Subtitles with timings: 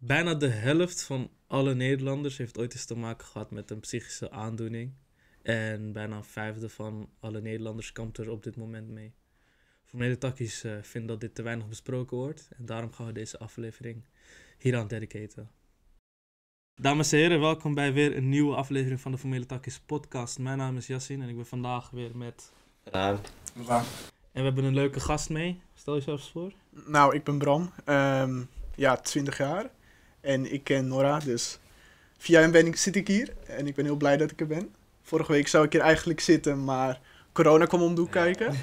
[0.00, 4.30] Bijna de helft van alle Nederlanders heeft ooit eens te maken gehad met een psychische
[4.30, 4.92] aandoening.
[5.42, 9.14] En bijna een vijfde van alle Nederlanders kampt er op dit moment mee.
[9.84, 12.48] Formele takkies uh, vinden dat dit te weinig besproken wordt.
[12.56, 14.04] En daarom gaan we deze aflevering
[14.58, 15.50] hieraan dedicaten.
[16.74, 20.38] Dames en heren, welkom bij weer een nieuwe aflevering van de Formele Takkies podcast.
[20.38, 22.52] Mijn naam is Yassin en ik ben vandaag weer met...
[22.84, 23.18] Raam.
[23.66, 23.84] En
[24.32, 25.60] we hebben een leuke gast mee.
[25.74, 26.52] Stel jezelf eens voor.
[26.86, 27.72] Nou, ik ben Bram.
[27.84, 28.42] Ehm,
[28.74, 29.70] ja, 20 jaar.
[30.28, 31.58] En ik ken Nora, dus
[32.18, 33.34] via hem ben ik, zit ik hier.
[33.46, 34.74] En ik ben heel blij dat ik er ben.
[35.02, 37.00] Vorige week zou ik hier eigenlijk zitten, maar
[37.32, 38.54] corona kwam om de hoek kijken.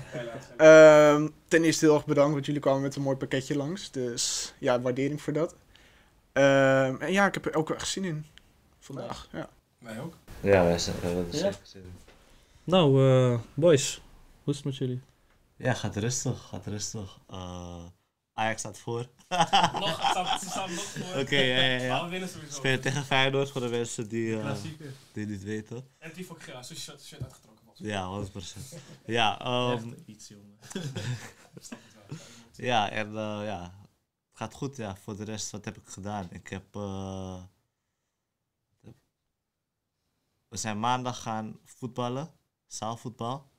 [0.57, 3.91] Ehm, ten eerste heel erg bedankt, want jullie kwamen met een mooi pakketje langs.
[3.91, 5.55] Dus ja, waardering voor dat.
[6.33, 8.25] Ehm, en ja, ik heb er ook echt zin in
[8.79, 9.27] vandaag.
[9.31, 9.49] Ja.
[9.77, 10.13] Wij ook.
[10.41, 11.23] Ja, wij zijn er Ja.
[11.31, 11.93] zeker zin in.
[12.63, 14.01] Nou, eh, boys,
[14.43, 15.01] hoe is het met jullie?
[15.55, 17.19] Ja, gaat rustig, gaat rustig.
[17.29, 17.83] Eh,
[18.37, 19.09] Ajax staat voor.
[19.29, 21.19] Nog, ze staan- ze staan nog voor.
[21.21, 21.93] Oké, ja, ja, ja.
[21.95, 22.55] Maar we winnen sowieso.
[22.55, 24.93] Spelen tegen Feyenoord voor de mensen die, eh, Klassieker.
[25.11, 25.87] die niet weten.
[25.97, 27.65] En Tifo Gera, zijn shirt, shirt uitgetrokken.
[27.65, 27.77] was.
[27.77, 28.77] Ja, 100%.
[29.05, 30.57] Ja, ehm, Echt iets, jongen.
[32.53, 33.61] Ja en eh, ja,
[34.29, 34.75] het gaat goed.
[34.75, 36.27] Ja, voor de rest, wat heb ik gedaan?
[36.31, 36.75] Ik heb.
[36.75, 37.43] eh,
[40.47, 42.31] we zijn maandag gaan voetballen,
[42.67, 43.51] zaalvoetbal.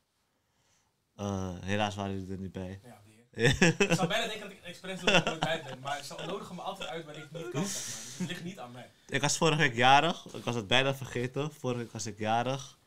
[1.14, 2.80] Eh, helaas waren jullie er niet bij.
[2.84, 3.04] Ja.
[3.36, 6.60] Ik zou bijna denken dat ik expres er nooit bij ben, maar ze nodigen me
[6.60, 7.66] altijd uit wanneer ik niet kan.
[7.66, 8.02] zeg maar.
[8.04, 8.90] Dus het ligt niet aan mij.
[9.08, 10.26] Ik was vorige week jarig.
[10.32, 11.52] Ik was het bijna vergeten.
[11.52, 12.78] Vorige week was ik jarig.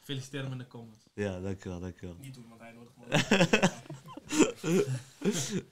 [0.00, 1.04] Feliciteer hem in de comments.
[1.14, 2.16] Ja, dankjewel, dankjewel.
[2.20, 3.70] Niet doen, want hij nodigt me.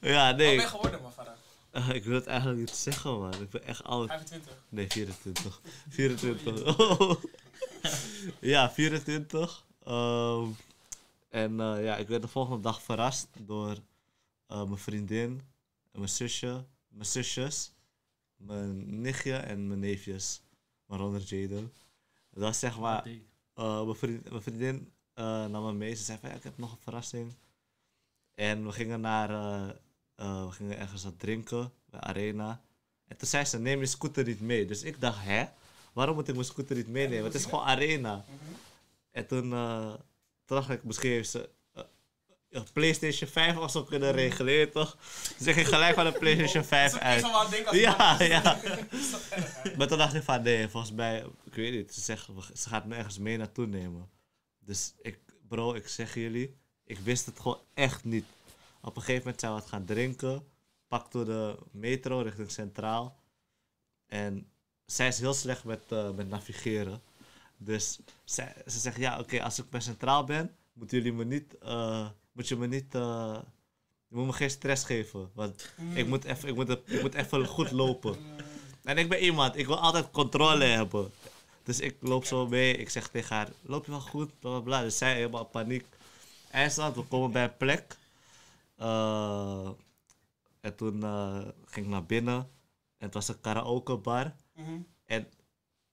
[0.00, 0.54] Ja, Wat ben nee.
[0.54, 1.34] je geworden, man, vader?
[1.70, 3.32] Eh, ik wil het eigenlijk niet zeggen, man.
[3.34, 4.08] Ik ben echt oud.
[4.08, 4.52] 25.
[4.68, 5.60] Nee, 24.
[5.88, 7.18] 24.
[8.40, 9.64] ja, 24.
[9.84, 10.46] Ehm,
[11.28, 13.76] en eh, ja, ik werd de volgende dag verrast door
[14.50, 15.40] eh, mijn vriendin,
[15.92, 17.72] en mijn zusje, mijn zusjes,
[18.36, 20.42] mijn nichtje en mijn neefjes.
[20.86, 21.72] Waaronder Jaden.
[22.30, 23.06] Dat was zeg maar...
[23.54, 25.94] Eh, mijn, vriend, mijn vriendin eh, nam me mee.
[25.94, 27.34] Ze zei van, ja, ik heb nog een verrassing.
[28.34, 29.28] En we gingen naar...
[30.16, 32.62] we gingen ergens wat drinken bij Arena.
[33.06, 34.66] En toen zei ze, neem je scooter niet mee.
[34.66, 35.44] Dus ik dacht, hè?
[35.92, 37.24] Waarom moet ik mijn scooter niet meenemen?
[37.24, 38.24] Het is gewoon Arena.
[39.10, 39.50] En toen,
[40.44, 41.50] toen dacht ik, misschien heeft ze...
[42.50, 44.96] een PlayStation 5 of zo kunnen weet toch?
[45.38, 47.26] Dus ik ging gelijk van de PlayStation 5 Ik uit.
[47.70, 48.60] Ja, ja.
[49.76, 52.84] Maar toen dacht ik van nee, volgens mij, ik weet niet, ze, zegt, ze gaat
[52.84, 54.10] me ergens mee naartoe nemen.
[54.58, 55.18] Dus ik,
[55.48, 58.24] bro, ik zeg jullie, ik wist het gewoon echt niet.
[58.82, 60.46] Op een gegeven moment zijn we wat gaan drinken,
[60.88, 63.16] pakten de metro richting Centraal.
[64.06, 64.50] En
[64.86, 67.02] zij is heel slecht met, eh, met navigeren.
[67.56, 71.58] Dus zij, ze zegt, ja oké, als ik bij Centraal ben, moeten jullie me niet,
[71.58, 73.38] eh, moet je me niet, eh,
[74.08, 75.30] je moet me geen stress geven.
[75.34, 78.16] Want ik moet even, ik moet, ik moet even goed lopen.
[78.82, 81.10] En ik ben iemand, ik wil altijd controle hebben.
[81.62, 84.60] Dus ik loop zo mee, ik zeg tegen haar, loop je wel goed, bla bla
[84.60, 84.82] bla.
[84.82, 85.86] Dus zij helemaal paniek.
[86.50, 87.96] Eindstand, we komen bij een plek.
[88.76, 89.68] Eh,
[90.60, 92.36] en toen eh, ging ik naar binnen.
[92.98, 94.34] En het was een karaokebar.
[94.54, 94.80] Mhm.
[95.04, 95.28] En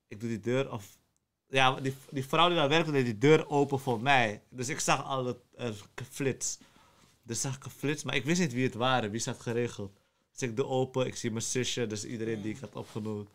[0.08, 0.98] ik doe die deur, of...
[1.48, 4.42] Ja, die, die vrouw die daar werkte, deed die deur open voor mij.
[4.48, 6.58] Dus ik zag al het er geflits.
[7.22, 9.98] Dus zag ik geflits, maar ik wist niet wie het waren, wie ze had geregeld.
[10.32, 13.28] Dus ik doe open, ik zie mijn zusje, dus iedereen die ik had opgenoemd.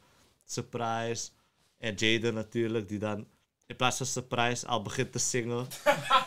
[0.45, 1.29] Surprise.
[1.77, 3.27] En Jaden natuurlijk, die dan
[3.65, 5.67] in plaats van surprise al begint te zingen.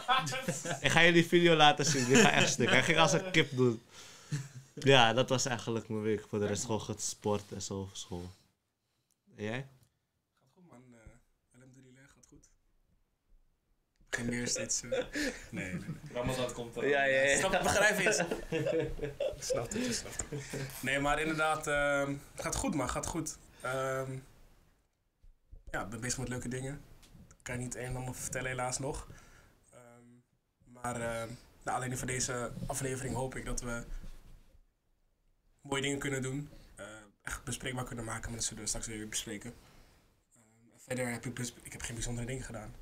[0.80, 2.68] ik ga je die video laten zien, die gaat echt stuk.
[2.68, 3.82] Hij ging als een kip doen.
[4.74, 6.24] Ja, dat was eigenlijk mijn week.
[6.28, 8.30] Voor de rest gewoon gesport en zo school.
[9.36, 9.68] En jij?
[10.40, 10.82] Gaat goed, man.
[10.90, 10.98] Uh,
[11.54, 12.48] Alhamdulillah, gaat goed.
[14.16, 14.82] Geen meer steeds.
[14.82, 14.90] eh,
[15.50, 15.82] nee, nee.
[16.12, 16.88] Ramadan komt er.
[16.88, 17.36] Ja, ja, ja.
[17.38, 18.26] Snap, begrijp je het?
[19.36, 20.60] Ik snap het, ik snap het.
[20.82, 22.88] Nee, maar inderdaad, ehm, het gaat goed, man.
[22.88, 23.36] Gaat goed.
[23.60, 24.12] Ehm,
[25.70, 26.80] ja, ik ben bezig met leuke dingen.
[27.28, 29.08] Ik kan je niet een en ander vertellen, helaas nog.
[29.72, 31.28] Ehm, maar
[31.64, 33.84] alleen voor deze aflevering hoop ik dat we
[35.60, 36.50] mooie dingen kunnen doen.
[36.76, 36.84] Eh,
[37.22, 39.54] echt bespreekbaar kunnen maken, maar dat zullen we straks weer bespreken.
[40.32, 42.74] Ehm, en verder heb ik, ik heb geen bijzondere dingen gedaan.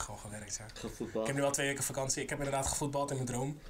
[0.00, 0.64] Gewoon gewerkt, ja.
[0.74, 1.20] Gevoetbal.
[1.20, 2.22] Ik heb nu al twee weken vakantie.
[2.22, 3.60] Ik heb inderdaad gevoetbald in mijn droom.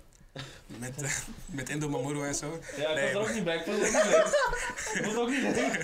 [0.66, 1.16] Met, eh,
[1.46, 2.58] met Indo Mamuru en zo.
[2.76, 3.56] Ja, ik Nee, was er ook niet bij.
[3.56, 4.94] Ik het ook niet leuk.
[4.94, 5.82] Ik het ook niet leuk.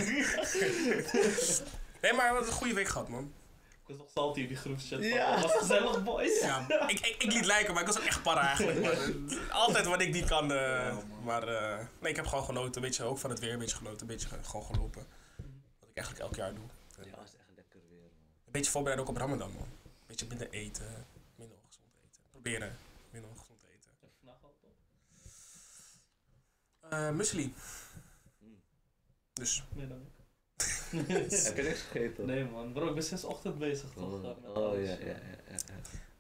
[2.03, 3.33] Nee, maar wat een goede week gehad, man.
[3.71, 5.03] Ik was nog salty in die groepschat.
[5.03, 5.33] Ja.
[5.35, 6.41] Het was gezellig, boys.
[6.41, 8.97] Ja, ik, ik, ik liet lijken, maar ik was ook echt para eigenlijk.
[9.51, 10.53] Altijd wat ik niet kan.
[10.53, 12.75] eh, Ja, maar eh, nee, ik heb gewoon genoten.
[12.83, 14.01] Een beetje ook van het weer, een beetje genoten.
[14.01, 15.07] Een beetje ge- gewoon gelopen.
[15.81, 16.65] Wat ik eigenlijk elk jaar doe.
[17.05, 18.11] Ja, was echt lekker weer, man.
[18.47, 19.67] Een beetje voorbereiden ook op Ramadan, man.
[20.07, 21.07] Een beetje minder eten,
[21.37, 22.23] minder ongezond eten.
[22.31, 22.77] Proberen
[23.11, 23.91] minder ongezond eten.
[24.19, 24.71] Vandaag al, toch?
[26.91, 27.55] Eh muesli.
[29.33, 29.99] Dus Nee, dan
[30.91, 32.27] Heb je niks gegeten?
[32.27, 34.05] Nee man, bro, ik ben sinds ochtend bezig toch?
[34.13, 35.57] Oh, met oh ja, ja, ja.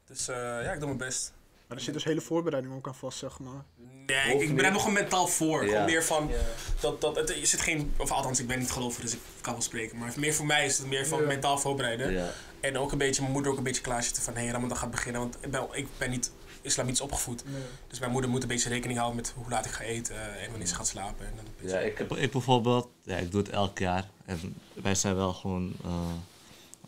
[0.04, 1.32] Dus eh, ja, ik doe mijn best.
[1.66, 3.64] Maar er zit dus hele voorbereiding ook aan vast, zeg maar.
[4.06, 5.64] Nee, ik, Of ik ben er nog gewoon mentaal voor.
[5.64, 5.70] Ja.
[5.70, 6.40] Gewoon meer van, Ja.
[6.80, 9.52] dat, dat, het, je zit geen, of althans, ik ben niet gelovig, dus ik kan
[9.52, 9.98] wel spreken.
[9.98, 11.26] Maar meer voor mij is het meer van Ja.
[11.26, 12.32] mentaal voorbereiden.
[12.66, 14.90] En ook een beetje, mijn moeder ook een beetje klaarzitten van, hé, hey, Ramadan gaat
[14.90, 15.20] beginnen.
[15.20, 17.44] Want ik ben, ik ben niet islamitisch opgevoed.
[17.88, 20.48] Dus mijn moeder moet een beetje rekening houden met hoe laat ik ga eten en
[20.50, 21.26] wanneer ze gaat slapen.
[21.26, 24.08] En dan beetje- Ja, ik, heb, ik bijvoorbeeld, ja, ik doe het elk jaar.
[24.24, 26.10] En wij zijn wel gewoon eh,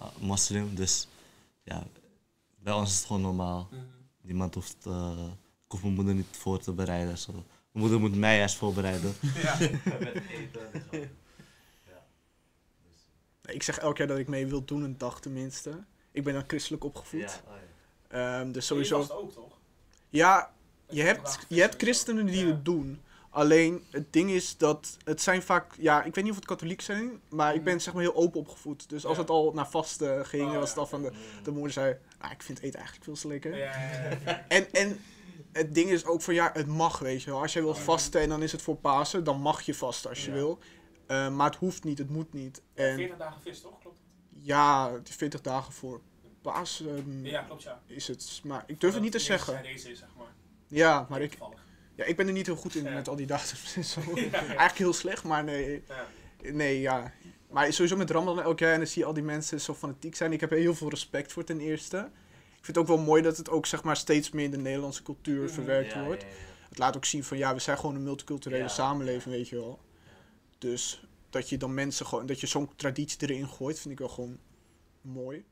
[0.00, 1.08] eh, moslim, dus
[1.62, 1.86] ja,
[2.62, 3.68] bij ons is het gewoon normaal.
[3.70, 3.80] Mhm.
[4.22, 5.12] Niemand hoeft, eh,
[5.64, 7.18] ik hoef mijn moeder niet voor te bereiden.
[7.18, 7.32] Zo.
[7.32, 9.14] Mijn moeder moet mij eerst voorbereiden.
[9.42, 9.56] Ja.
[10.00, 10.98] Met eten en zo.
[13.52, 15.84] Ik zeg elk jaar dat ik mee wil doen, een dag tenminste.
[16.12, 17.20] Ik ben dan christelijk opgevoed.
[17.20, 17.54] Ja, oh
[18.10, 18.38] ja.
[18.40, 19.06] Ehm, dus sowieso.
[19.10, 19.58] ook, toch?
[20.08, 20.52] Ja,
[20.88, 23.00] je hebt, je hebt christenen die het doen.
[23.30, 26.80] Alleen het ding is dat het zijn vaak, ja, ik weet niet of het katholiek
[26.80, 28.88] zijn, maar ik ben zeg maar heel open opgevoed.
[28.88, 29.20] Dus als Ja.
[29.22, 30.68] het al naar vasten ging, Oh, was ja.
[30.68, 31.12] het al van de,
[31.42, 33.56] de moeder zei, ah, ik vind eten eigenlijk veel te lekker.
[33.56, 34.44] Ja, ja, ja.
[34.48, 35.00] En, en
[35.52, 37.40] het ding is ook van, ja, het mag, weet je wel.
[37.40, 37.82] Als jij wil Oh, ja.
[37.82, 40.36] vasten en dan is het voor Pasen, dan mag je vasten als je Ja.
[40.36, 40.58] wil.
[41.08, 42.62] Eh, maar het hoeft niet, het moet niet.
[42.74, 43.78] En 40 dagen vis, toch?
[43.80, 44.44] Klopt het?
[44.44, 46.00] ja, het is 40 dagen voor
[46.42, 47.80] Pasen Ja, klopt, ja.
[47.86, 48.40] is het.
[48.44, 49.62] Maar ik durf het niet te zeggen.
[49.62, 50.26] Deze is, zeg maar.
[50.68, 51.38] Ja, maar ik.
[51.94, 52.90] Ja, ik ben er niet heel goed in Ja.
[52.90, 54.00] met al die datums en zo.
[54.14, 54.30] Ja.
[54.32, 55.82] Eigenlijk heel slecht, maar nee.
[55.88, 56.06] Ja.
[56.52, 57.12] Nee, ja.
[57.50, 60.14] Maar sowieso met Ramadan elk jaar en dan zie je al die mensen zo fanatiek
[60.16, 60.32] zijn.
[60.32, 61.96] Ik heb er heel veel respect voor ten eerste.
[62.58, 64.56] Ik vind het ook wel mooi dat het ook zeg maar steeds meer in de
[64.56, 65.52] Nederlandse cultuur Mhm.
[65.52, 66.22] verwerkt Ja, wordt.
[66.22, 66.34] ja, ja.
[66.68, 68.68] Het laat ook zien van ja, we zijn gewoon een multiculturele Ja.
[68.68, 69.78] samenleving, weet je wel.
[70.58, 74.08] Dus dat je dan mensen gewoon, dat je zo'n traditie erin gooit, vind ik wel
[74.08, 74.38] gewoon
[75.00, 75.44] mooi.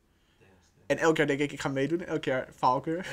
[0.86, 2.04] En elk jaar denk ik, ik ga meedoen.
[2.04, 3.06] Elk jaar faal ik weer.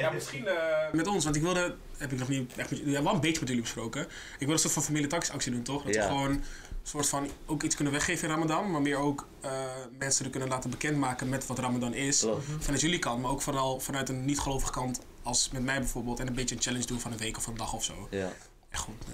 [0.00, 3.02] Ja, misschien eh, met ons, want ik wilde, heb ik nog niet echt met, ja,
[3.02, 4.02] wel een beetje met jullie besproken.
[4.38, 5.82] Ik wil een soort van familietaxactie doen, toch?
[5.84, 6.00] Dat Ja.
[6.02, 6.42] we gewoon een
[6.82, 9.64] soort van ook iets kunnen weggeven in Ramadan, maar meer ook eh,
[9.98, 12.26] mensen er kunnen laten bekendmaken met wat Ramadan is.
[12.58, 16.26] Vanuit jullie kant, maar ook vooral vanuit een niet-gelovige kant, als met mij bijvoorbeeld, en
[16.26, 18.08] een beetje een challenge doen van een week of een dag of zo.
[18.10, 18.32] Ja.
[18.68, 19.04] Echt goed.
[19.06, 19.12] eh.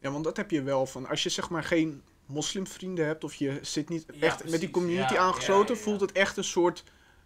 [0.00, 1.06] Ja, want dat heb je wel van.
[1.08, 4.70] Als je zeg maar geen moslimvrienden hebt of je zit niet Ja, echt met die
[4.70, 5.82] community Ja, aangesloten, ja, ja, ja.
[5.84, 6.84] voelt het echt een soort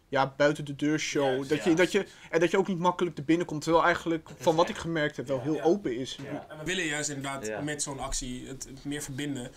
[0.09, 1.49] ja, buiten de deur show.
[1.49, 3.63] Dat je, dat je, en dat je ook niet makkelijk er binnenkomt.
[3.63, 5.43] Terwijl eigenlijk, van wat ik gemerkt heb, wel Ja.
[5.43, 5.63] heel Ja.
[5.63, 6.19] open is.
[6.23, 7.61] Ja, en we willen juist inderdaad Ja.
[7.61, 9.51] met zo'n actie het, het meer verbinden.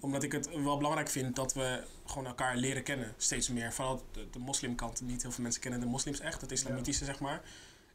[0.00, 3.14] Omdat ik het wel belangrijk vind dat we gewoon elkaar leren kennen.
[3.16, 3.72] Steeds meer.
[3.72, 5.00] Vooral de, de moslimkant.
[5.00, 6.40] Niet heel veel mensen kennen de moslims echt.
[6.40, 7.42] Het islamitische, zeg maar.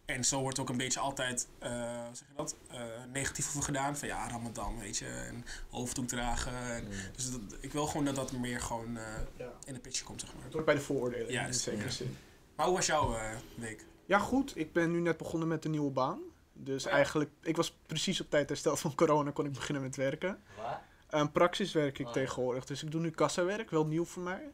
[0.05, 2.81] En zo wordt ook een beetje altijd, eh, hoe zeg je dat, eh,
[3.13, 3.97] negatief over gedaan.
[3.97, 5.05] Van ja, Ramadan, weet je.
[5.05, 6.53] En hoofddoek dragen.
[6.75, 9.03] En, dus dat, ik wil gewoon dat dat meer gewoon eh,
[9.37, 9.51] Ja.
[9.65, 10.43] in de pitje komt, zeg maar.
[10.43, 11.89] Het hoort bij de vooroordelen Juist, in zekere ja.
[11.89, 12.17] zin.
[12.55, 13.85] Maar hoe was jouw eh, week?
[14.05, 14.57] Ja, goed.
[14.57, 16.19] Ik ben nu net begonnen met een nieuwe baan.
[16.53, 16.89] Dus ja.
[16.89, 20.43] eigenlijk, ik was precies op tijd hersteld van corona, kon ik beginnen met werken.
[20.57, 20.83] Waar?
[21.09, 22.19] Een praxis werk ik Oh, ja.
[22.21, 22.65] tegenwoordig.
[22.65, 24.51] Dus ik doe nu kassawerk, wel nieuw voor mij.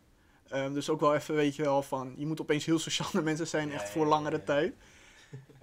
[0.48, 3.24] Ehm, dus ook wel even, weet je wel, van je moet opeens heel sociaal met
[3.24, 4.44] mensen zijn, Ja, echt ja, voor ja, langere ja.
[4.44, 4.76] tijd.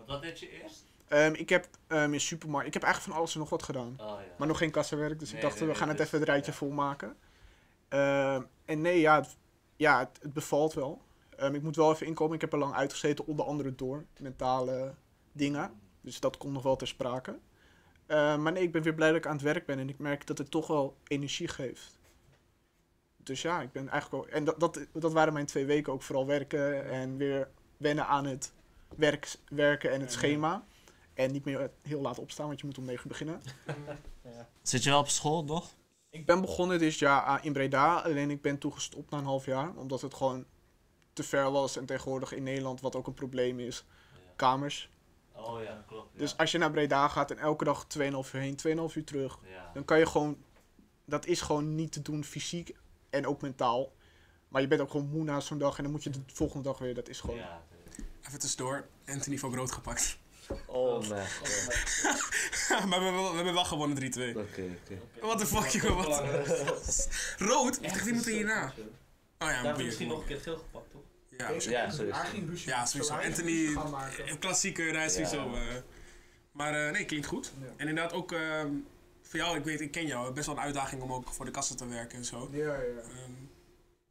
[0.06, 0.84] Wat deed je eerst?
[1.08, 3.94] Ehm, ik heb ehm, in supermarkt, ik heb eigenlijk van alles en nog wat gedaan.
[4.00, 4.34] Oh ja.
[4.38, 6.18] Maar nog geen kassawerk, dus Nee, ik dacht, nee, we nee, gaan het dus- even
[6.18, 6.56] het rijtje ja.
[6.56, 7.16] volmaken.
[7.88, 9.36] Ehm, en nee, ja, het,
[9.76, 11.02] ja het, het bevalt wel.
[11.52, 14.94] Ik moet wel even inkomen, ik heb er lang uitgezeten, onder andere door mentale
[15.32, 15.80] dingen.
[16.00, 17.38] Dus dat komt nog wel ter sprake.
[18.06, 20.26] Maar nee, ik ben weer blij dat ik aan het werk ben en ik merk
[20.26, 21.98] dat het toch wel energie geeft.
[23.16, 24.34] Dus ja, ik ben eigenlijk wel...
[24.36, 28.26] En dat, dat, dat waren mijn twee weken ook vooral werken en weer wennen aan
[28.26, 28.52] het
[28.96, 30.16] werk, werken en het Ja.
[30.18, 30.64] schema.
[31.14, 33.40] En niet meer heel laat opstaan, want je moet om negen uur beginnen.
[34.62, 35.74] Zit je wel op school nog?
[36.10, 39.46] Ik ben begonnen dit jaar ah, in Breda, alleen ik ben toegestopt na een half
[39.46, 40.44] jaar, omdat het gewoon
[41.12, 43.84] te ver was en tegenwoordig in Nederland, wat ook een probleem is,
[44.36, 44.90] kamers.
[45.32, 46.08] Oh ja, klopt.
[46.12, 46.18] Ja.
[46.18, 48.56] Dus als je naar Breda gaat en elke dag 2,5 uur heen,
[48.90, 49.70] 2,5 uur terug, ja.
[49.74, 50.36] dan kan je gewoon,
[51.04, 52.76] dat is gewoon niet te doen fysiek
[53.10, 53.92] en ook mentaal.
[54.48, 56.62] Maar je bent ook gewoon moe na zo'n dag en dan moet je de volgende
[56.68, 57.36] dag weer, dat is gewoon...
[57.36, 57.62] Ja.
[58.34, 60.18] Even tussendoor, Anthony voor rood gepakt.
[60.66, 61.48] Oh mijn god.
[62.88, 64.00] maar we hebben, wel, we hebben wel gewonnen 3-2.
[64.02, 64.98] Oké, oké.
[65.20, 66.18] What the fuck, joh, wat?
[67.50, 67.80] Rood?
[67.80, 68.64] Wat zegt iemand hierna?
[68.66, 68.78] Oh
[69.38, 71.00] ja, Daar heb je misschien nog een keer geel gepakt, toch?
[71.30, 72.70] Ja, Ja, sowieso.
[72.70, 73.14] Ja, sowieso.
[73.14, 73.76] Anthony,
[74.26, 75.24] een klassieke reis Ja.
[75.26, 75.54] zo.
[75.54, 75.60] eh.
[76.52, 77.52] Maar eh, nee, klinkt goed.
[77.60, 77.66] Ja.
[77.76, 78.68] En inderdaad ook ehm,
[79.22, 81.50] voor jou, ik weet, ik ken jou, best wel een uitdaging om ook voor de
[81.50, 82.48] kassen te werken en zo.
[82.52, 82.74] Ja, ja.
[82.74, 83.30] Ehm,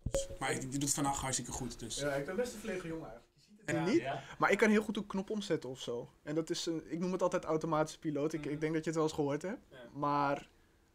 [0.03, 1.95] dus- maar je, je doet het vandaag hartstikke goed, dus.
[1.95, 3.22] Ja, ik ben best een verlegen jongen eigenlijk.
[3.65, 4.01] En niet?
[4.01, 4.23] Ja?
[4.37, 6.09] Maar ik kan heel goed een knop omzetten of zo.
[6.23, 8.33] En dat is, een, ik noem het altijd automatische piloot.
[8.33, 9.65] Ik, ik denk dat je het wel eens gehoord hebt.
[9.69, 9.77] Ja.
[9.93, 10.49] Maar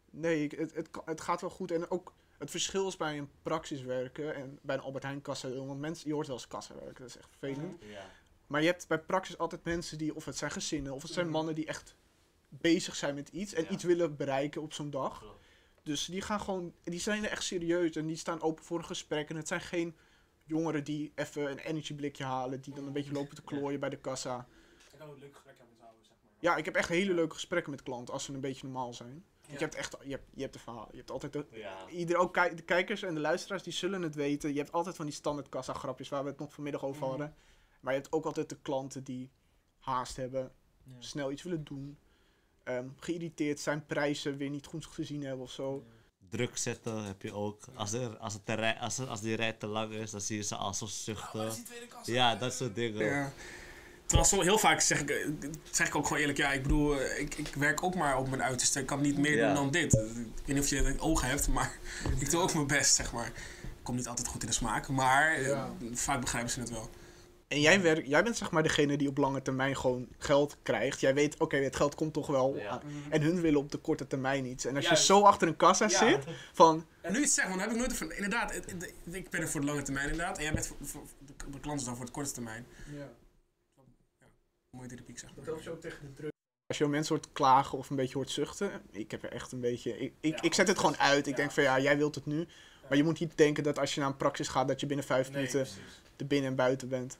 [0.09, 1.71] nee, ik, het, het, gaat wel goed.
[1.71, 5.49] En ook het verschil is bij een praxis werken en bij een Albert Heijn kassa.
[5.49, 7.83] Want mensen, je hoort wel eens kassa werken, dat is echt vervelend.
[7.83, 8.05] Ja.
[8.47, 11.25] Maar je hebt bij praxis altijd mensen die, of het zijn gezinnen, of het zijn
[11.25, 11.35] Mhm.
[11.35, 11.95] mannen die echt
[12.49, 13.69] bezig zijn met iets en Ja.
[13.69, 15.19] iets willen bereiken op zo'n dag.
[15.19, 15.37] Klopt.
[15.83, 19.29] Dus die gaan gewoon, die zijn echt serieus en die staan open voor een gesprek.
[19.29, 19.95] En het zijn geen
[20.49, 23.97] jongeren die even een energieblikje halen, die dan een beetje lopen te klooien bij de
[23.97, 24.47] kassa.
[24.91, 26.31] Ik kan een leuk gesprek hebben met houden, zeg maar.
[26.39, 29.23] Ja, ik heb echt hele leuke gesprekken met klanten als ze een beetje normaal zijn.
[29.41, 29.53] Ja.
[29.55, 31.87] je hebt echt, je hebt, je hebt de verhaal, je hebt altijd de, Ja.
[31.89, 34.51] Ieder, ook kijk- de kijkers en de luisteraars die zullen het weten.
[34.53, 37.09] Je hebt altijd van die standaard kassa grapjes waar we het nog vanmiddag over Mhm.
[37.09, 37.35] hadden.
[37.79, 39.29] Maar je hebt ook altijd de klanten die
[39.79, 40.51] haast hebben,
[40.83, 40.91] Ja.
[40.99, 41.97] snel iets willen doen,
[42.63, 45.85] ehm, geïrriteerd zijn, prijzen weer niet goed gezien hebben of zo.
[46.29, 47.59] Druk zetten heb je ook.
[47.75, 50.21] Als, er, als, het te rij, als, er- als die rij te lang is, dan
[50.21, 51.51] zie je ze al zo zuchten.
[52.03, 53.05] Ja, dat soort dingen.
[53.05, 53.31] Ja.
[54.05, 55.27] Terwijl soms, heel vaak zeg ik,
[55.71, 58.29] zeg ik ook gewoon eerlijk, ja, ik bedoel, eh, ik, ik werk ook maar op
[58.29, 58.79] mijn uiterste.
[58.79, 59.45] Ik kan niet meer Ja.
[59.45, 59.93] doen dan dit.
[59.93, 59.99] Ik
[60.45, 61.77] weet niet of je het oog hebt, maar
[62.19, 63.25] ik doe ook mijn best, zeg maar.
[63.61, 65.69] Ik kom niet altijd goed in de smaak, maar eh, Ja.
[65.93, 66.89] vaak begrijpen ze het wel.
[67.49, 70.99] En jij, werkt, jij bent zeg maar degene die op lange termijn gewoon geld krijgt.
[70.99, 72.55] Jij weet, oké, het geld komt toch wel.
[72.57, 72.69] Ja.
[72.69, 72.81] aan.
[73.09, 74.65] En hun willen op de korte termijn iets.
[74.65, 75.07] En als Juist.
[75.07, 75.97] je zo achter een kassa Ja.
[76.09, 78.71] zit, van, En nu je het zegt, want dan heb ik nooit van, inderdaad, het-
[78.71, 80.37] het- ik ben er voor de lange termijn inderdaad.
[80.37, 82.65] En jij bent voor, voor- de, de klant is dan voor de korte termijn.
[84.77, 85.45] Mooie dynamiek, zeg maar.
[85.79, 86.31] tegen de druk.
[86.67, 89.59] Als je mensen hoort klagen of een beetje hoort zuchten, ik heb er echt een
[89.59, 89.97] beetje.
[89.99, 91.27] Ik, ik, ik zet het gewoon uit.
[91.27, 92.47] Ik denk van ja, jij wilt het nu.
[92.87, 95.05] Maar je moet niet denken dat als je naar een praxis gaat, dat je binnen
[95.05, 95.67] vijf minuten
[96.17, 97.17] er binnen en buiten bent.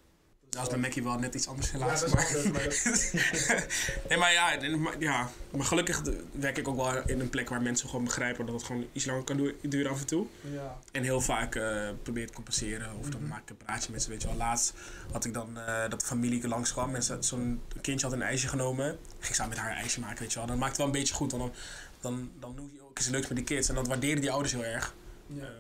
[0.60, 2.02] Dat is bij Mackie wel net iets anders helaas.
[2.02, 2.26] Ja, maar...
[2.26, 3.68] anders, maar
[4.10, 6.02] nee, maar ja, maar, ja, maar gelukkig
[6.32, 9.06] werk ik ook wel in een plek waar mensen gewoon begrijpen dat het gewoon iets
[9.06, 10.26] langer kan du- duren af en toe.
[10.42, 10.80] Ja.
[10.92, 12.96] En heel vaak eh probeer te compenseren.
[13.00, 14.10] Of dan maak ik een praatje met ze.
[14.10, 14.74] Weet je wel, laatst
[15.12, 16.96] had ik dan eh, dat de familie langs kwam.
[16.96, 18.86] En zo'n kindje had een ijsje genomen.
[19.18, 20.48] Ging ik samen met haar een ijsje maken, weet je wel.
[20.48, 21.32] Dan maakt het wel een beetje goed.
[21.32, 21.54] Want dan,
[22.02, 23.70] dan, dan doe je ook iets leuks met die kids.
[23.70, 24.96] En dat waarderen die ouders heel erg.
[25.28, 25.44] Ja.
[25.44, 25.52] Ehm,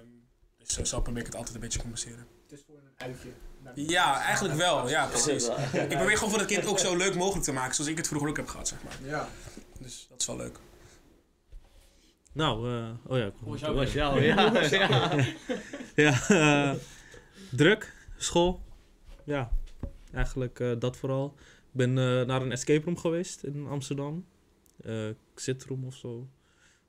[0.58, 2.28] dus zo, zo probeer ik het altijd een beetje te compenseren.
[2.44, 3.30] Het is voor een uitje.
[3.76, 4.90] Ja, eigenlijk wel.
[4.90, 5.48] Ja, precies.
[5.74, 7.76] Ik probeer gewoon voor het kind ook zo leuk mogelijk te maken.
[7.76, 8.98] Zoals ik het vroeger ook heb gehad, zeg maar.
[9.10, 9.30] Ja.
[9.80, 10.60] Dus dat is wel leuk.
[12.34, 13.26] Nou, eh, oh ja.
[13.26, 14.52] ik- Hoe was jou, ja.
[14.72, 15.16] ja.
[15.96, 16.74] Ja, eh,
[17.52, 18.62] druk, school.
[19.24, 19.52] Ja,
[20.14, 21.34] eigenlijk eh, dat vooral.
[21.40, 24.26] Ik ben eh, naar een escape room geweest in Amsterdam.
[24.84, 26.28] Eh Zitroom of zo.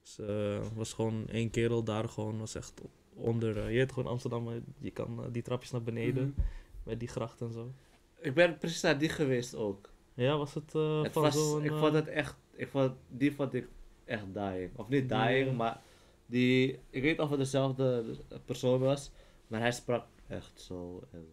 [0.02, 2.72] Dus, eh, was gewoon één kerel daar gewoon, was echt
[3.14, 6.34] onder, je weet gewoon Amsterdam, je kan die trapjes naar beneden,
[6.82, 7.72] met die gracht en zo.
[8.20, 9.90] Ik ben precies naar die geweest ook.
[10.14, 11.64] Ja, was het eh Het van was, zo'n...
[11.64, 13.68] ik eh, vond het echt, ik vond, die vond ik
[14.04, 14.70] echt dying.
[14.76, 15.80] Of niet dying, maar
[16.26, 18.04] die, ik weet niet of het dezelfde
[18.44, 19.10] persoon was,
[19.46, 21.02] maar hij sprak echt zo.
[21.12, 21.26] En,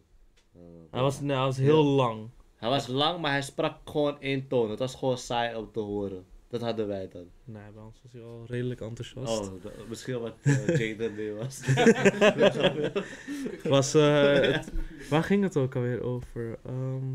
[0.54, 2.28] eh, Hij was, nee, hij was heel lang.
[2.56, 4.70] hij was lang, maar hij sprak gewoon één toon.
[4.70, 6.26] Het was gewoon saai om te horen.
[6.48, 7.26] Dat hadden wij dan.
[7.44, 9.40] Nee, bij ons was hij al redelijk enthousiast.
[9.40, 9.52] Oh,
[9.88, 11.60] misschien wat uh, Jaden mee was.
[13.62, 14.72] Was, eh, het-
[15.10, 16.58] waar ging het ook alweer over?
[16.66, 17.14] Ehm,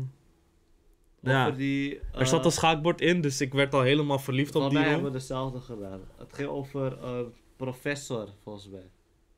[1.20, 1.50] Ja.
[1.50, 4.88] Die, er zat een schaakbord in, dus ik werd al helemaal verliefd op die room.
[4.88, 6.00] hebben we dezelfde gedaan.
[6.18, 8.90] Het ging over een professor, volgens mij.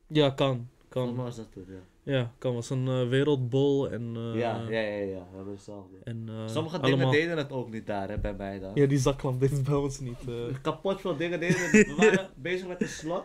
[0.07, 0.69] Ja, kan.
[1.05, 1.15] Kan.
[1.17, 2.13] was dat toen, ja.
[2.13, 2.55] Ja, kan.
[2.55, 4.13] was een eh, wereldbol en...
[4.17, 5.97] eh, ja, ja, ja, ja, we hebben hetzelfde.
[6.05, 8.71] En, eh, Sommige allemaal- dingen deden het ook niet daar, hè, bij mij dan.
[8.75, 10.29] Ja, die zaklamp deed het bij ons niet.
[10.29, 10.55] eh.
[10.63, 11.71] Kapot veel dingen deden het.
[11.87, 13.25] We waren bezig met een slot.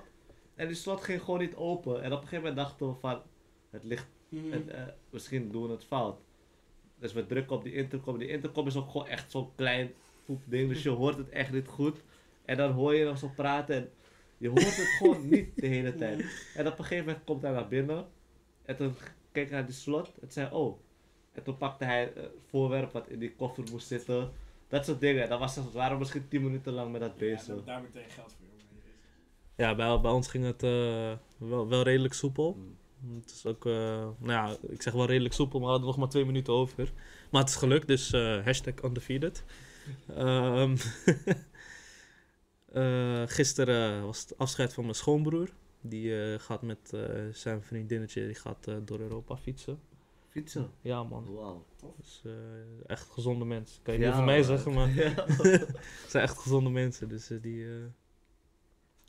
[0.56, 1.96] En die slot ging gewoon niet open.
[2.04, 3.22] En op een gegeven moment dachten we van...
[3.70, 4.08] Het ligt...
[4.36, 6.20] Het, eh, misschien doen we het fout.
[7.00, 8.18] Dus we drukken op die intercom.
[8.18, 9.92] Die intercom is ook gewoon echt zo'n klein
[10.26, 10.70] poep ding.
[10.70, 12.04] Dus je hoort het echt niet goed.
[12.46, 13.76] En dan hoor je nog zo praten.
[13.76, 13.90] En
[14.42, 16.26] je hoort het gewoon niet de hele tijd.
[16.56, 18.08] En op een gegeven moment komt hij naar binnen.
[18.66, 18.96] En toen
[19.32, 20.12] keek hij naar die slot.
[20.22, 20.80] En zei, oh.
[21.32, 24.32] En toen pakte hij eh, het voorwerp wat in die koffer moest zitten.
[24.68, 25.30] Dat soort dingen.
[25.30, 27.64] Dan was het, we waren misschien 10 minuten lang met dat bezig.
[27.64, 28.84] daar meteen geld voor, jongen.
[29.56, 32.54] Ja, bij, bij ons ging het eh, wel, wel redelijk soepel.
[32.54, 33.20] Mm.
[33.20, 33.74] Het is ook, eh,
[34.20, 36.92] nou ja, ik zeg wel redelijk soepel, maar we hadden nog maar twee minuten over.
[37.32, 39.44] Maar het is gelukt, dus eh, hashtag undefeated.
[40.16, 40.76] Ehm
[42.72, 45.50] eh, gisteren was het afscheid van mijn schoonbroer.
[45.82, 47.02] Die eh, gaat met eh,
[47.32, 49.80] zijn vriendinnetje die gaat, door Europa fietsen.
[50.30, 50.72] Fietsen.
[50.82, 51.66] Ja man, Wauw.
[51.98, 52.24] dus,
[52.86, 53.82] echt gezonde mensen.
[53.84, 55.14] Kan je Ja, niet van mij zeggen, maar Ja.
[56.02, 57.10] het zijn echt gezonde mensen.
[57.10, 57.66] Dus die,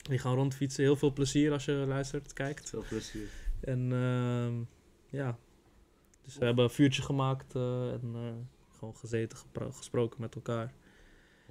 [0.02, 0.84] die gaan rondfietsen.
[0.84, 2.68] Heel veel plezier als je luistert, kijkt.
[2.68, 3.28] Veel plezier.
[3.60, 4.62] En ehm,
[5.16, 5.38] ja,
[6.22, 9.38] dus we hebben een vuurtje gemaakt en gewoon gezeten,
[9.70, 10.74] gesproken met elkaar.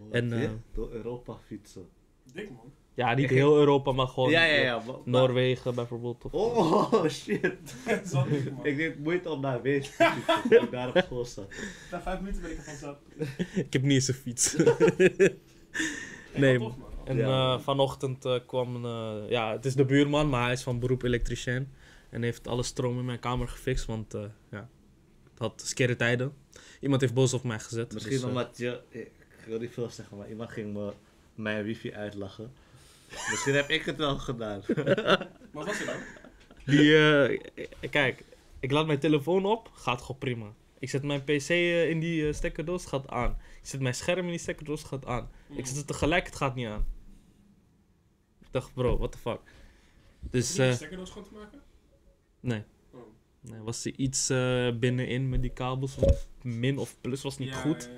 [0.10, 1.90] En, En, eh, door Europa fietsen.
[2.34, 2.74] Dik, man.
[2.94, 4.76] Ja, niet heel Europa, maar gewoon ja, ja, ja.
[4.78, 6.24] maar- maar- Noorwegen bijvoorbeeld.
[6.24, 7.76] Of, Oh, shit.
[8.14, 8.28] Man.
[8.64, 11.54] Ik deed moeite om naar Wees te fietsen, toen ik daar op school zat.
[11.92, 12.98] Na vijf minuten ben ik ervan zat.
[13.66, 14.56] ik heb niet eens een fiets.
[16.36, 16.90] Nee, tof, man.
[17.06, 17.54] en Ja.
[17.54, 21.04] eh, vanochtend eh, kwam, eh, ja, het is de buurman, maar hij is van beroep
[21.04, 21.70] elektricien.
[22.10, 24.70] En heeft alle stroom in mijn kamer gefixt, want eh, ja,
[25.30, 26.34] het had skere tijden.
[26.80, 27.94] Iemand heeft boos op mij gezet.
[27.94, 28.80] Misschien dus, omdat je...
[28.90, 30.92] Ik wil niet veel zeggen, maar iemand ging me
[31.42, 32.54] mijn wifi uitlachen.
[33.10, 34.62] Misschien heb ik het wel gedaan.
[35.54, 36.00] Wat was het dan?
[36.66, 37.40] Die, eh,
[37.90, 38.24] kijk,
[38.60, 40.54] ik laat mijn telefoon op, gaat gewoon prima.
[40.80, 43.38] Ik zet mijn PC eh, in die eh, stekkerdoos, gaat aan.
[43.62, 45.30] Ik zet mijn scherm in die stekkerdoos, gaat aan.
[45.50, 46.86] Ik zet het tegelijk, het gaat niet aan.
[48.42, 49.40] Ik dacht, bro, what the fuck.
[50.20, 51.62] Dus, eh, stekkerdoos schoon te maken?
[52.40, 52.64] nee.
[52.92, 53.00] Oh.
[53.40, 53.60] nee.
[53.60, 57.56] Was er iets eh, binnenin met die kabels, of min of plus was niet Ja,
[57.56, 57.90] goed.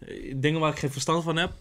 [0.00, 1.52] ja, ja, Dingen waar ik geen verstand van heb.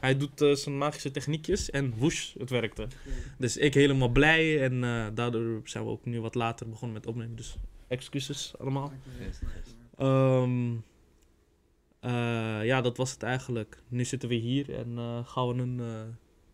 [0.00, 2.82] Hij doet eh, zijn magische techniekjes en woesh, het werkte.
[2.82, 3.12] Ja.
[3.38, 7.06] Dus ik helemaal blij en eh, daardoor zijn we ook nu wat later begonnen met
[7.06, 7.36] opnemen.
[7.36, 8.92] Dus excuses allemaal.
[9.96, 10.74] Ehm,
[12.00, 13.82] eh, ja, dat was het eigenlijk.
[13.88, 15.80] Nu zitten we hier en gaan we een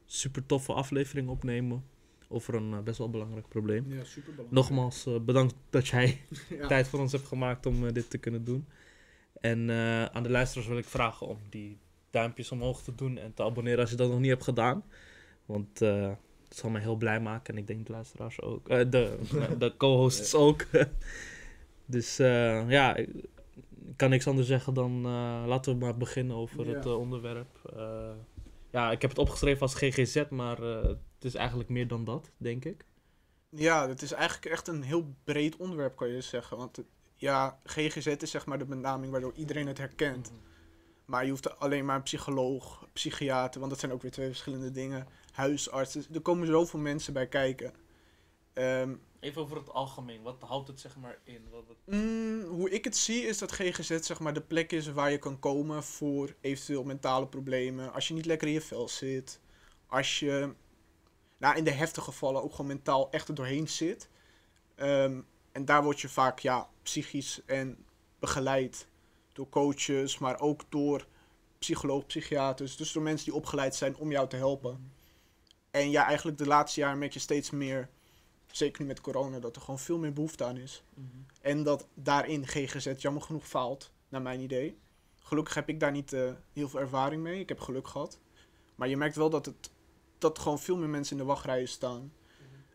[0.04, 1.84] super toffe aflevering opnemen
[2.28, 3.84] over een best wel belangrijk probleem.
[3.92, 4.50] Ja, super belangrijk.
[4.50, 6.66] Nogmaals, bedankt dat jij Ja.
[6.66, 8.66] tijd voor ons hebt gemaakt om dit te kunnen doen.
[9.40, 9.70] En
[10.12, 11.78] aan de luisteraars wil ik vragen om die
[12.14, 14.84] duimpjes omhoog te doen en te abonneren als je dat nog niet hebt gedaan.
[15.46, 16.10] Want eh
[16.48, 18.68] het zal mij heel blij maken en ik denk de luisteraars ook.
[18.68, 19.18] Eh, de,
[19.58, 20.64] de co-hosts ook.
[21.86, 23.08] dus eh, ja, ik
[23.96, 25.00] kan niks anders zeggen dan
[25.46, 26.74] laten we maar beginnen over Ja.
[26.74, 27.72] het onderwerp.
[28.70, 32.64] Ja, ik heb het opgeschreven als GGZ, maar het is eigenlijk meer dan dat, denk
[32.64, 32.84] ik.
[33.48, 36.56] Ja, het is eigenlijk echt een heel breed onderwerp, kan je zeggen.
[36.56, 36.82] Want
[37.14, 40.32] ja, GGZ is zeg maar de benaming waardoor iedereen het herkent.
[41.04, 44.70] Maar je hoeft alleen maar een psycholoog, psychiater, want dat zijn ook weer twee verschillende
[44.70, 45.06] dingen.
[45.32, 47.72] Huisartsen, er komen zoveel mensen bij kijken.
[48.52, 51.46] Ehm, Even over het algemeen, wat houdt het zeg maar in?
[51.50, 51.76] Wat, wat...
[51.84, 55.18] mm, hoe ik het zie is dat GGZ zeg maar de plek is waar je
[55.18, 57.92] kan komen voor eventueel mentale problemen.
[57.92, 59.40] Als je niet lekker in je vel zit.
[59.86, 60.54] Als je
[61.38, 64.08] nou, in de heftige gevallen ook gewoon mentaal echt er doorheen zit.
[64.74, 65.20] Ehm,
[65.52, 67.84] en daar word je vaak ja, psychisch en
[68.18, 68.86] begeleid
[69.34, 71.06] door coaches, maar ook door
[71.58, 72.76] psycholoog, psychiaters.
[72.76, 74.92] Dus door mensen die opgeleid zijn om jou te helpen.
[75.70, 77.88] En ja, eigenlijk de laatste jaren merk je steeds meer,
[78.50, 80.84] zeker nu met corona, dat er gewoon veel meer behoefte aan is.
[81.40, 84.78] En dat daarin GGZ jammer genoeg faalt, naar mijn idee.
[85.22, 87.40] Gelukkig heb ik daar niet eh, heel veel ervaring mee.
[87.40, 88.18] Ik heb geluk gehad.
[88.74, 89.70] Maar je merkt wel dat, het,
[90.18, 92.12] dat gewoon veel meer mensen in de wachtrijen staan.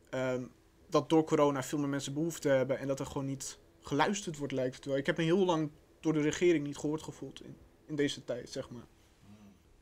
[0.10, 0.44] Ehm,
[0.90, 4.54] dat door corona veel meer mensen behoefte hebben en dat er gewoon niet geluisterd wordt,
[4.54, 4.98] lijkt het wel.
[4.98, 8.50] Ik heb me heel lang door de regering niet gehoord gevoeld in, in deze tijd,
[8.50, 8.88] zeg maar.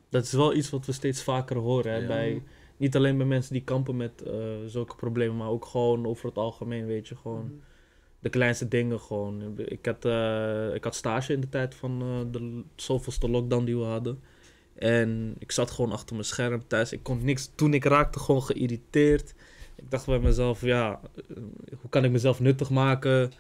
[0.09, 1.91] Dat is wel iets wat we steeds vaker horen.
[1.91, 1.97] Hè?
[1.97, 2.07] Ja.
[2.07, 2.43] Bij,
[2.77, 4.33] niet alleen bij mensen die kampen met eh,
[4.65, 7.15] zulke problemen, maar ook gewoon over het algemeen, weet je.
[7.15, 7.61] Gewoon
[8.19, 9.59] de kleinste dingen gewoon.
[9.59, 13.77] Ik had, eh, ik had stage in de tijd van eh, de zoveelste lockdown die
[13.77, 14.21] we hadden.
[14.75, 16.91] En ik zat gewoon achter mijn scherm thuis.
[16.91, 17.73] Ik kon niks doen.
[17.73, 19.33] Ik raakte gewoon geïrriteerd.
[19.75, 21.01] Ik dacht bij mezelf, ja,
[21.81, 23.31] hoe kan ik mezelf nuttig maken?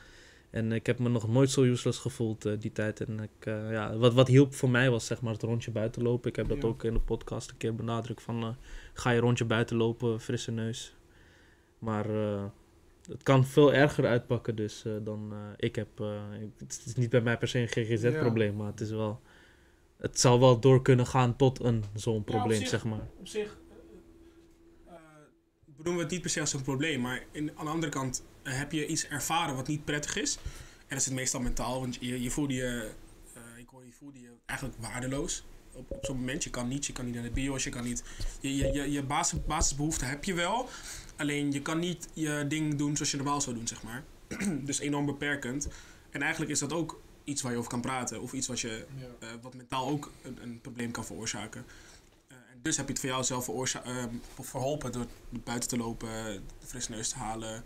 [0.49, 3.01] En ik heb me nog nooit zo useless gevoeld eh, die tijd.
[3.01, 6.01] En ik, eh, ja, wat, wat hielp voor mij was zeg maar het rondje buiten
[6.01, 6.29] lopen.
[6.29, 6.67] Ik heb dat Ja.
[6.67, 8.43] ook in de podcast een keer benadrukt van...
[8.43, 8.49] eh,
[8.93, 10.95] ga je rondje buiten lopen, frisse neus.
[11.79, 12.05] Maar
[13.09, 15.87] het kan veel erger uitpakken dus dan ik heb.
[16.57, 19.21] het is niet bij mij per se een GGZ-probleem, maar het is wel...
[19.97, 23.07] Het zou wel door kunnen gaan tot een zo'n probleem, zeg maar.
[23.19, 23.57] Op zich
[25.65, 28.23] bedoelen we het niet per se als een probleem, maar in, aan de andere kant
[28.55, 30.37] heb je iets ervaren wat niet prettig is.
[30.77, 32.91] En dat is het meestal mentaal, want je, je voelde je,
[33.33, 35.43] eh, ik hoor, je voelde je eigenlijk waardeloos.
[35.73, 37.83] Op, op zo'n moment, je kan niet, je kan niet naar de bios, je kan
[37.83, 38.03] niet,
[38.39, 40.69] je, je, je, je basis, basisbehoeften heb je wel,
[41.15, 44.03] alleen je kan niet je ding doen zoals je normaal zou doen, zeg maar.
[44.65, 45.67] dus enorm beperkend.
[46.09, 48.85] En eigenlijk is dat ook iets waar je over kan praten, of iets wat je
[49.19, 51.65] eh, wat mentaal ook een, een probleem kan veroorzaken.
[52.27, 53.49] Eh, en dus heb je het voor jou zelf
[54.39, 55.05] verholpen door
[55.43, 56.09] buiten te lopen,
[56.59, 57.63] de frisse neus te halen.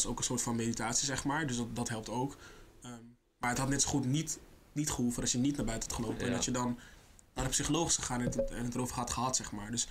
[0.00, 1.46] Dat is ook een soort van meditatie, zeg maar.
[1.46, 2.36] Dus dat, dat helpt ook.
[2.82, 2.92] Ehm,
[3.38, 4.38] maar het had net zo goed niet,
[4.72, 6.26] niet gehoeven als je niet naar buiten had gelopen.
[6.26, 6.78] En dat je dan
[7.34, 9.70] naar de psycholoog is gegaan en het, en het erover had gehad, zeg maar.
[9.70, 9.86] Dus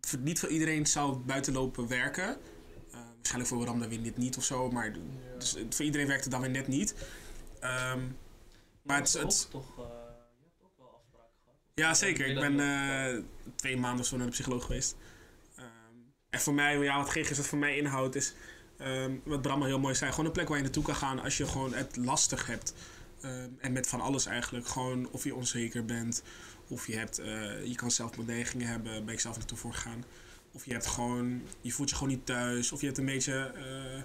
[0.00, 2.28] voor- niet voor iedereen zou buiten lopen werken.
[2.28, 4.70] Eh, waarschijnlijk voor Ram dan weer net niet of zo.
[4.70, 4.94] Maar
[5.38, 6.94] dus, eh, voor iedereen werkt het dan weer net niet.
[7.60, 8.00] Ehm,
[8.82, 9.82] maar het, is- het, is- toch, je
[10.42, 11.56] hebt ook wel afspraken gehad.
[11.74, 12.26] ja, zeker.
[12.26, 13.22] Ik ben eh,
[13.56, 14.96] twee maanden of zo naar de psycholoog geweest.
[15.56, 15.66] Ehm,
[16.30, 18.34] en voor mij, ja, wat GGZ voor mij inhoudt, is
[18.78, 21.36] ehm, wat Bram heel mooi zei: gewoon een plek waar je naartoe kan gaan als
[21.36, 22.74] je gewoon het lastig hebt.
[23.20, 24.68] Ehm, en met van alles eigenlijk.
[24.68, 26.22] Gewoon of je onzeker bent,
[26.68, 30.04] of je hebt, eh, je kan zelfbedreigingen hebben, ben ik zelf naartoe voor gegaan.
[30.52, 33.52] Of je hebt gewoon, je voelt je gewoon niet thuis, of je hebt een beetje.
[33.54, 34.02] eh,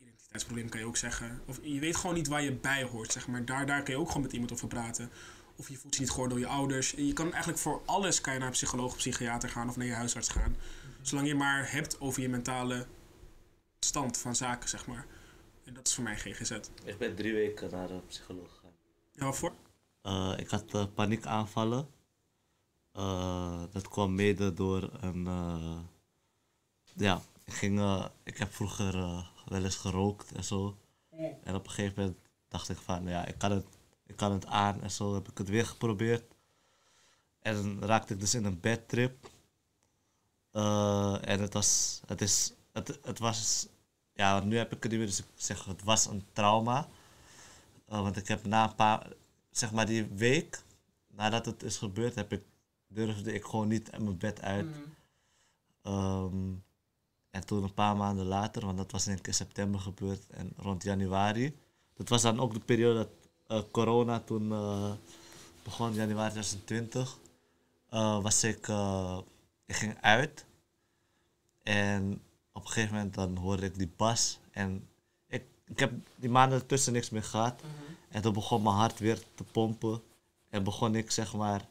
[0.00, 1.40] identiteitsprobleem kan je ook zeggen.
[1.46, 3.44] Of je weet gewoon niet waar je bij hoort, zeg maar.
[3.44, 5.10] Daar, daar kun je ook gewoon met iemand over praten.
[5.56, 6.90] Of je voelt je niet gehoord door je ouders.
[6.96, 9.92] Je kan eigenlijk voor alles kan je naar een psycholoog, psychiater gaan of naar je
[9.92, 10.56] huisarts gaan.
[11.02, 12.86] Zolang je maar hebt over je mentale
[13.80, 15.06] stand van zaken, zeg maar.
[15.64, 16.50] En dat is voor mij GGZ.
[16.84, 18.72] Ik ben drie weken naar de psycholoog gegaan.
[19.12, 19.52] Ja, waarvoor?
[20.02, 21.88] Eh, ik had eh, paniekaanvallen.
[22.92, 25.26] Eh, dat kwam mede door een.
[25.26, 25.78] eh,
[26.94, 28.92] ja, ik, ging, ik heb vroeger
[29.46, 30.76] wel eens gerookt en zo.
[31.44, 33.66] En op een gegeven moment dacht ik van, ja, ik kan het,
[34.06, 36.34] ik kan het aan en zo heb ik het weer geprobeerd.
[37.40, 39.30] En dan raakte ik dus in een bedtrip.
[40.50, 42.52] Eh, en het was, het is,
[42.86, 43.68] het, het was,
[44.12, 46.88] ja, nu heb ik het niet meer, dus ik zeg, het was een trauma.
[47.86, 49.12] Eh, want ik heb na een paar,
[49.50, 50.62] zeg maar die week
[51.06, 52.42] nadat het is gebeurd, heb ik,
[52.88, 54.66] durfde ik gewoon niet uit mijn bed uit.
[55.82, 56.52] Ehm,
[57.30, 61.56] en toen een paar maanden later, want dat was in september gebeurd en rond januari.
[61.94, 63.08] Dat was dan ook de periode dat
[63.46, 64.92] eh, corona toen eh,
[65.62, 67.18] begon, januari 2020.
[67.88, 68.68] eh, was ik,
[69.66, 70.44] ik ging uit.
[71.62, 72.22] En
[72.58, 74.38] op een gegeven moment dan hoorde ik die bas.
[74.50, 74.88] En
[75.28, 77.60] ik, ik heb die maanden ertussen niks meer gehad.
[78.08, 80.02] En toen begon mijn hart weer te pompen.
[80.50, 81.66] En begon ik zeg maar.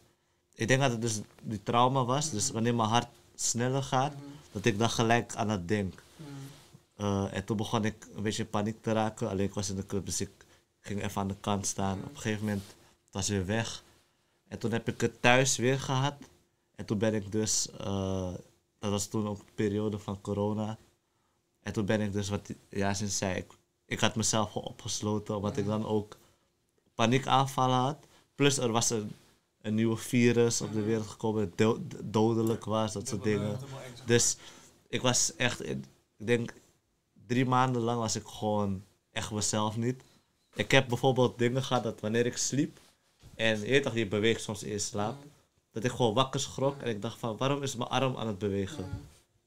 [0.53, 2.29] Ik denk dat het dus die trauma was.
[2.29, 4.13] Dus wanneer mijn hart sneller gaat,
[4.51, 6.03] dat ik dan gelijk aan het denk.
[6.95, 9.29] Eh, en toen begon ik een beetje in paniek te raken.
[9.29, 10.31] Alleen ik was in de club, dus ik
[10.79, 11.97] ging even aan de kant staan.
[11.97, 12.75] Op een gegeven moment
[13.11, 13.83] was weer weg.
[14.47, 16.15] En toen heb ik het thuis weer gehad.
[16.75, 18.33] En toen ben ik dus, eh,
[18.91, 20.77] dat was toen ook de periode van corona.
[21.61, 23.51] En toen ben ik dus, wat Yasin zei, ik,
[23.85, 25.35] ik had mezelf opgesloten.
[25.35, 26.17] Omdat ik dan ook
[26.95, 28.07] paniekaanvallen had.
[28.35, 29.11] Plus er was een,
[29.61, 33.59] een nieuwe virus op de wereld gekomen, dat do- dodelijk was, dat soort dingen.
[34.05, 34.37] Dus
[34.87, 35.83] ik was echt, ik
[36.15, 36.53] denk
[37.27, 40.03] drie maanden lang was ik gewoon echt mezelf niet.
[40.53, 42.79] Ik heb bijvoorbeeld dingen gehad dat wanneer ik sliep
[43.35, 45.15] en je toch, je beweegt soms in slaap,
[45.81, 48.37] dat ik gewoon wakker schrok en ik dacht van waarom is mijn arm aan het
[48.37, 48.83] bewegen?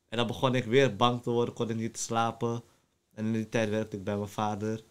[0.09, 2.63] En dan begon ik weer bang te worden, kon ik niet slapen.
[3.15, 4.85] En in die tijd werkte ik bij mijn vader.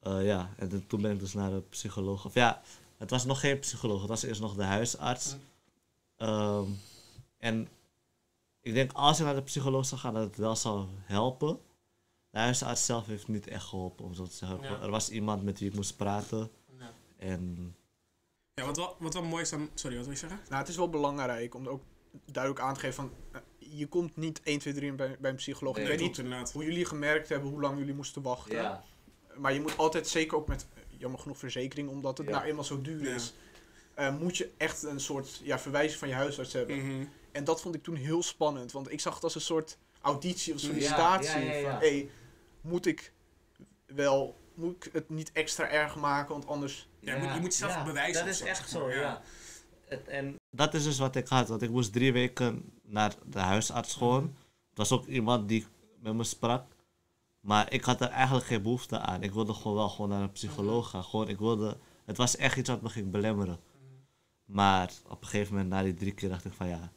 [0.00, 2.24] Eh, ja, en toen- ben ik dus naar de psycholoog.
[2.24, 2.62] Of ja,
[2.96, 5.36] het was nog geen psycholoog, het was eerst nog de huisarts.
[6.16, 6.64] Ehm,
[7.38, 7.68] en
[8.60, 11.58] ik denk als ik naar de psycholoog zou gaan, dat het wel zou helpen.
[12.30, 14.60] De huisarts zelf heeft niet echt geholpen, om zo te zeggen.
[14.62, 14.80] Ja.
[14.80, 16.50] Er was iemand met wie ik moest praten.
[17.16, 17.74] En
[18.60, 19.70] Ja, wat wel, wat wel mooi is dan...
[19.74, 20.40] Sorry, wat wil je zeggen?
[20.48, 21.82] Nou, het is wel belangrijk om ook
[22.24, 23.12] duidelijk aan te geven van...
[23.32, 25.74] eh, je komt niet 1, 2, 3 bij, bij een psycholoog.
[25.74, 26.52] Nee, ik weet niet inderdaad.
[26.52, 28.80] hoe jullie gemerkt hebben hoe lang jullie moesten wachten.
[29.34, 32.32] Maar je moet altijd, zeker ook met, eh, jammer genoeg, verzekering, omdat het Ja.
[32.32, 33.14] nou eenmaal zo duur Ja.
[33.14, 33.34] is...
[33.94, 36.76] eh, moet je echt een soort ja, verwijzing van je huisarts hebben.
[36.86, 37.04] Mhm.
[37.32, 40.54] En dat vond ik toen heel spannend, want ik zag het als een soort auditie
[40.54, 41.40] of Ja, sollicitatie.
[41.40, 41.70] ja, ja, ja.
[41.70, 42.10] Van, hey,
[42.60, 43.12] moet ik
[43.86, 46.88] wel, moet ik het niet extra erg maken, want anders...
[47.06, 49.22] Ja, je moet- je moet ja, bewijzen Dat is zo, echt zo, ja.
[49.88, 53.38] Het, en dat is dus wat ik had, want ik moest drie weken naar de
[53.38, 54.22] huisarts gewoon.
[54.68, 55.66] Het was ook iemand die
[56.00, 56.64] met me sprak.
[57.40, 59.22] Maar ik had er eigenlijk geen behoefte aan.
[59.22, 61.04] Ik wilde gewoon wel gewoon naar een psycholoog gaan.
[61.04, 63.58] Gewoon, ik wilde, het was echt iets wat me ging belemmeren.
[64.44, 66.92] Maar op een gegeven moment, na die drie keer, dacht ik van ja.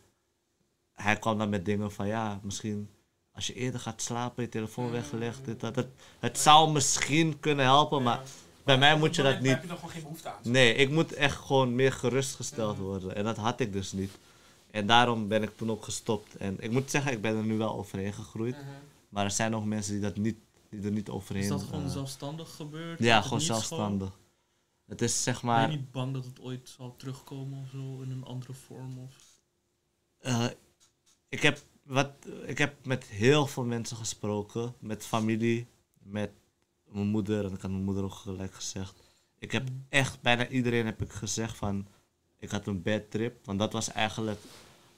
[0.94, 2.90] Hij kwam dan met dingen van ja, misschien
[3.32, 5.46] als je eerder gaat slapen, je telefoon weggelegd.
[5.46, 5.88] Dit, dat, het,
[6.20, 8.22] het zou misschien kunnen helpen, maar
[8.64, 9.52] bij mij moet je dat Daar niet.
[9.52, 10.40] heb je dan gewoon geen behoefte aan.
[10.44, 13.16] Nee, ik moet echt gewoon meer gerustgesteld worden.
[13.16, 14.12] En dat had ik dus niet.
[14.72, 16.38] En daarom ben ik toen ook gestopt.
[16.38, 18.56] En ik moet zeggen, ik ben er nu wel overheen gegroeid.
[18.56, 18.66] Mhm.
[19.10, 20.38] Maar er zijn nog mensen die, dat niet,
[20.70, 21.44] die er niet overheen...
[21.44, 23.00] Is dat gewoon eh, zelfstandig gebeurd?
[23.00, 24.12] Ja, gewoon niet zelfstandig.
[24.86, 25.70] Het is zeg Ben je maar...
[25.70, 28.98] niet bang dat het ooit zal terugkomen of zo in een andere vorm?
[28.98, 29.16] Of...
[30.20, 30.46] eh,
[31.30, 32.12] ik, heb wat,
[32.46, 34.76] ik heb met heel veel mensen gesproken.
[34.80, 35.68] Met familie,
[36.00, 36.32] met
[36.92, 37.46] mijn moeder.
[37.46, 39.00] En ik had mijn moeder ook gelijk gezegd.
[39.40, 41.88] Ik heb echt bijna iedereen heb ik gezegd van...
[42.38, 43.46] Ik had een bad trip.
[43.46, 44.40] Want dat was eigenlijk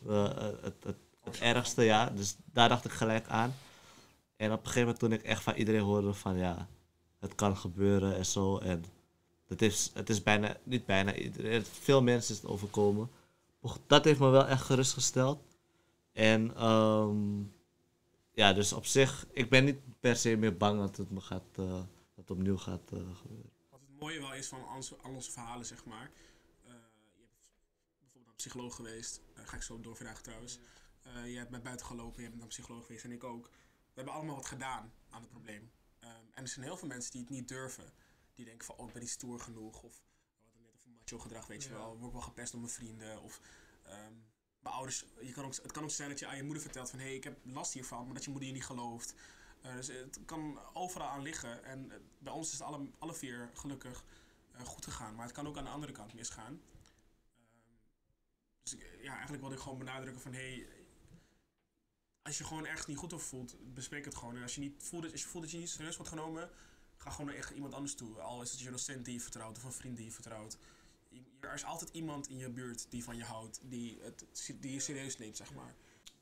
[0.08, 2.10] eh, het, het, het ergste, ja.
[2.10, 3.54] Dus daar dacht ik gelijk aan.
[4.36, 6.38] En op een gegeven moment toen ik echt van iedereen hoorde van...
[6.38, 6.68] Ja,
[7.20, 8.58] het kan gebeuren en zo.
[8.58, 8.84] En
[9.48, 11.66] het is, het is bijna, niet bijna iedereen.
[11.66, 13.10] Veel mensen is het overkomen.
[13.88, 15.40] Dat heeft me wel echt gerustgesteld.
[16.14, 17.44] En ehm,
[18.34, 21.48] ja, dus op zich, ik ben niet per se meer bang dat het me gaat,
[21.58, 23.52] eh, dat het opnieuw gaat eh, gebeuren.
[23.70, 26.12] Wat het mooie wel is van al onze, al onze verhalen, zeg maar.
[26.64, 29.22] eh, je hebt bijvoorbeeld naar een psycholoog geweest.
[29.34, 30.60] Ga ik zo doorvragen trouwens.
[31.02, 33.46] Eh, je hebt bij buiten gelopen, je bent naar een psycholoog geweest en ik ook.
[33.94, 35.72] We hebben allemaal wat gedaan aan het probleem.
[36.00, 37.94] Ehm, en er zijn heel veel mensen die het niet durven.
[38.34, 39.84] Die denken van, oh, ik ben niet stoer genoeg.
[39.84, 40.02] Of
[40.44, 41.88] hadden net over macho gedrag, weet je wel.
[41.98, 43.22] Word ik wel gepest door mijn vrienden.
[43.22, 43.42] Of
[43.84, 44.14] ehm,
[44.62, 45.06] mijn ouders.
[45.22, 47.06] Je kan ook, het kan ook zijn dat je aan je moeder vertelt van, hé,
[47.06, 48.06] hey, ik heb last hiervan.
[48.06, 49.14] Maar dat je moeder je niet gelooft.
[49.62, 51.64] Eh, dus het kan overal aan liggen.
[51.64, 54.04] En eh, bij ons is het alle, alle vier gelukkig
[54.52, 55.16] eh, goed gegaan.
[55.16, 56.46] Maar het kan ook aan de andere kant misgaan.
[56.54, 56.58] Ehm,
[58.64, 60.34] dus ja, eigenlijk wilde ik gewoon benadrukken van...
[60.34, 60.68] Hey,
[62.22, 64.36] als je gewoon ergens niet goed over voelt, bespreek het gewoon.
[64.36, 66.50] En als je, niet voelt, als je voelt dat je niet serieus wordt genomen...
[66.98, 68.20] Ga gewoon naar echt iemand anders toe.
[68.20, 70.58] Al is het je docent die je vertrouwt of een vriend die je vertrouwt.
[71.42, 74.26] Er is altijd iemand in je buurt die van je houdt, die, het,
[74.60, 75.76] die je serieus neemt, zeg maar.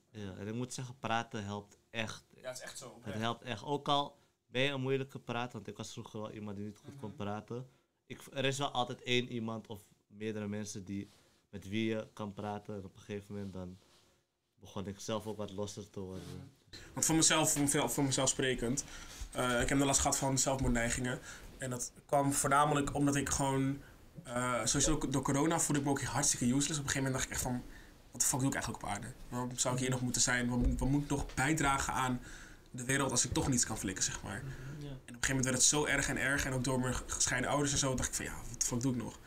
[0.09, 2.25] Ja, en ik moet zeggen, praten helpt echt.
[2.35, 2.99] Ja, het is echt zo.
[3.01, 3.63] Het helpt echt.
[3.63, 6.77] Ook al ben je een moeilijke prater, want ik was vroeger wel iemand die niet
[6.77, 7.67] goed kon praten.
[8.05, 11.09] Ik, er is wel altijd één iemand of meerdere mensen die,
[11.49, 12.75] met wie je kan praten.
[12.75, 13.77] En op een gegeven moment dan
[14.59, 16.51] begon ik zelf ook wat losser te worden.
[16.93, 18.83] Want voor mezelf, voor mezelf, voor mezelf sprekend,
[19.31, 21.19] eh, ik heb de last gehad van zelfmoordneigingen.
[21.57, 23.81] En dat kwam voornamelijk omdat ik gewoon,
[24.23, 26.79] eh, sowieso door corona voelde ik me ook hartstikke useless.
[26.79, 27.63] Op een gegeven moment dacht ik echt van,
[28.11, 29.07] wat de fuck doe ik eigenlijk op aarde?
[29.29, 30.49] Waarom zou ik hier nog moeten zijn?
[30.49, 32.21] Wat, moet- wat moet ik nog bijdragen aan
[32.71, 34.33] de wereld als ik toch niets kan flikken, zeg maar.
[34.33, 34.41] Ja.
[34.41, 36.45] En op een gegeven moment werd het zo erg en erg.
[36.45, 38.81] En ook door mijn gescheiden ouders en zo dacht ik van ja, wat de fuck
[38.81, 39.19] doe ik nog?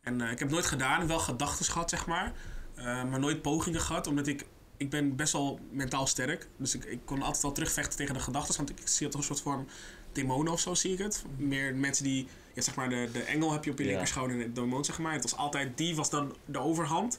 [0.00, 2.32] En eh, ik heb nooit gedaan, wel gedachten gehad, zeg maar.
[2.74, 4.44] Eh, maar nooit pogingen gehad, omdat ik...
[4.76, 6.48] Ik ben best wel mentaal sterk.
[6.56, 8.56] Dus ik, ik kon altijd wel terugvechten tegen de gedachten.
[8.56, 9.68] Want ik, ik zie het als een soort van
[10.12, 11.24] demonen of zo, zie ik het.
[11.36, 12.28] Meer mensen die...
[12.54, 14.98] Ja, zeg maar, de, de engel heb je op je linkerschouder en de demon, zeg
[14.98, 15.12] maar.
[15.12, 15.76] Het was altijd...
[15.78, 17.18] Die was dan de overhand.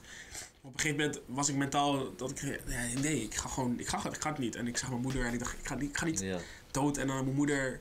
[0.62, 2.62] Op een gegeven moment was ik mentaal dat ik...
[2.67, 3.80] ja, nee, ik ga gewoon...
[3.80, 4.56] Ik ga, ik ga het niet.
[4.56, 6.19] En ik zag mijn moeder en ik dacht, ik ga, niet- ik ga niet
[6.71, 7.80] dood en dan mijn moeder,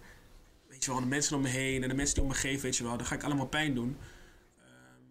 [0.69, 2.63] weet je wel, de mensen om me heen en de mensen die om me geven,
[2.63, 3.97] weet je wel, dan ga ik allemaal pijn doen.
[4.59, 5.03] Ehm,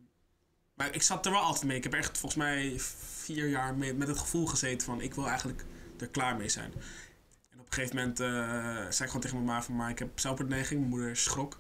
[0.74, 1.78] maar ik zat er wel altijd mee.
[1.78, 2.74] Ik heb echt volgens mij
[3.24, 5.64] vier jaar mee, met het gevoel gezeten van ik wil eigenlijk
[6.00, 6.74] er klaar mee zijn.
[7.50, 8.28] En op een gegeven moment eh,
[8.74, 10.80] zei ik gewoon tegen mijn ma van maar ik heb zelfmoordneiging.
[10.80, 11.60] Mijn moeder schrok.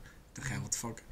[0.49, 1.03] Ja, what the fuck.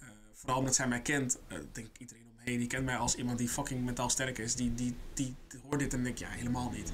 [0.00, 2.84] Eh, vooral omdat zij mij kent, eh, denk ik iedereen om me heen, die kent
[2.84, 4.54] mij als iemand die fucking mentaal sterk is.
[4.54, 6.92] Die, die, die, hoort dit en denk ja, helemaal niet.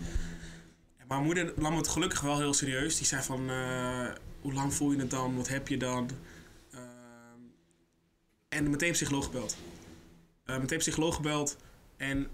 [0.97, 2.97] En mijn moeder nam het gelukkig wel heel serieus.
[2.97, 4.09] Die zei van, eh,
[4.41, 5.37] hoe lang voel je het dan?
[5.37, 6.11] Wat heb je dan?
[6.73, 6.81] Ehm,
[8.49, 9.57] en meteen psycholoog gebeld.
[10.47, 11.57] Meteen psycholoog gebeld.
[11.97, 12.29] En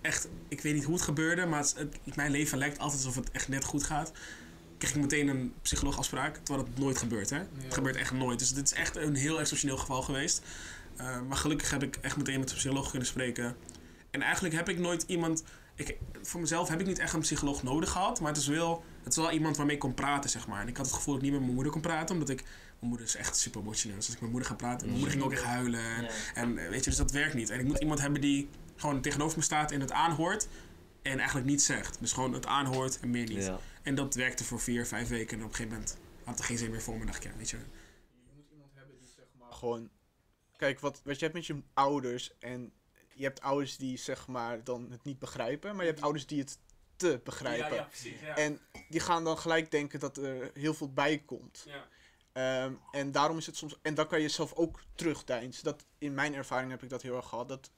[0.00, 3.14] echt, ik weet niet hoe het gebeurde, maar het, het- mijn leven lijkt altijd alsof
[3.24, 4.12] het echt net goed gaat.
[4.78, 7.36] Kreeg ik meteen een psycholoogafspraak, terwijl het nooit gebeurt, hè?
[7.38, 8.38] Het gebeurt echt nooit.
[8.38, 10.42] Dus dit is echt een heel exceptioneel geval geweest.
[10.96, 13.56] Eh, maar gelukkig heb ik echt meteen met de psycholoog kunnen spreken.
[14.10, 15.44] En eigenlijk heb ik nooit iemand.
[15.74, 18.20] Ik, voor mezelf heb ik niet echt een psycholoog nodig gehad.
[18.20, 20.60] Maar het is wel, het is wel iemand waarmee ik kon praten, zeg maar.
[20.60, 22.14] En ik had het gevoel dat ik niet met mijn moeder kon praten.
[22.14, 22.42] Omdat ik.
[22.78, 23.96] Mijn moeder is echt super emotioneel.
[23.96, 24.86] Dus als ik met mijn moeder ga praten.
[24.86, 25.80] Mijn moeder ging ook echt huilen.
[25.80, 26.08] En, Ja.
[26.34, 27.50] en eh, weet je, dus dat werkt niet.
[27.50, 30.48] En ik moet iemand hebben die gewoon tegenover me staat en het aanhoort.
[31.02, 31.96] En eigenlijk niets zegt.
[32.00, 33.44] Dus gewoon het aanhoort en meer niet.
[33.44, 33.58] Ja.
[33.88, 35.38] En dat werkte voor vier, vijf weken.
[35.38, 37.04] En op een gegeven moment had er geen zin meer voor me.
[37.04, 37.56] dacht ik, ja, weet je.
[37.56, 39.90] Je moet iemand hebben die zeg maar gewoon...
[40.56, 42.72] Kijk, wat, wat je hebt met je ouders en
[43.14, 46.38] je hebt ouders die zeg maar dan het niet begrijpen, maar je hebt ouders die
[46.40, 46.58] het
[46.96, 47.86] te begrijpen.
[47.86, 48.20] precies.
[48.20, 48.36] Ja.
[48.36, 51.64] En die gaan dan gelijk denken dat er heel veel bij komt.
[51.66, 51.88] ja.
[52.32, 53.78] Ehm, en daarom is het soms.
[53.82, 55.64] En dan kan je zelf ook terugdeinzen.
[55.64, 57.48] Dat, in mijn ervaring heb ik dat heel erg gehad.
[57.48, 57.70] Dat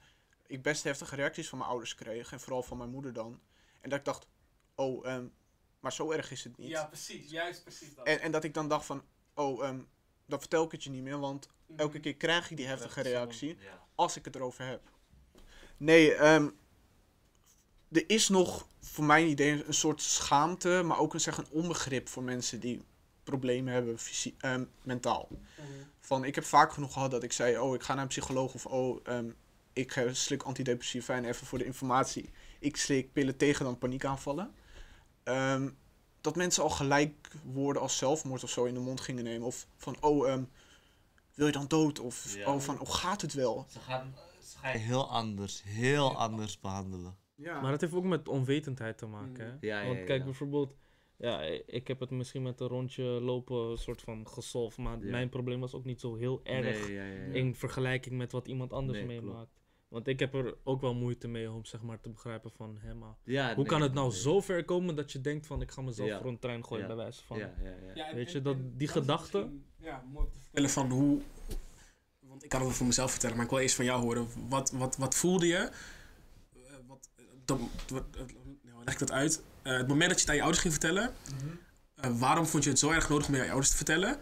[0.46, 2.32] ik best heftige reacties van mijn ouders kreeg.
[2.32, 3.40] En vooral van mijn moeder dan.
[3.80, 4.26] En dat ik dacht,
[4.74, 5.26] oh, ehm,
[5.80, 6.68] maar zo erg is het niet.
[6.68, 7.30] ja, precies.
[7.30, 8.06] Juist precies dat.
[8.06, 9.02] En, en dat ik dan dacht van,
[9.34, 9.80] oh, ehm,
[10.26, 11.18] dan vertel ik het je niet meer.
[11.18, 13.82] Want elke keer krijg ik die heftige reactie Ja.
[13.94, 14.80] als ik het erover heb.
[15.76, 16.48] Nee, ehm,
[17.92, 22.08] er is nog voor mijn idee een soort schaamte, maar ook een, zeg, een onbegrip
[22.08, 22.84] voor mensen die
[23.24, 25.28] problemen hebben fysie- ehm, mentaal.
[26.00, 28.54] Van, ik heb vaak genoeg gehad dat ik zei, oh, ik ga naar een psycholoog
[28.54, 29.30] of oh, ehm,
[29.72, 32.30] ik eh, slik antidepressiva en even voor de informatie.
[32.58, 34.54] Ik slik pillen tegen dan paniekaanvallen.
[35.30, 35.68] Ehm,
[36.20, 39.46] dat mensen al gelijk woorden als zelfmoord of zo in de mond gingen nemen.
[39.46, 40.42] Of van, oh, ehm,
[41.34, 41.98] wil je dan dood?
[42.00, 42.54] Of Ja.
[42.54, 43.66] oh, van, oh, gaat het wel?
[43.68, 47.16] Ze gaan, ze gaan heel anders, heel anders behandelen.
[47.34, 47.60] Ja.
[47.60, 49.44] Maar dat heeft ook met onwetendheid te maken.
[49.44, 49.50] Hè?
[49.66, 50.24] Ja, ja, Want ja, kijk, ja.
[50.24, 50.74] bijvoorbeeld,
[51.16, 55.10] ja, ik heb het misschien met een rondje lopen soort van gesolved, maar Ja.
[55.10, 57.32] mijn probleem was ook niet zo heel erg Nee, ja, ja, ja.
[57.32, 59.59] in vergelijking met wat iemand anders Nee, meemaakt.
[59.90, 62.94] Want ik heb er ook wel moeite mee om zeg maar te begrijpen van, hé
[62.94, 64.18] maar, Ja, hoe nee, kan het nou nee.
[64.18, 66.20] zo ver komen dat je denkt van, ik ga mezelf Ja.
[66.20, 66.86] voor een trein gooien Ja.
[66.94, 67.38] bij wijze van.
[67.38, 68.06] Ja, ja, ja.
[68.08, 71.20] en- Weet je, dat- die dat gedachte- Ja, mooi te vertellen van hoe...
[72.20, 74.28] Want ik kan het wel voor mezelf vertellen, maar ik wil eerst van jou horen.
[74.48, 75.56] Wat, wat, wat voelde je?
[75.56, 77.08] Eh, wat,
[77.44, 78.18] dat, wat, eh,
[78.62, 79.42] nou, hoe leg ik dat uit?
[79.62, 81.14] Eh, het moment dat je het aan je ouders ging vertellen...
[81.94, 84.18] eh, waarom vond je het zo erg nodig om het aan je ouders te vertellen?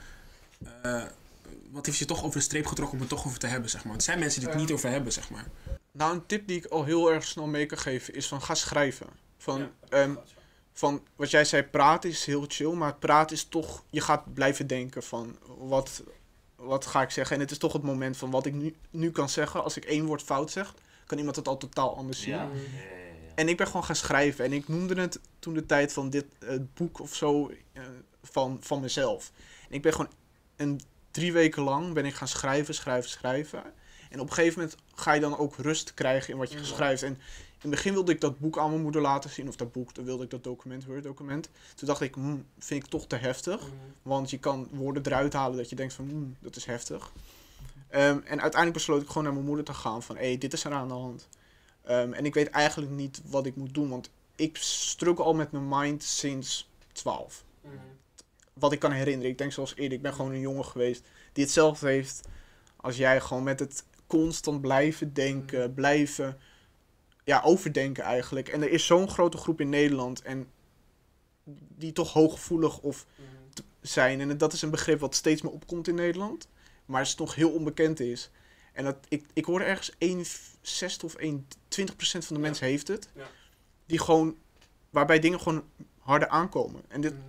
[1.71, 3.85] Wat heeft je toch over de streep getrokken om het toch over te hebben, zeg
[3.85, 3.93] maar?
[3.93, 5.47] Het zijn mensen die het niet over hebben, zeg maar.
[5.93, 8.55] Nou, een tip die ik al heel erg snel mee kan geven is van ga
[8.55, 9.07] schrijven.
[9.39, 9.71] Van, Ja.
[9.89, 10.15] ehm,
[10.73, 14.67] van wat jij zei, praten is heel chill, maar praten is toch, je gaat blijven
[14.67, 16.03] denken van wat,
[16.57, 17.37] wat ga ik zeggen.
[17.37, 19.65] En het is toch het moment van wat ik nu, nu kan zeggen.
[19.65, 20.75] Als ik één woord fout zeg,
[21.07, 22.35] kan iemand het al totaal anders zien.
[22.35, 22.49] Ja, ja.
[23.35, 24.45] En ik ben gewoon gaan schrijven.
[24.45, 27.83] En ik noemde het toen de tijd van dit eh, boek of zo eh,
[28.23, 29.33] van, van mezelf.
[29.69, 30.11] En ik ben gewoon
[30.57, 30.81] een,
[31.19, 33.63] drie weken lang ben ik gaan schrijven, schrijven, schrijven.
[34.11, 36.65] En op een gegeven moment ga je dan ook rust krijgen in wat je Ja.
[36.65, 37.03] schrijft.
[37.03, 37.19] En in
[37.59, 39.49] het begin wilde ik dat boek aan mijn moeder laten zien.
[39.49, 41.49] Of dat boek, dan wilde ik dat document, Word document.
[41.75, 43.61] Toen dacht ik, hmm, vind ik toch te heftig.
[44.03, 47.13] Want je kan woorden eruit halen dat je denkt van, hmm, dat is heftig.
[47.89, 50.53] Ehm, en uiteindelijk besloot ik gewoon naar mijn moeder te gaan van, hé, hey, dit
[50.53, 51.29] is er aan de hand.
[51.85, 55.53] Ehm, en ik weet eigenlijk niet wat ik moet doen, want ik struggle al met
[55.53, 57.45] mijn mind sinds 12.
[58.59, 61.45] Wat ik kan herinneren, ik denk zoals eerder, ik ben gewoon een jongen geweest die
[61.45, 62.29] hetzelfde heeft
[62.77, 66.39] als jij, gewoon met het constant blijven denken, blijven
[67.25, 68.49] ja, overdenken eigenlijk.
[68.49, 70.49] En er is zo'n grote groep in Nederland en
[71.77, 73.07] die toch hooggevoelig of
[73.53, 74.21] t- zijn.
[74.21, 76.49] En dat is een begrip wat steeds meer opkomt in Nederland,
[76.85, 78.31] maar het nog heel onbekend is.
[78.73, 80.25] En dat, ik, ik hoor ergens 1
[80.61, 82.49] zesde of 1 20 procent van de Ja.
[82.49, 83.09] mensen heeft het.
[83.15, 83.27] Ja.
[83.87, 84.37] Die gewoon,
[84.91, 85.65] waarbij dingen gewoon
[85.99, 86.83] harder aankomen.
[86.89, 87.23] En dit, Mhm.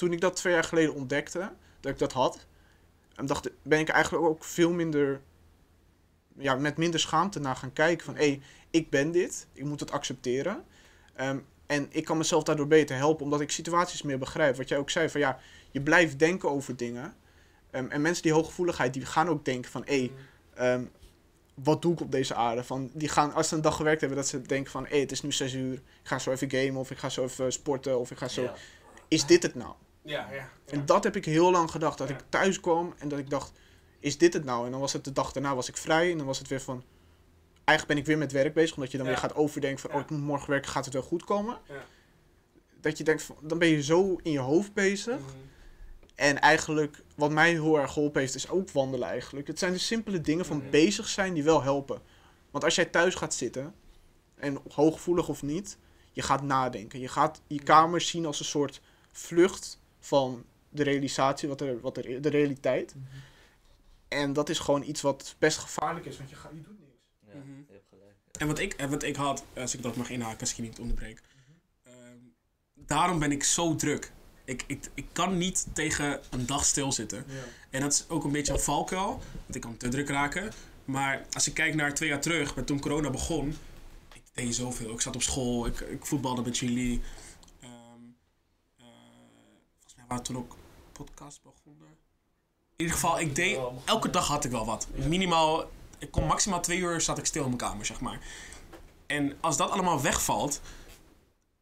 [0.00, 2.46] Toen ik dat twee jaar geleden ontdekte, dat ik dat had,
[3.14, 5.20] en dacht, ben ik eigenlijk ook veel minder,
[6.36, 9.80] ja, met minder schaamte naar gaan kijken van, hé, hey, ik ben dit, ik moet
[9.80, 10.64] het accepteren.
[11.14, 14.56] Ehm, en ik kan mezelf daardoor beter helpen, omdat ik situaties meer begrijp.
[14.56, 15.38] Wat jij ook zei, van ja,
[15.70, 17.14] je blijft denken over dingen.
[17.70, 20.12] Ehm, en mensen die hooggevoeligheid, die gaan ook denken van, hé, hey,
[20.54, 20.84] ehm,
[21.54, 22.64] wat doe ik op deze aarde?
[22.64, 25.00] Van, die gaan, als ze een dag gewerkt hebben, dat ze denken van, hé, hey,
[25.00, 27.52] het is nu zes uur, ik ga zo even gamen, of ik ga zo even
[27.52, 28.42] sporten, of ik ga zo...
[28.42, 28.54] Ja.
[29.08, 29.74] Is dit het nou?
[30.02, 30.34] Ja, ja.
[30.36, 30.50] ja.
[30.66, 31.98] En dat heb ik heel lang gedacht.
[31.98, 32.14] Dat Ja.
[32.14, 33.52] ik thuis kwam en dat ik dacht,
[33.98, 34.64] is dit het nou?
[34.64, 36.10] En dan was het de dag daarna was ik vrij.
[36.10, 36.84] En dan was het weer van,
[37.64, 38.76] eigenlijk ben ik weer met werk bezig.
[38.76, 41.02] Omdat je dan weer gaat overdenken van, oh ik moet morgen werken, gaat het wel
[41.02, 41.58] goed komen?
[41.68, 41.84] Ja.
[42.80, 45.18] Dat je denkt, van, dan ben je zo in je hoofd bezig.
[45.18, 45.28] Mhm.
[46.14, 49.46] En eigenlijk, wat mij heel erg geholpen heeft, is ook wandelen eigenlijk.
[49.46, 50.70] Het zijn de simpele dingen van Mhm.
[50.70, 52.00] bezig zijn die wel helpen.
[52.50, 53.74] Want als jij thuis gaat zitten,
[54.34, 55.78] en hooggevoelig of niet,
[56.12, 57.00] je gaat nadenken.
[57.00, 58.80] Je gaat je kamer zien als een soort
[59.12, 62.94] vlucht van de realisatie, wat er, wat er, de realiteit.
[64.08, 66.92] En dat is gewoon iets wat best gevaarlijk is, want je, gaat, je doet niks.
[67.26, 67.58] Ja, Mhm.
[67.66, 68.14] je hebt gelijk.
[68.38, 70.62] En wat ik, en wat ik had, als ik dat mag inhaken, als ik je
[70.62, 71.20] niet onderbreek.
[71.82, 71.94] Ehm,
[72.74, 74.12] daarom ben ik zo druk.
[74.44, 77.24] Ik, ik, ik kan niet tegen een dag stilzitten.
[77.70, 79.08] En dat is ook een beetje een valkuil,
[79.42, 80.52] want ik kan te druk raken.
[80.84, 83.48] Maar als ik kijk naar twee jaar terug, met toen corona begon,
[84.14, 84.92] ik deed zoveel.
[84.92, 87.00] Ik zat op school, ik, ik voetbalde met jullie.
[87.60, 87.70] Ehm,
[88.76, 88.84] eh,
[89.72, 90.56] volgens mij waren toen ook
[90.92, 91.88] podcasts begonnen.
[92.76, 94.86] In ieder geval, ik deed, elke dag had ik wel wat.
[94.94, 98.20] Minimaal, ik kon maximaal twee uur zat ik stil in mijn kamer, zeg maar.
[99.06, 100.60] En als dat allemaal wegvalt,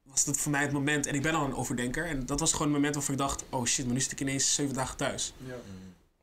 [0.02, 2.52] was dat voor mij het moment, en ik ben al een overdenker, en dat was
[2.52, 4.96] gewoon het moment waarvan ik dacht, oh shit, maar nu zit ik ineens zeven dagen
[4.96, 5.50] thuis Mm.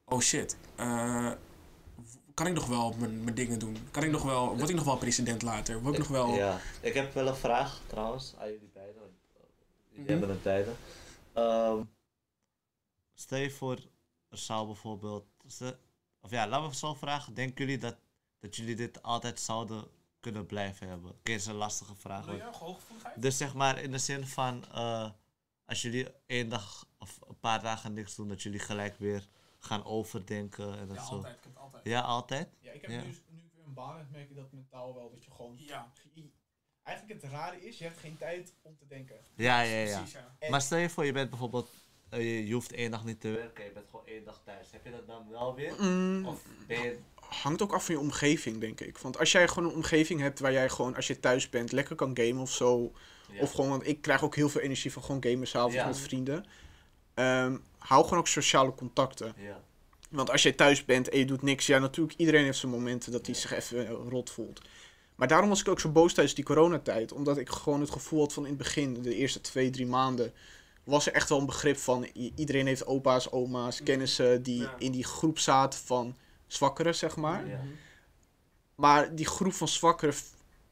[0.05, 1.31] oh shit, eh,
[2.33, 3.77] kan ik nog wel mijn, mijn dingen doen?
[3.91, 5.81] Kan ik nog wel, word ik nog wel president later?
[5.81, 6.33] Word ik nog wel...
[6.35, 9.01] Ja, ik heb wel een vraag trouwens aan jullie beiden.
[9.89, 10.09] Jullie Mhm.
[10.11, 10.75] hebben het beiden.
[11.33, 11.77] Ehm,
[13.15, 13.78] stel je voor,
[14.30, 15.25] er zou bijvoorbeeld.
[16.21, 17.34] Of ja, laten we zo vragen.
[17.34, 17.97] Denken jullie dat,
[18.39, 19.88] dat jullie dit altijd zouden
[20.19, 21.10] kunnen blijven hebben?
[21.12, 22.25] Oké, dat is een lastige vraag.
[22.25, 22.41] hoor.
[22.41, 23.21] hooggevoeligheid?
[23.21, 24.65] Dus zeg maar in de zin van.
[24.71, 25.10] eh,
[25.65, 29.28] als jullie één dag of een paar dagen niks doen, dat jullie gelijk weer
[29.60, 31.13] gaan overdenken en dat Ja, zo.
[31.15, 31.36] altijd.
[31.38, 31.86] Ik heb altijd.
[31.86, 32.49] Ja, altijd?
[32.60, 33.01] Ja, ik heb Ja.
[33.01, 35.56] nu, nu weer een baan heb, merk ik dat mentaal wel, dat je gewoon...
[35.58, 35.91] Ja.
[36.84, 39.15] Eigenlijk het rare is, je hebt geen tijd om te denken.
[39.36, 39.97] Ja, ja, ja.
[39.97, 40.36] Precies, ja.
[40.39, 41.69] En- Maar stel je voor, je bent bijvoorbeeld,
[42.17, 44.67] je, je hoeft één dag niet te werken, je bent gewoon één dag thuis.
[44.71, 45.73] Heb je dat dan wel weer?
[45.80, 46.97] Mm, Of ben je...
[47.15, 48.97] hangt ook af van je omgeving, denk ik.
[48.97, 51.95] Want als jij gewoon een omgeving hebt waar jij gewoon, als je thuis bent, lekker
[51.95, 52.91] kan gamen of zo.
[53.32, 53.41] Ja.
[53.41, 55.86] Of gewoon, want ik krijg ook heel veel energie van gewoon gamen s'avonds Ja.
[55.86, 56.45] met vrienden.
[57.13, 59.34] Ehm, hou gewoon ook sociale contacten.
[59.38, 59.62] Ja.
[60.10, 63.12] Want als jij thuis bent en je doet niks, ja, natuurlijk, iedereen heeft zijn momenten
[63.12, 64.62] dat hij zich even eh, rot voelt.
[65.15, 67.12] Maar daarom was ik ook zo boos tijdens die coronatijd.
[67.12, 70.34] Omdat ik gewoon het gevoel had van in het begin, de eerste twee, drie maanden,
[70.86, 72.04] was er echt wel een begrip van
[72.36, 74.76] iedereen heeft opa's, oma's, kennissen die Ja.
[74.80, 76.15] in die groep zaten van
[76.48, 77.48] zwakkeren, zeg maar.
[77.48, 77.60] Ja.
[78.76, 80.15] Maar die groep van zwakkeren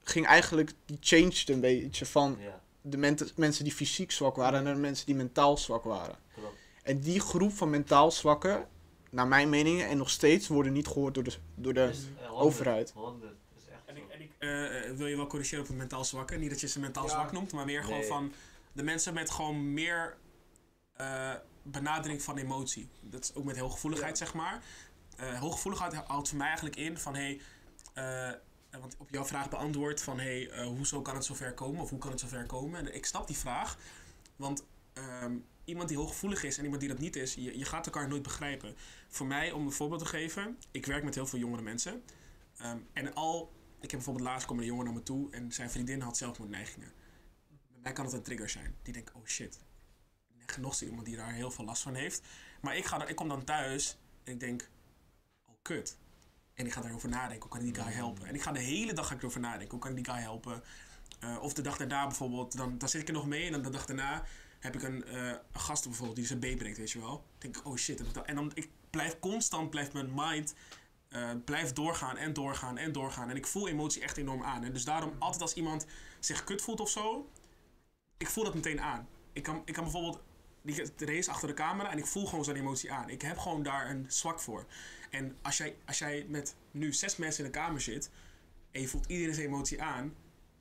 [0.03, 2.97] ging eigenlijk, die changed een beetje van ja, de
[3.35, 6.15] mensen die fysiek zwak waren naar de mensen die mentaal zwak waren.
[6.33, 6.55] klopt.
[6.83, 8.67] En die groep van mentaal zwakken,
[9.09, 12.27] naar mijn mening, en nog steeds worden niet gehoord door de, door de Is, eh,
[12.27, 12.91] 100, overheid.
[12.95, 15.77] 100, is echt En ik, en ik eh, eh, wil je wel corrigeren op het
[15.77, 16.35] mentaal zwakke.
[16.35, 17.09] Niet dat je ze mentaal Ja.
[17.09, 18.31] zwak noemt, maar meer gewoon van
[18.73, 20.17] de mensen met gewoon meer
[20.93, 21.33] eh,
[21.63, 22.89] benadering van emotie.
[23.01, 24.63] Dat is ook met hooggevoeligheid, zeg maar.
[25.17, 27.41] Eh hooggevoeligheid houdt voor mij eigenlijk in van hey,
[27.93, 28.31] eh,
[28.79, 32.11] want op jouw vraag beantwoord van hey, hoezo kan het zover komen of hoe kan
[32.11, 32.79] het zover komen?
[32.79, 33.77] En ik snap die vraag,
[34.35, 35.35] want ehm,
[35.65, 38.21] iemand die hooggevoelig is en iemand die dat niet is, je, je gaat elkaar nooit
[38.21, 38.75] begrijpen.
[39.07, 42.03] Voor mij, om een voorbeeld te geven, ik werk met heel veel jongere mensen.
[42.57, 45.71] Ehm, en al, ik heb bijvoorbeeld laatst komen een jongen naar me toe en zijn
[45.71, 46.91] vriendin had zelfmoordneigingen.
[47.83, 48.75] Mij kan het een trigger zijn.
[48.81, 49.59] Die denkt, oh shit.
[50.59, 52.21] Nog steeds iemand die daar heel veel last van heeft.
[52.61, 54.69] Maar ik, ga dan, ik kom dan thuis en ik denk,
[55.45, 55.97] oh kut.
[56.53, 58.27] En ik ga daarover nadenken, hoe kan ik die guy helpen?
[58.27, 60.21] En ik ga de hele dag ga ik erover nadenken, hoe kan ik die guy
[60.21, 60.63] helpen?
[61.19, 63.61] Eh, of de dag daarna bijvoorbeeld, dan, dan zit ik er nog mee en dan
[63.61, 64.23] de dag daarna
[64.59, 67.09] heb ik een, een gast bijvoorbeeld die zijn been breekt, weet je wel.
[67.09, 67.99] Dan denk ik, oh shit.
[67.99, 70.53] En dan, en dan ik blijf constant, blijft mijn mind
[71.13, 73.29] eh, blijft doorgaan en doorgaan en doorgaan.
[73.29, 74.63] En ik voel emotie echt enorm aan.
[74.63, 75.85] En dus daarom, altijd als iemand
[76.19, 77.29] zich kut voelt of zo,
[78.23, 79.07] ik voel dat meteen aan.
[79.33, 80.21] Ik kan, ik kan bijvoorbeeld,
[80.61, 83.09] die race achter de camera en ik voel gewoon zijn emotie aan.
[83.09, 84.65] Ik heb gewoon daar een zwak voor.
[85.09, 88.09] En als jij, als jij met nu zes mensen in de kamer zit
[88.71, 90.13] en je voelt iedereen zijn emotie aan,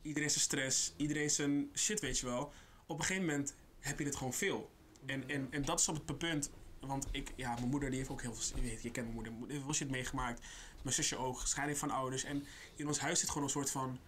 [0.03, 2.53] iedereen zijn stress, iedereen zijn shit, weet je wel.
[2.87, 4.71] Op een gegeven moment heb je dit gewoon veel.
[5.07, 6.51] En, en, en dat is op het punt,
[6.81, 9.15] want ik, ja, mijn moeder die heeft ook heel veel, je weet, je kent mijn
[9.15, 10.47] moeder, heeft veel shit meegemaakt.
[10.83, 12.25] Mijn zusje ook, scheiding van ouders.
[12.25, 12.47] En
[12.77, 13.99] in ons huis zit gewoon een soort van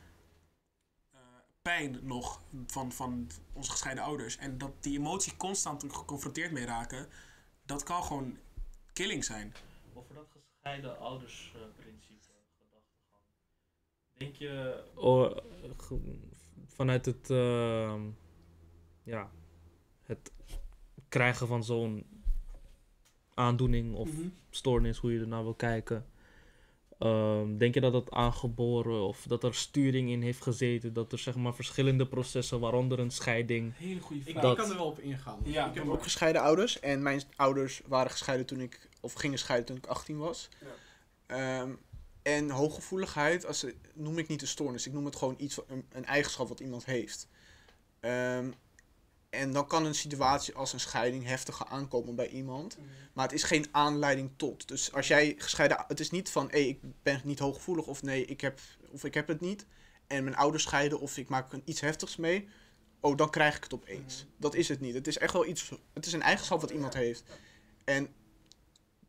[1.64, 4.36] pijn nog van, van onze gescheiden ouders.
[4.36, 7.08] En dat die emotie constant geconfronteerd mee raken,
[7.66, 8.38] dat kan gewoon
[8.92, 9.54] killing zijn.
[9.94, 13.22] Over dat gescheiden ouders eh, principe gedachtegang.
[14.18, 15.36] Denk je, Oh,
[15.76, 16.18] ge-
[16.66, 18.02] vanuit het, ehm,
[19.02, 19.30] ja,
[20.02, 20.32] het
[21.08, 22.06] krijgen van zo'n
[23.34, 24.28] aandoening of Mhm.
[24.50, 26.06] stoornis, hoe je er naar wil kijken.
[26.98, 30.92] Ehm, denk je dat het aangeboren of dat er sturing in heeft gezeten?
[30.92, 33.72] Dat er zeg maar verschillende processen, waaronder een scheiding.
[33.76, 34.42] Hele goede Ik, vraag.
[34.42, 35.38] Dat- ik kan er wel op ingaan.
[35.42, 36.80] Ja, ik heb ook gescheiden ouders.
[36.80, 38.88] En mijn ouders waren gescheiden toen ik...
[39.00, 40.48] Of gingen scheiden toen ik 18 was.
[41.26, 41.70] Ehm,
[42.22, 44.86] en hooggevoeligheid als, noem ik niet een stoornis.
[44.86, 47.28] Ik noem het gewoon iets, een, een eigenschap wat iemand heeft.
[48.00, 48.50] Ehm,
[49.34, 52.78] en dan kan een situatie als een scheiding heftiger aankomen bij iemand.
[53.12, 54.68] Maar het is geen aanleiding tot.
[54.68, 55.84] Dus als jij gescheiden...
[55.88, 57.86] Het is niet van, hé, ik ben niet hooggevoelig.
[57.86, 58.60] Of nee, ik heb,
[58.90, 59.66] of ik heb het niet.
[60.06, 62.48] En mijn ouders scheiden of ik maak er iets heftigs mee.
[63.00, 64.26] Oh, dan krijg ik het opeens.
[64.36, 64.94] Dat is het niet.
[64.94, 65.70] Het is echt wel iets...
[65.92, 67.24] Het is een eigenschap wat iemand heeft.
[67.84, 68.08] En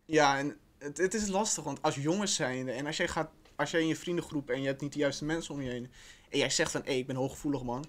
[0.06, 1.64] ja, en het, het is lastig.
[1.64, 2.72] Want als jongens zijnde...
[2.72, 3.32] En als jij gaat...
[3.56, 5.92] Als jij in je vriendengroep en je hebt niet de juiste mensen om je heen...
[6.30, 7.86] En jij zegt van, hé, ik ben hooggevoelig, man.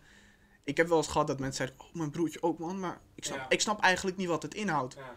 [0.67, 1.87] Ik heb wel eens gehad dat mensen zeiden...
[1.87, 2.81] Oh, mijn broertje ook, man.
[2.81, 3.49] Maar ik snap, Ja.
[3.49, 4.95] ik snap eigenlijk niet wat het inhoudt.
[4.95, 5.15] Ja.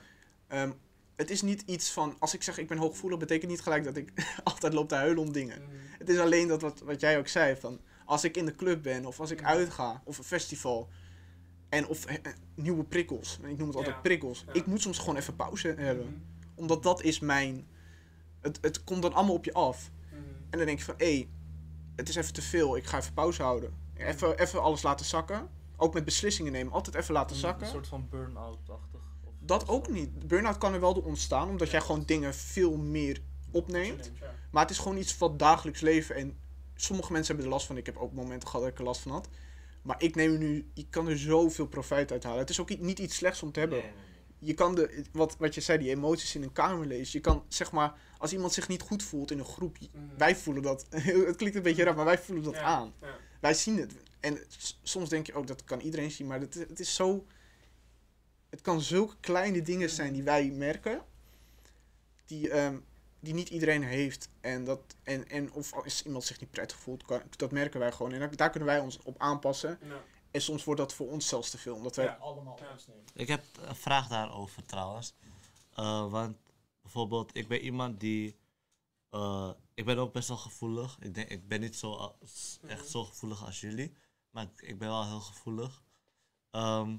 [0.47, 0.71] Ehm,
[1.15, 3.97] het is niet iets van, als ik zeg ik ben hooggevoelig, betekent niet gelijk dat
[3.97, 5.61] ik altijd loop te huilen om dingen.
[5.97, 8.83] Het is alleen dat wat, wat jij ook zei, van als ik in de club
[8.83, 9.45] ben of als ik Ja.
[9.45, 10.89] uitga of een festival
[11.69, 14.01] en of eh, eh, nieuwe prikkels, ik noem het altijd Ja.
[14.01, 16.05] prikkels, ik moet soms gewoon even pauze hebben.
[16.05, 16.15] Mhm.
[16.55, 17.67] Omdat dat is mijn,
[18.41, 19.91] het, het komt dan allemaal op je af.
[20.11, 20.17] Mhm.
[20.49, 21.29] En dan denk je van, hé, hey,
[21.95, 23.73] het is even te veel, ik ga even pauze houden.
[24.07, 25.49] Even, even alles laten zakken.
[25.77, 27.65] Ook met beslissingen nemen, altijd even laten zakken.
[27.65, 28.99] een soort van burn-out-achtig?
[29.39, 30.27] Dat ook niet.
[30.27, 33.21] Burn-out kan er wel door ontstaan, omdat jij gewoon dingen veel meer
[33.51, 34.11] opneemt.
[34.51, 36.15] Maar het is gewoon iets van dagelijks leven.
[36.15, 36.37] En
[36.75, 37.77] sommige mensen hebben er last van.
[37.77, 39.29] Ik heb ook momenten gehad dat ik er last van had.
[39.81, 42.39] Maar ik neem er nu, ik kan er zoveel profijt uit halen.
[42.39, 43.83] Het is ook niet iets slechts om te hebben.
[44.39, 47.09] Je kan de, wat, wat je zei, die emoties in een kamer lezen.
[47.11, 49.77] Je kan, zeg maar, als iemand zich niet goed voelt in een groep.
[49.79, 50.03] Mhm.
[50.17, 50.85] Wij voelen dat,
[51.27, 52.93] het klinkt een beetje raar, maar wij voelen dat Ja, aan.
[53.01, 53.07] ja.
[53.39, 53.93] Wij zien het.
[54.19, 54.39] En
[54.83, 56.27] soms denk je ook, dat kan iedereen zien.
[56.27, 57.25] Maar het, het is zo,
[58.49, 61.01] het kan zulke kleine dingen zijn die wij merken.
[62.25, 62.79] Die, ehm,
[63.19, 64.29] die niet iedereen heeft.
[64.41, 67.91] En, dat, en, en of als iemand zich niet prettig voelt, kan, dat merken wij
[67.91, 68.11] gewoon.
[68.13, 69.79] En daar, daar kunnen wij ons op aanpassen.
[69.81, 70.01] Ja.
[70.31, 71.75] En soms wordt dat voor ons zelfs te veel.
[71.75, 72.17] Omdat wij Ja.
[72.19, 72.59] allemaal.
[73.13, 75.13] Ik heb een vraag daarover trouwens.
[75.75, 76.37] Eh, want
[76.81, 78.35] bijvoorbeeld, ik ben iemand die.
[79.09, 80.97] eh, ik ben ook best wel gevoelig.
[80.99, 82.15] Ik, denk, ik ben niet zo,
[82.67, 83.93] echt zo gevoelig als jullie.
[84.29, 85.83] Maar ik, ben wel heel gevoelig.
[86.51, 86.97] Ehm,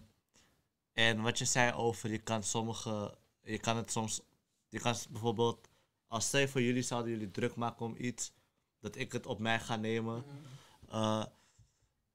[0.92, 3.18] en wat je zei over, je kan sommige.
[3.42, 4.20] Je kan het soms.
[4.68, 5.68] Je kan bijvoorbeeld.
[6.06, 8.32] Als je voor jullie zouden jullie druk maken om iets.
[8.78, 10.24] Dat ik het op mij ga nemen.
[10.88, 11.24] Eh,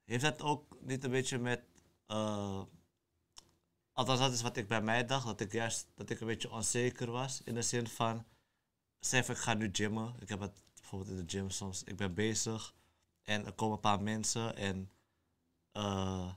[0.05, 1.63] heeft dat ook niet een beetje met.
[2.07, 2.61] eh,
[3.93, 5.25] althans, dat is wat ik bij mij dacht.
[5.25, 7.41] Dat ik juist dat ik een beetje onzeker was.
[7.43, 8.25] In de zin van.
[9.05, 10.15] Stel even, ik ga nu gymmen.
[10.19, 11.83] Ik heb het bijvoorbeeld in de gym soms.
[11.83, 12.73] Ik ben bezig.
[13.23, 14.55] En er komen een paar mensen.
[14.55, 14.91] En.
[15.71, 16.33] eh,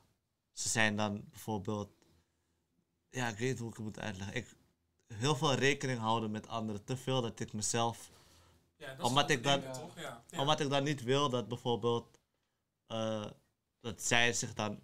[0.52, 1.90] ze zijn dan bijvoorbeeld.
[3.10, 4.36] Ja, ik weet niet hoe ik het moet uitleggen.
[4.36, 4.54] Ik,
[5.14, 6.84] heel veel rekening houden met anderen.
[6.84, 8.10] Te veel dat ik mezelf
[8.76, 9.98] Ja, dat Omdat ik dan- toch?
[9.98, 10.24] Ja.
[10.30, 10.40] Ja.
[10.40, 12.18] omdat ik dan niet wil dat bijvoorbeeld
[12.86, 13.26] eh,
[13.80, 14.80] dat zij zich dan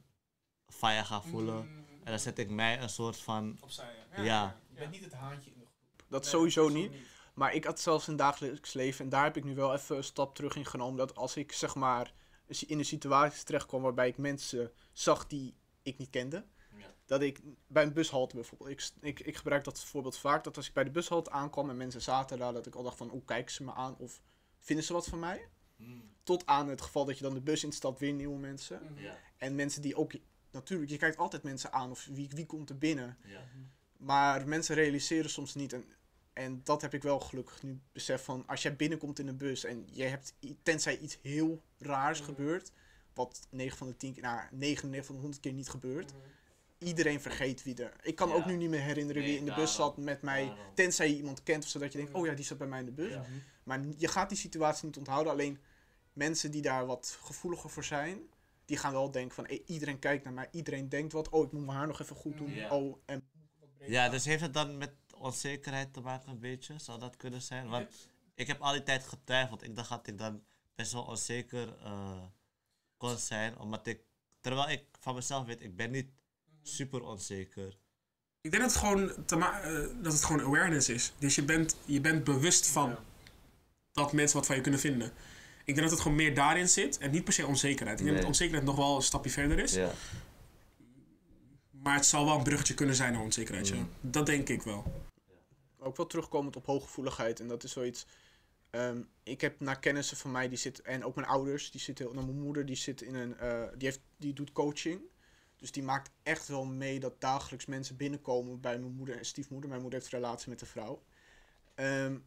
[0.66, 1.56] fire gaan voelen.
[1.66, 1.78] Mhm.
[2.04, 3.58] En dan zet ik mij een soort van.
[3.60, 4.56] Opzij, Ja.
[4.68, 6.04] Je bent niet het haantje in de groep.
[6.08, 6.92] Dat Nee, sowieso dat niet.
[7.34, 9.04] Maar ik had zelfs een dagelijks leven.
[9.04, 10.96] En daar heb ik nu wel even een stap terug in genomen.
[10.96, 12.14] Dat als ik zeg maar
[12.66, 16.44] in een situatie terecht kwam waarbij ik mensen zag die ik niet kende.
[16.76, 16.94] Ja.
[17.04, 18.70] Dat ik bij een bushalte bijvoorbeeld.
[18.70, 20.44] Ik, ik, ik gebruik dat voorbeeld vaak.
[20.44, 22.52] Dat als ik bij de bushalte aankwam en mensen zaten daar.
[22.52, 23.96] Dat ik al dacht van hoe kijken ze me aan?
[23.98, 24.20] Of
[24.60, 25.48] vinden ze wat van mij?
[26.22, 28.80] Tot aan het geval dat je dan de bus instapt, weer nieuwe mensen.
[28.82, 29.02] Mhm.
[29.02, 30.12] Ja, En mensen die ook...
[30.50, 31.90] Natuurlijk, je kijkt altijd mensen aan.
[31.90, 33.18] Of wie, wie komt er binnen?
[33.24, 33.40] ja.
[33.96, 35.72] Maar mensen realiseren soms niet.
[35.72, 35.84] En,
[36.34, 38.42] en dat heb ik wel gelukkig nu besef van.
[38.46, 42.28] Als jij binnenkomt in een bus en je hebt, tenzij iets heel raars Mhm.
[42.28, 42.72] gebeurt.
[43.14, 46.12] Wat 9 van de 10 keer, nou 99 van de 100 keer niet gebeurt.
[46.12, 46.20] Mhm.
[46.78, 47.92] iedereen vergeet wie er...
[48.02, 48.34] Ik kan Ja.
[48.34, 50.46] ook nu niet meer herinneren wie in de bus zat met mij.
[50.46, 50.74] Daarom.
[50.74, 52.84] Tenzij je iemand kent of zodat je denkt, oh ja, die zat bij mij in
[52.84, 53.10] de bus.
[53.12, 53.24] Ja.
[53.62, 55.32] Maar je gaat die situatie niet onthouden.
[55.32, 55.58] Alleen
[56.12, 58.18] mensen die daar wat gevoeliger voor zijn,
[58.64, 61.28] die gaan wel denken van, hey, iedereen kijkt naar mij, iedereen denkt wat.
[61.28, 62.54] Oh, ik moet mijn haar nog even goed doen.
[62.54, 62.70] Ja.
[62.70, 63.22] Oh, en
[63.86, 64.90] Ja, dus heeft het dan met
[65.24, 66.78] onzekerheid te maken een beetje?
[66.78, 67.68] Zou dat kunnen zijn?
[67.68, 67.86] Want
[68.34, 69.62] ik heb al die tijd getwijfeld.
[69.62, 70.42] Ik dacht dat ik dan
[70.74, 72.22] best wel onzeker eh,
[72.96, 73.58] kon zijn.
[73.58, 74.00] Omdat ik,
[74.40, 76.06] terwijl ik van mezelf weet, ik ben niet
[76.62, 77.76] super onzeker.
[78.40, 81.12] Ik denk dat het gewoon, te ma- eh, dat het gewoon awareness is.
[81.18, 82.96] Dus je bent, je bent bewust van
[83.92, 85.06] dat mensen wat van je kunnen vinden.
[85.58, 87.98] Ik denk dat het gewoon meer daarin zit en niet per se onzekerheid.
[87.98, 89.72] Ik denk dat onzekerheid nog wel een stapje verder is.
[89.74, 89.90] Ja.
[91.70, 93.68] Maar het zal wel een bruggetje kunnen zijn naar onzekerheid.
[93.68, 93.74] ja.
[93.74, 93.88] Mm.
[94.00, 95.04] Dat denk ik wel.
[95.84, 97.40] Ook wel terugkomend op hooggevoeligheid.
[97.40, 98.06] En dat is zoiets.
[98.70, 102.14] ehm, ik heb naar kennissen van mij die zitten, en ook mijn ouders, die zitten,
[102.14, 105.00] nou, mijn moeder die zit in een, eh, die, heeft, die doet coaching.
[105.56, 109.68] Dus die maakt echt wel mee dat dagelijks mensen binnenkomen bij mijn moeder en stiefmoeder.
[109.68, 111.02] Mijn moeder heeft relatie met een vrouw.
[111.74, 112.18] Ehm,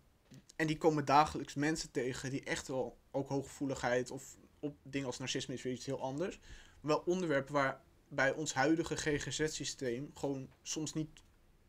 [0.56, 5.18] en die komen dagelijks mensen tegen die echt wel ook hooggevoeligheid of op dingen als
[5.18, 6.40] narcisme is weer iets heel anders.
[6.82, 11.10] Wel onderwerpen waar bij ons huidige GGZ-systeem gewoon soms niet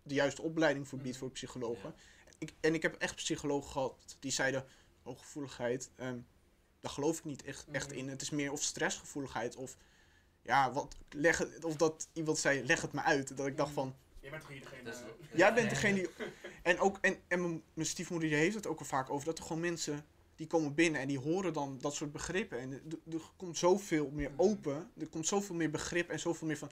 [0.08, 1.94] de juiste opleiding voor biedt voor psychologen.
[2.38, 4.64] Ik, en ik heb echt psychologen gehad die zeiden,
[5.02, 6.18] hooggevoeligheid, ehm
[6.80, 8.08] daar geloof ik niet echt, echt in.
[8.08, 9.76] Het is meer of stressgevoeligheid of
[10.42, 13.36] ja, wat, leg het, of dat iemand zei, leg het me uit.
[13.36, 14.94] Dat ik dacht van, Je bent degene...
[15.34, 16.08] Jij bent degene die.
[16.62, 19.38] En, ook, en, en mijn, mijn stiefmoeder die heeft het ook al vaak over dat
[19.38, 20.04] er gewoon mensen
[20.36, 22.58] die komen binnen en die horen dan dat soort begrippen.
[22.58, 26.56] En er, er komt zoveel meer open, er komt zoveel meer begrip en zoveel meer
[26.56, 26.70] van.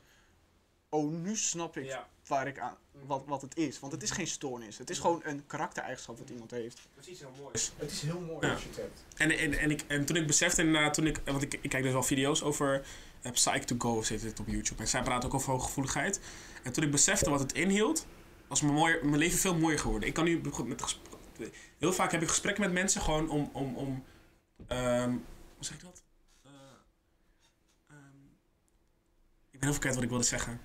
[0.96, 2.76] Oh, nu snap ik Ja, waar ik aan,
[3.06, 3.80] wat, wat het is.
[3.80, 6.80] Want het is geen stoornis, het is gewoon een karaktereigenschap wat iemand heeft.
[6.94, 7.52] precies heel mooi.
[7.76, 8.52] Het is heel mooi Ja.
[8.52, 9.04] als je het hebt.
[9.16, 11.82] En, en, en, ik, en toen ik besefte inderdaad, toen ik, want ik, ik kijk
[11.82, 12.86] dus wel video's over
[13.22, 14.82] uh, Psych2Go, zit het op YouTube.
[14.82, 16.20] En zij praten ook over hooggevoeligheid.
[16.62, 18.06] En toen ik besefte wat het inhield,
[18.48, 20.08] was mijn, mooier, mijn leven veel mooier geworden.
[20.08, 20.96] Ik kan nu met
[21.78, 24.04] heel vaak heb ik gesprekken met mensen gewoon om, om, om
[24.66, 26.02] ehm, hoe zeg ik dat?
[26.42, 26.50] Eh,
[27.88, 27.96] ehm,
[29.50, 30.60] ik ben heel verkeerd wat ik wilde zeggen.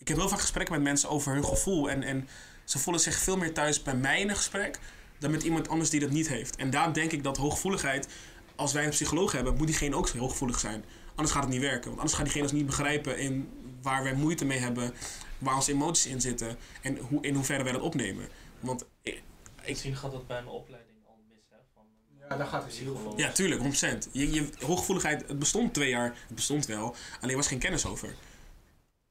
[0.00, 2.28] Ik heb heel vaak gesprekken met mensen over hun gevoel en, en
[2.64, 4.78] ze voelen zich veel meer thuis bij mij in een gesprek
[5.18, 6.56] dan met iemand anders die dat niet heeft.
[6.56, 8.08] En daarom denk ik dat hooggevoeligheid,
[8.56, 10.84] als wij een psycholoog hebben, moet diegene ook hooggevoelig zijn.
[11.14, 11.84] Anders gaat het niet werken.
[11.86, 13.48] Want anders gaan diegene ons niet begrijpen in
[13.82, 14.94] waar wij moeite mee hebben,
[15.38, 18.28] waar onze emoties in zitten en hoe, in hoeverre wij dat opnemen.
[18.60, 19.22] Want ik-
[19.66, 21.56] Misschien gaat dat bij een opleiding al mis, hè?
[21.74, 21.82] Van,
[22.28, 23.18] Ja, daar gaat het heel psycholoog.
[23.18, 24.08] ja, tuurlijk, 100%.
[24.12, 28.14] Je, je, hooggevoeligheid, het bestond twee jaar, het bestond wel, alleen was geen kennis over.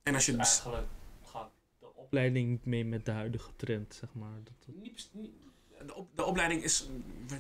[0.04, 0.88] En als je het bes- Eigenlijk
[1.24, 4.44] gaat de opleiding mee met de huidige trend, zeg maar.
[4.44, 5.32] Dat, dat- niet bes- niet-
[5.86, 6.90] de, op- de opleiding is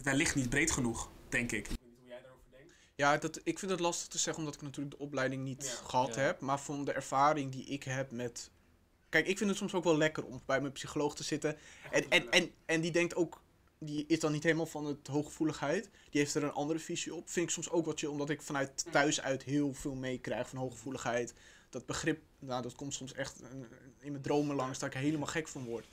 [0.04, 1.68] wellicht niet breed genoeg, denk ik.
[1.68, 2.74] Ik weet niet hoe jij daarover denkt.
[2.96, 5.88] Ja, dat, ik vind het lastig te zeggen omdat ik natuurlijk de opleiding niet Ja.
[5.88, 6.22] gehad Ja.
[6.22, 6.40] heb.
[6.40, 8.52] Maar van de ervaring die ik heb met...
[9.10, 11.58] Kijk, ik vind het soms ook wel lekker om bij mijn psycholoog te zitten.
[11.92, 13.42] En, en, en, en die denkt ook...
[13.82, 15.90] Die is dan niet helemaal van het hooggevoeligheid.
[16.10, 17.30] Die heeft er een andere visie op.
[17.30, 20.60] Vind ik soms ook wat je, omdat ik vanuit thuis uit heel veel meekrijg van
[20.60, 21.34] hooggevoeligheid.
[21.70, 23.50] Dat begrip, nou, dat komt soms echt eh,
[24.00, 25.88] in mijn dromen langs, dat ik helemaal gek van word.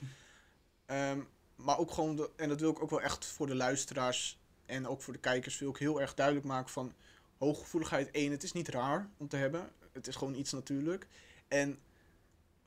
[0.85, 1.19] Ehm,
[1.55, 4.87] maar ook gewoon, de, en dat wil ik ook wel echt voor de luisteraars en
[4.87, 6.93] ook voor de kijkers, wil ik heel erg duidelijk maken van
[7.37, 8.11] hooggevoeligheid.
[8.11, 9.69] één, het is niet raar om te hebben.
[9.91, 11.07] Het is gewoon iets natuurlijk.
[11.47, 11.79] En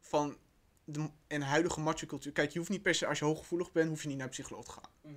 [0.01, 0.37] van
[0.85, 2.33] de en huidige macho-cultuur.
[2.33, 4.33] Kijk, je hoeft niet per se, als je hooggevoelig bent, hoef je niet naar een
[4.33, 5.17] psycholoog te gaan.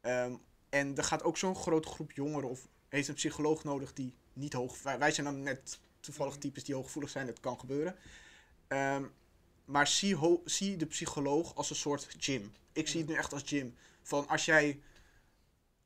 [0.00, 0.36] Ehm,
[0.68, 4.52] en er gaat ook zo'n grote groep jongeren of heeft een psycholoog nodig die niet
[4.52, 4.82] hoog...
[4.82, 7.96] Wij, wij zijn dan net toevallig types die hooggevoelig zijn, dat kan gebeuren.
[8.68, 9.04] Ehm,
[9.64, 12.52] maar zie, zie de psycholoog als een soort gym.
[12.72, 13.74] Ik zie het nu echt als gym.
[14.02, 14.80] Van als jij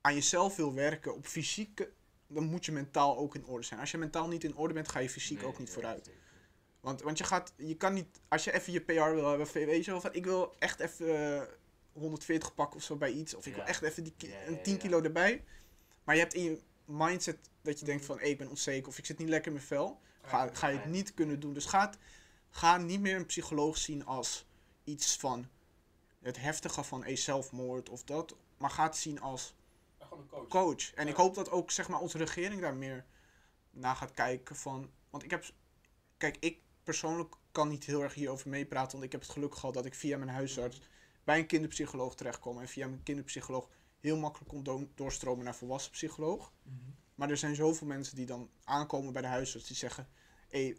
[0.00, 1.90] aan jezelf wil werken op fysieke,
[2.26, 3.80] dan moet je mentaal ook in orde zijn.
[3.80, 6.10] Als je mentaal niet in orde bent, ga je fysiek ook niet vooruit.
[6.80, 9.84] Want, want je gaat, je kan niet, als je even je PR wil hebben, weet
[9.84, 11.46] je wel, van ik wil echt even eh,
[11.92, 14.54] 140 pakken of zo bij iets, of ik wil echt even die, ki- Ja, een
[14.54, 14.78] ja, 10 ja.
[14.78, 15.44] kilo erbij.
[16.04, 17.38] Maar je hebt in je mindset
[17.68, 19.66] dat je denkt van, hey, ik ben onzeker of ik zit niet lekker in mijn
[19.66, 21.52] vel, ga, ga je het niet kunnen doen.
[21.52, 21.98] Dus ga, het-
[22.50, 24.46] ga niet meer een psycholoog zien als
[24.84, 25.48] iets van
[26.22, 29.54] het heftige van hey, zelfmoord of dat, maar ga het zien als
[30.30, 30.48] coach.
[30.48, 30.92] coach.
[30.94, 31.10] En Ja.
[31.10, 33.04] ik hoop dat ook zeg maar, onze regering daar meer
[33.70, 34.56] naar gaat kijken.
[34.56, 35.44] Van, want ik heb.
[36.16, 38.92] Kijk, ik persoonlijk kan niet heel erg hierover meepraten.
[38.92, 40.80] Want ik heb het geluk gehad dat ik via mijn huisarts
[41.24, 42.60] bij een kinderpsycholoog terechtkom.
[42.60, 43.68] En via mijn kinderpsycholoog
[44.00, 46.52] heel makkelijk kon do- doorstromen naar volwassen psycholoog.
[47.18, 50.08] Maar er zijn zoveel mensen die dan aankomen bij de huisarts die zeggen:
[50.48, 50.74] Hé,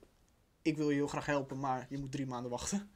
[0.61, 2.91] ik wil je heel graag helpen, maar je moet drie maanden wachten.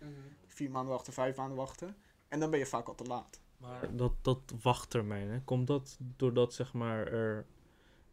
[0.47, 1.95] Vier maanden wachten, vijf maanden wachten.
[2.27, 3.41] En dan ben je vaak al te laat.
[3.57, 7.45] Maar dat, dat wachttermijn, hè, komt dat doordat zeg maar, er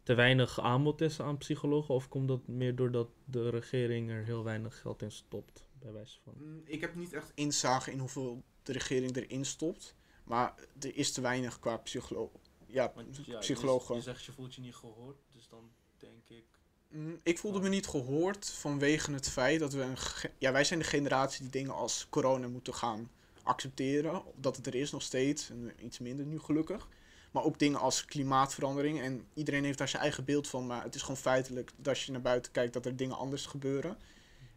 [0.03, 1.95] te weinig aanbod is aan psychologen?
[1.95, 5.69] Of komt dat meer doordat de regering er heel weinig geld in stopt?
[5.79, 6.33] bij wijze van.
[6.37, 9.95] Mm, Ik heb niet echt inzage in hoeveel de regering erin stopt.
[10.23, 12.31] Maar er is te weinig qua psycholoog.
[12.73, 12.91] Ja,
[13.25, 13.59] ja, je-
[14.01, 16.43] zegt je voelt je niet gehoord, dus dan denk ik.
[16.87, 19.97] Mm, Ik voelde me niet gehoord vanwege het feit dat we een.
[20.37, 23.11] Ja, wij zijn de generatie die dingen als corona moeten gaan
[23.43, 24.23] accepteren.
[24.35, 25.49] Dat het er is nog steeds.
[25.49, 26.87] En iets minder nu gelukkig.
[27.31, 29.01] Maar ook dingen als klimaatverandering.
[29.01, 30.67] En iedereen heeft daar zijn eigen beeld van.
[30.67, 33.45] Maar het is gewoon feitelijk dat als je naar buiten kijkt dat er dingen anders
[33.45, 33.97] gebeuren.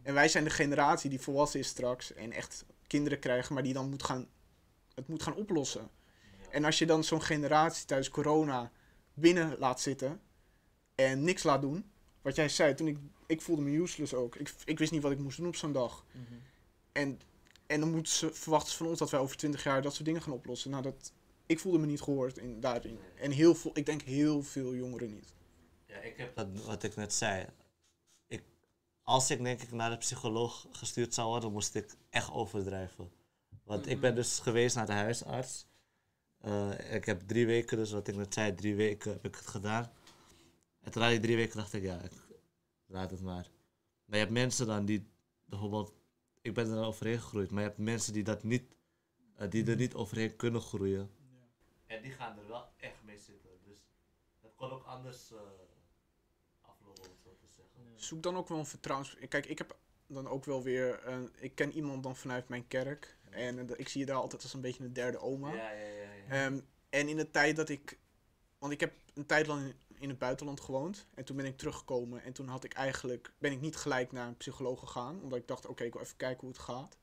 [0.01, 2.13] En wij zijn de generatie die volwassen is straks.
[2.13, 3.53] En echt kinderen krijgen.
[3.53, 4.27] Maar die dan moet gaan,
[4.95, 5.89] het moet gaan oplossen.
[6.55, 8.71] En als je dan zo'n generatie tijdens corona
[9.13, 10.21] binnen laat zitten.
[10.95, 11.91] En niks laat doen
[12.21, 12.97] wat jij zei, toen ik,
[13.27, 14.35] ik voelde me useless ook.
[14.35, 16.05] Ik, ik wist niet wat ik moest doen op zo'n dag.
[16.91, 17.19] En,
[17.67, 20.05] en dan moeten ze verwachten ze van ons dat wij over 20 jaar dat soort
[20.05, 20.71] dingen gaan oplossen.
[20.71, 21.11] Nou, dat,
[21.45, 22.99] ik voelde me niet gehoord in, daarin.
[23.15, 25.33] En heel veel, ik denk heel veel jongeren niet.
[25.85, 27.45] Ja, ik heb dat, wat ik net zei.
[28.27, 28.43] Ik,
[29.03, 33.11] als ik denk ik naar de psycholoog gestuurd zou worden, moest ik echt overdrijven.
[33.63, 35.65] Want ik ben dus geweest naar de huisarts.
[36.45, 39.47] Eh, ik heb drie weken, dus wat ik net zei, drie weken heb ik het
[39.47, 39.91] gedaan.
[40.81, 42.11] En toen na die drie weken dacht ik, ja, ik
[42.85, 43.49] laat het maar.
[44.05, 45.07] Maar je hebt mensen dan die,
[45.45, 45.93] bijvoorbeeld,
[46.41, 48.75] ik ben er overheen gegroeid, maar je hebt mensen die dat niet,
[49.35, 51.09] eh, die er niet overheen kunnen groeien.
[51.85, 53.49] En die gaan er wel echt mee zitten.
[53.63, 53.77] Dus
[54.41, 55.37] dat kon ook anders eh,
[56.61, 57.81] aflopen, om het zo te zeggen.
[57.95, 59.17] Zoek dan ook wel een vertrouwens...
[59.29, 59.77] Kijk, ik heb
[60.07, 60.99] dan ook wel weer...
[61.39, 63.17] ik ken iemand dan vanuit mijn kerk.
[63.29, 65.53] En ik zie je daar altijd als een beetje een derde oma.
[65.53, 66.14] Ja, ja, ja.
[66.29, 66.59] Ehm,
[66.89, 67.99] en in de tijd dat ik.
[68.57, 71.07] Want ik heb een tijd lang in, het buitenland gewoond.
[71.13, 72.23] En toen ben ik teruggekomen.
[72.23, 73.33] En toen had ik eigenlijk.
[73.37, 75.21] Ben ik niet gelijk naar een psycholoog gegaan.
[75.21, 76.97] Omdat ik dacht, oké, ik wil even kijken hoe het gaat.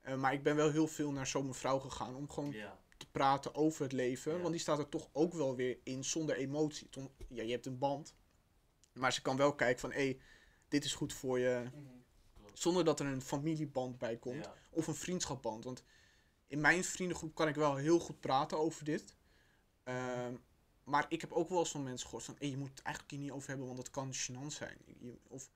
[0.00, 2.14] Eh, maar ik ben wel heel veel naar zo'n mevrouw gegaan.
[2.14, 2.54] Om gewoon
[2.96, 4.40] te praten over het leven.
[4.40, 6.88] Want die staat er toch ook wel weer in zonder emotie.
[7.28, 8.14] Ja, je hebt een band.
[8.92, 10.20] Maar ze kan wel kijken van, hé, hey,
[10.68, 11.70] dit is goed voor je.
[12.52, 15.64] Zonder dat er een familieband bij komt of een vriendschapband.
[15.64, 15.82] Want
[16.46, 19.14] in mijn vriendengroep kan ik wel heel goed praten over dit.
[19.82, 20.34] Ehm,
[20.84, 22.36] maar ik heb ook wel eens van mensen gehoord van...
[22.38, 24.78] Hey, je moet het eigenlijk hier niet over hebben, want dat kan gênant zijn.
[24.98, 25.50] Je- of,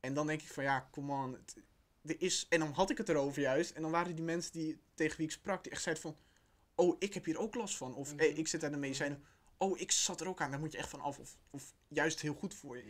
[0.00, 1.32] en dan denk ik van, ja, come on.
[1.32, 1.56] Het,
[2.02, 3.70] er is, en dan had ik het erover juist.
[3.70, 6.16] En dan waren die mensen die, tegen wie ik sprak, die echt zeiden van...
[6.74, 7.94] Oh, ik heb hier ook last van.
[7.94, 9.24] Of hey, ik zit aan de medicijnen.
[9.58, 11.18] Oh, ik zat er ook aan, daar moet je echt van af.
[11.18, 12.82] Of, of juist heel goed voor je.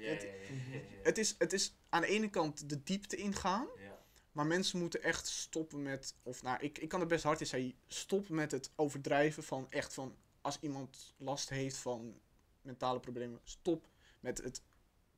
[1.03, 3.67] Het- is, het is aan de ene kant de diepte ingaan.
[3.79, 3.96] Ja.
[4.37, 7.47] Maar mensen moeten echt stoppen met, of nou, ik, ik kan er best hard in
[7.47, 12.21] zeggen, stop met het overdrijven van echt van, als iemand last heeft van
[12.63, 13.89] mentale problemen, stop
[14.21, 14.63] met het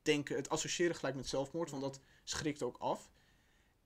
[0.01, 3.09] denken, het associëren gelijk met zelfmoord, want dat schrikt ook af.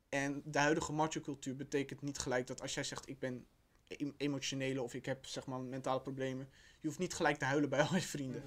[0.09, 3.47] En de huidige macho-cultuur betekent niet gelijk dat als jij zegt, ik ben
[3.87, 7.69] em- emotionele of ik heb zeg maar mentale problemen, je hoeft niet gelijk te huilen
[7.69, 8.43] bij al je vrienden.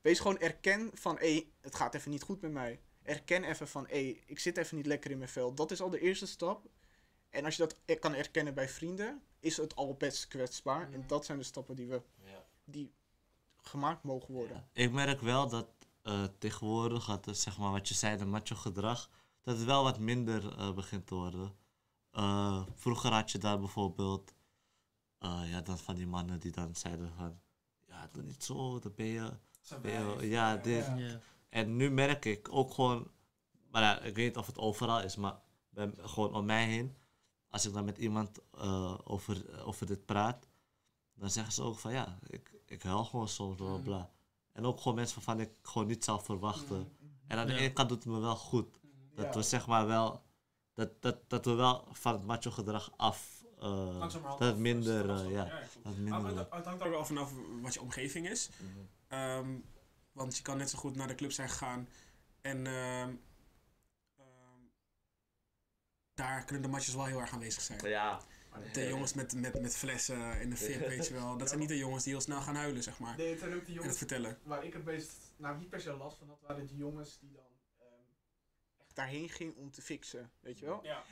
[0.00, 2.80] Wees gewoon erken van, hé, hey, het gaat even niet goed met mij.
[3.08, 5.54] Erken even van, hé, hey, ik zit even niet lekker in mijn vel.
[5.54, 6.66] Dat is al de eerste stap.
[7.30, 10.92] En als je dat er- kan erkennen bij vrienden, is het al best kwetsbaar.
[10.92, 12.44] En dat zijn de stappen die, we, Ja.
[12.64, 12.92] die
[13.56, 14.68] gemaakt mogen worden.
[14.72, 15.68] Ik merk wel dat
[16.02, 19.10] eh, tegenwoordig, dat, het, zeg maar wat je zei, de macho gedrag,
[19.42, 21.54] dat het wel wat minder eh, begint te worden.
[22.10, 24.32] Eh, vroeger had je daar bijvoorbeeld,
[25.18, 27.40] eh, ja, dan van die mannen die dan zeiden van,
[27.86, 29.32] ja, doe niet zo, dan ben je,
[29.82, 30.86] ben je- ja, dit.
[30.96, 31.20] Ja.
[31.48, 33.10] En nu merk ik ook gewoon,
[33.70, 35.40] maar ja, ik weet niet of het overal is, maar
[35.70, 36.96] bij, gewoon om mij heen,
[37.48, 40.48] als ik dan met iemand eh, over, over dit praat,
[41.14, 44.10] dan zeggen ze ook van ja, ik, ik huil gewoon soms, bla bla bla.
[44.52, 46.96] En ook gewoon mensen waarvan ik gewoon niet zou verwachten.
[47.26, 47.58] En aan de Ja.
[47.58, 48.78] ene kant doet het me wel goed.
[49.14, 49.32] Dat Ja.
[49.32, 50.22] we zeg maar wel,
[50.74, 54.62] dat, dat, dat we wel van het macho gedrag af, eh, Langzamerhand dat het af-
[54.62, 55.92] minder, eh, ja, dat het Maar
[56.22, 57.32] minder het, het hangt ook wel vanaf
[57.62, 58.50] wat je omgeving is.
[58.60, 58.78] Mhm.
[59.08, 59.58] Ehm,
[60.18, 61.88] want je kan net zo goed naar de club zijn gegaan
[62.40, 63.14] en ehm,
[64.16, 64.60] ehm,
[66.14, 67.88] daar kunnen de matjes wel heel erg aanwezig zijn.
[67.88, 68.20] Ja.
[68.72, 71.36] De jongens met, met, met flessen in de fik, weet je wel.
[71.36, 73.16] Dat zijn niet de jongens die heel snel gaan huilen, zeg maar.
[73.16, 74.38] Nee, het zijn ook de En het vertellen.
[74.42, 77.32] waar ik het meest, nou niet per se last van had, waren de jongens die
[77.32, 77.44] dan
[77.78, 77.88] ehm,
[78.78, 80.84] echt daarheen gingen om te fixen, weet je wel.
[80.84, 81.04] Ja.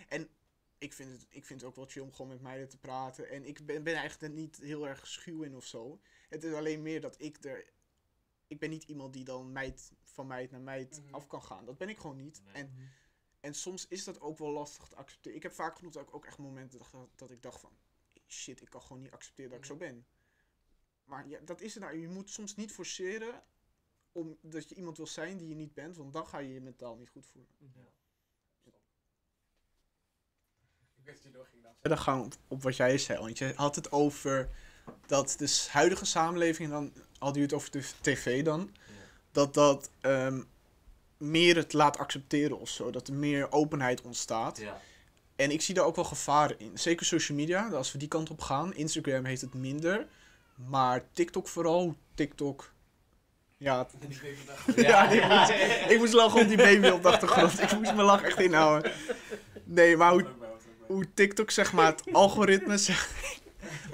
[0.79, 3.29] ik vind, het, ik vind het ook wel chill om gewoon met meiden te praten.
[3.29, 6.01] En ik ben, ben eigenlijk er niet heel erg schuw in of zo.
[6.29, 7.75] Het is alleen meer dat ik er...
[8.47, 11.15] Ik ben niet iemand die dan meid, van meid naar meid Mhm.
[11.15, 11.65] af kan gaan.
[11.65, 12.43] Dat ben ik gewoon niet.
[12.45, 12.55] Nee.
[12.55, 12.71] En,
[13.41, 15.37] en soms is dat ook wel lastig te accepteren.
[15.37, 17.73] Ik heb vaak genoeg dat ik ook echt momenten dacht, dat, dat ik dacht van...
[18.29, 20.07] Shit, ik kan gewoon niet accepteren dat ik zo ben.
[21.05, 21.97] Maar ja, dat is het nou.
[21.99, 23.43] Je moet soms niet forceren
[24.13, 25.97] omdat je iemand wil zijn die je niet bent.
[25.97, 27.51] Want dan ga je je mentaal niet goed voelen.
[31.81, 34.51] Verder gaan op, op wat jij zei, want je had het over
[35.07, 38.71] dat de huidige samenleving, en dan had u het over de tv dan,
[39.33, 40.41] dat dat ehm,
[41.17, 44.59] meer het laat accepteren of zo, dat er meer openheid ontstaat.
[44.59, 44.81] Ja.
[45.37, 46.71] En ik zie daar ook wel gevaar in.
[46.75, 48.75] Zeker social media, als we die kant op gaan.
[48.75, 50.07] Instagram heeft het minder.
[50.55, 51.97] Maar TikTok vooral.
[52.15, 52.73] TikTok.
[53.59, 53.87] Ja,
[54.77, 55.51] ja, ik, moest,
[55.91, 57.63] ik moest lachen om die baby op de achtergrond.
[57.63, 58.93] Ik moest mijn lach echt inhouden.
[59.65, 60.27] Nee, maar hoe,
[60.87, 63.11] hoe TikTok zeg maar het algoritme zeg,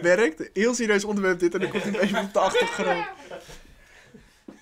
[0.03, 0.51] werkt.
[0.53, 3.07] Heel serieus onderwerp dit en dan komt die baby op de achtergrond.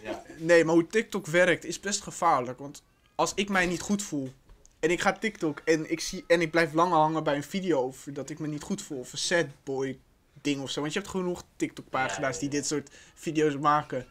[0.03, 0.22] Ja.
[0.36, 2.59] Nee, maar hoe TikTok werkt is best gevaarlijk.
[2.59, 2.82] Want
[3.14, 4.32] als ik mij niet goed voel
[4.80, 7.82] en ik ga TikTok en ik, zie, en ik blijf langer hangen bij een video
[7.82, 8.99] over dat ik me niet goed voel.
[8.99, 9.99] Of een sad boy
[10.41, 10.80] ding of zo.
[10.80, 14.07] Want je hebt genoeg TikTok pagina's die dit soort video's maken.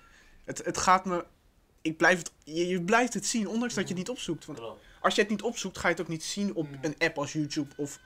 [0.45, 1.25] Het, het gaat me...
[1.81, 4.45] Ik blijf het, je, je blijft het zien, ondanks dat je het niet opzoekt.
[4.45, 4.59] Want
[5.01, 6.77] als je het niet opzoekt, ga je het ook niet zien op Mm.
[6.81, 7.99] een app als YouTube of...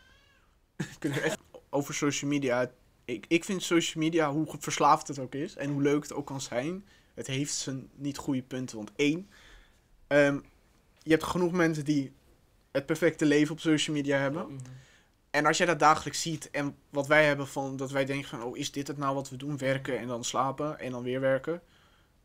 [1.00, 2.72] Kunnen we even over social media.
[3.06, 6.26] Ik, ik vind social media, hoe verslaafd het ook is en hoe leuk het ook
[6.26, 8.78] kan zijn, het heeft zijn niet goede punten.
[8.78, 9.30] Want één,
[10.08, 10.40] ehm,
[11.02, 12.12] je hebt genoeg mensen die
[12.72, 14.46] het perfecte leven op social media hebben.
[14.46, 14.58] Mhm.
[15.30, 18.44] En als jij dat dagelijks ziet en wat wij hebben van dat wij denken van,
[18.44, 19.58] oh, is dit het nou wat we doen?
[19.58, 21.62] Werken en dan slapen en dan weer werken.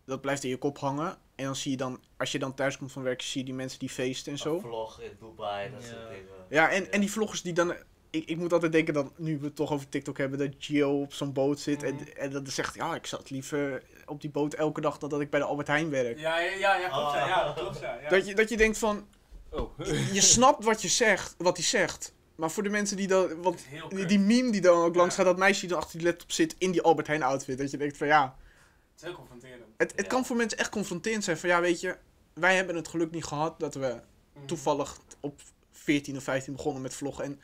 [0.04, 1.18] Dat blijft in je kop hangen.
[1.34, 3.54] En dan zie je dan, als je dan thuis komt van werk, zie je die
[3.54, 4.54] mensen die feesten en zo.
[4.54, 5.88] Een vlog in Dubai, dat Ja.
[5.88, 6.28] soort dingen.
[6.48, 7.74] Ja, en, en die vloggers die dan...
[8.10, 11.00] Ik, ik moet altijd denken dat, nu we het toch over TikTok hebben, dat Gio
[11.00, 11.86] op zo'n boot zit Mhm.
[11.86, 15.08] en, en dat hij zegt, ja, ik zat liever op die boot elke dag dan
[15.08, 16.18] dat ik bij de Albert Heijn werk.
[16.18, 17.98] Ja, ja, ja, ja, klopt, ja, ja, klopt, ja.
[18.02, 18.08] ja.
[18.08, 19.06] Dat, je, dat je denkt van,
[19.50, 19.78] Oh.
[20.12, 22.12] je snapt wat je zegt, wat hij zegt.
[22.34, 25.24] Maar voor de mensen die dan, Dat want die, meme die dan ook langs gaat,
[25.24, 27.58] dat meisje die dan achter die laptop zit in die Albert Heijn outfit.
[27.58, 29.62] Dat je denkt van ja, Het is heel confronterend.
[29.76, 31.96] het, het kan voor mensen echt confronterend zijn van ja, weet je,
[32.34, 34.00] wij hebben het geluk niet gehad dat we
[34.34, 34.46] Mhm.
[34.46, 35.40] toevallig op
[35.72, 37.24] 14 of 15 begonnen met vloggen.
[37.24, 37.40] En,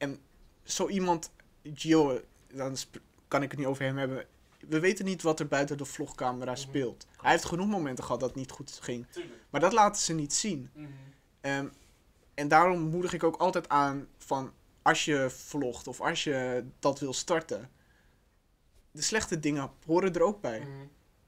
[0.00, 0.18] en
[0.62, 1.30] zo iemand,
[1.74, 2.20] Gio,
[2.52, 2.76] dan
[3.28, 4.26] kan ik het niet over hem hebben.
[4.68, 6.60] We weten niet wat er buiten de vlogcamera Mhm.
[6.60, 7.06] speelt.
[7.16, 9.06] Hij heeft genoeg momenten gehad dat het niet goed ging.
[9.10, 9.40] Tuurlijk.
[9.50, 10.70] Maar dat laten ze niet zien.
[10.72, 10.88] Mhm.
[11.40, 11.66] Ehm,
[12.34, 16.98] en daarom moedig ik ook altijd aan van als je vlogt of als je dat
[17.00, 17.70] wil starten.
[18.90, 20.60] De slechte dingen horen er ook bij.
[20.60, 20.70] Mhm.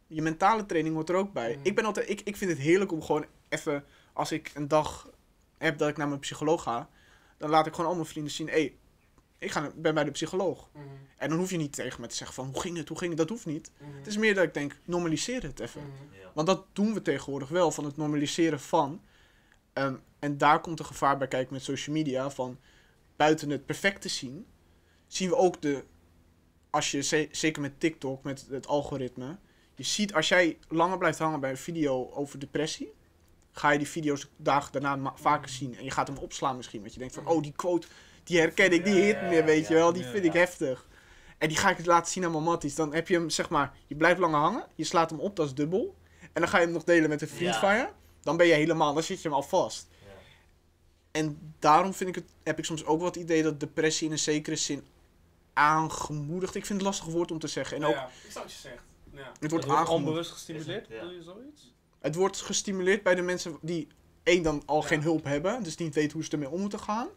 [0.07, 1.59] Je mentale training hoort er ook bij.
[1.63, 5.11] Ik, ben altijd, ik, ik vind het heerlijk om gewoon even, als ik een dag
[5.59, 6.89] heb dat ik naar mijn psycholoog ga,
[7.43, 8.77] dan laat ik gewoon al mijn vrienden zien, hé, hey,
[9.39, 10.69] ik ga, ben bij de psycholoog.
[10.73, 10.85] Mhm.
[11.17, 13.11] En dan hoef je niet tegen me te zeggen van, hoe ging het, hoe ging
[13.11, 13.71] het, dat hoeft niet.
[13.79, 13.97] Mhm.
[13.97, 15.81] Het is meer dat ik denk, normaliseer het even.
[15.81, 16.21] Mhm.
[16.21, 16.31] Ja.
[16.35, 19.01] Want dat doen we tegenwoordig wel, van het normaliseren van.
[19.73, 22.59] Ehm, en daar komt de gevaar bij kijken met social media, van
[23.17, 24.47] buiten het perfecte zien,
[25.07, 25.85] zien we ook de,
[26.71, 29.39] als je, ze- zeker met TikTok, met het algoritme,
[29.75, 32.93] je ziet als jij langer blijft hangen bij een video over depressie,
[33.53, 35.77] ga je die video's dagen daarna vaker zien.
[35.77, 37.87] En je gaat hem opslaan misschien, want je denkt van, oh die quote,
[38.25, 40.87] die herken ik, die hit meer, weet je wel, die vind ik heftig.
[41.39, 42.75] En die ga ik laten zien aan mijn matties.
[42.75, 45.47] Dan heb je hem, zeg maar, je blijft langer hangen, je slaat hem op, dat
[45.47, 45.95] is dubbel.
[46.21, 47.61] En dan ga je hem nog delen met een vriend Ja.
[47.61, 47.89] van je.
[48.23, 49.89] Dan ben je helemaal, dan zit je hem al vast.
[49.91, 50.07] Ja.
[51.11, 54.13] En daarom vind ik het, heb ik soms ook wel het idee dat depressie in
[54.13, 54.85] een zekere zin
[55.53, 56.55] aangemoedigd.
[56.55, 57.77] Ik vind het een lastig woord om te zeggen.
[57.77, 58.83] En ook, Ja, ik snap wat je zegt.
[59.15, 59.33] Ja.
[59.41, 59.91] het wordt aangemoedigd.
[59.91, 61.01] onbewust gestimuleerd, Ja.
[61.01, 61.73] doe je zoiets?
[62.03, 63.89] Het wordt gestimuleerd bij de mensen die
[64.23, 64.87] één dan al Ja.
[64.87, 67.09] geen hulp hebben, dus die niet weten hoe ze ermee om moeten gaan.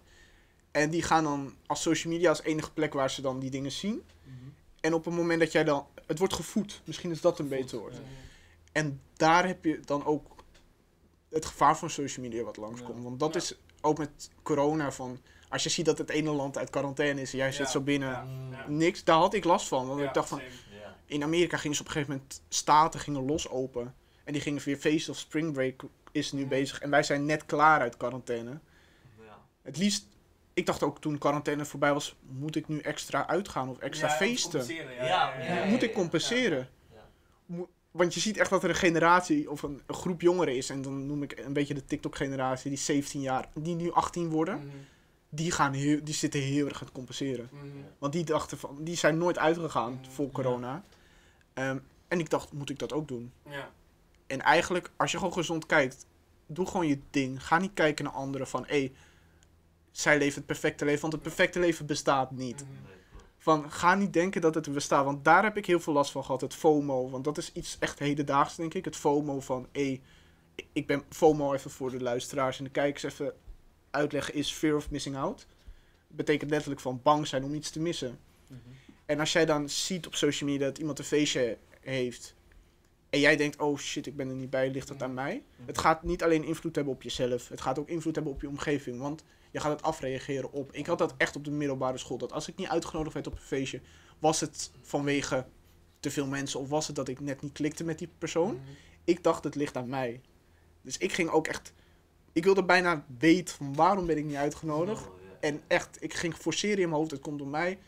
[0.72, 3.72] En die gaan dan als social media als enige plek waar ze dan die dingen
[3.72, 4.04] zien.
[4.80, 7.78] En op het moment dat jij dan, het wordt gevoed, misschien is dat een beter
[7.80, 7.94] woord.
[7.94, 8.02] Mhm.
[8.72, 10.36] En daar heb je dan ook
[11.30, 12.98] het gevaar van social media wat langskomt.
[12.98, 13.04] Ja.
[13.04, 13.40] Want dat Ja.
[13.40, 15.20] is ook met corona van,
[15.50, 17.82] als je ziet dat het ene land uit quarantaine is en jij zit Ja, zo
[17.82, 18.52] binnen, ja, Mm.
[18.52, 18.66] ja.
[18.68, 19.88] niks, daar had ik last van.
[19.88, 20.42] Want Ja, ik dacht van,
[21.06, 23.96] in Amerika gingen ze op een gegeven moment, staten gingen los open.
[24.26, 26.49] En die gingen weer feesten of spring break is nu Mhm.
[26.49, 26.80] bezig.
[26.80, 28.59] En wij zijn net klaar uit quarantaine.
[29.19, 29.38] Ja.
[29.61, 30.07] Het liefst,
[30.53, 34.59] ik dacht ook toen quarantaine voorbij was, moet ik nu extra uitgaan of extra feesten?
[34.59, 36.69] compenseren, Ja, Ja, ja, ja, ja, moet ik compenseren?
[36.93, 37.05] Ja.
[37.45, 40.69] Mo- Want je ziet echt dat er een generatie of een, een groep jongeren is.
[40.69, 44.57] En dan noem ik een beetje de TikTok-generatie, die 17 jaar, die nu 18 worden.
[44.57, 44.67] Mhm.
[45.30, 47.49] Die, gaan heel, die zitten heel erg aan het compenseren.
[47.51, 47.63] Mhm.
[47.97, 50.84] Want die dachten van, die zijn nooit uitgegaan voor corona.
[51.53, 53.32] Ehm, en ik dacht, moet ik dat ook doen?
[53.49, 53.69] Ja.
[54.28, 56.05] En eigenlijk, als je gewoon gezond kijkt,
[56.45, 57.45] doe gewoon je ding.
[57.45, 58.91] Ga niet kijken naar anderen van, hé,
[59.91, 61.01] zij leven het perfecte leven.
[61.01, 62.61] Want het perfecte leven bestaat niet.
[62.61, 62.93] Mhm.
[63.38, 65.05] Van, ga niet denken dat het bestaat.
[65.05, 66.41] Want daar heb ik heel veel last van gehad.
[66.41, 67.09] Het FOMO.
[67.09, 68.86] Want dat is iets echt hedendaags, denk ik.
[68.86, 70.01] Het FOMO van, hé,
[70.73, 73.34] ik ben FOMO even voor de luisteraars en de kijkers even
[73.91, 75.45] uitleggen, is fear of missing out.
[76.07, 78.19] Betekent letterlijk van bang zijn om iets te missen.
[79.05, 82.35] En als jij dan ziet op social media dat iemand een feestje heeft.
[83.16, 85.43] En jij denkt, oh shit, ik ben er niet bij, ligt dat aan mij?
[85.66, 87.49] Het gaat niet alleen invloed hebben op jezelf.
[87.49, 88.99] Het gaat ook invloed hebben op je omgeving.
[88.99, 90.72] Want je gaat het afreageren op.
[90.74, 92.18] Ik had dat echt op de middelbare school.
[92.18, 93.82] Dat als ik niet uitgenodigd werd op een feestje,
[94.20, 95.45] was het vanwege
[95.99, 96.59] te veel mensen.
[96.59, 98.53] Of was het dat ik net niet klikte met die persoon.
[98.53, 98.63] Mhm.
[99.03, 100.22] Ik dacht, het ligt aan mij.
[100.82, 101.74] Dus ik ging ook echt...
[102.34, 105.07] Ik wilde bijna weten van waarom ben ik niet uitgenodigd.
[105.07, 105.13] Oh.
[105.39, 107.80] En echt, ik ging forceren in mijn hoofd, het komt door mij.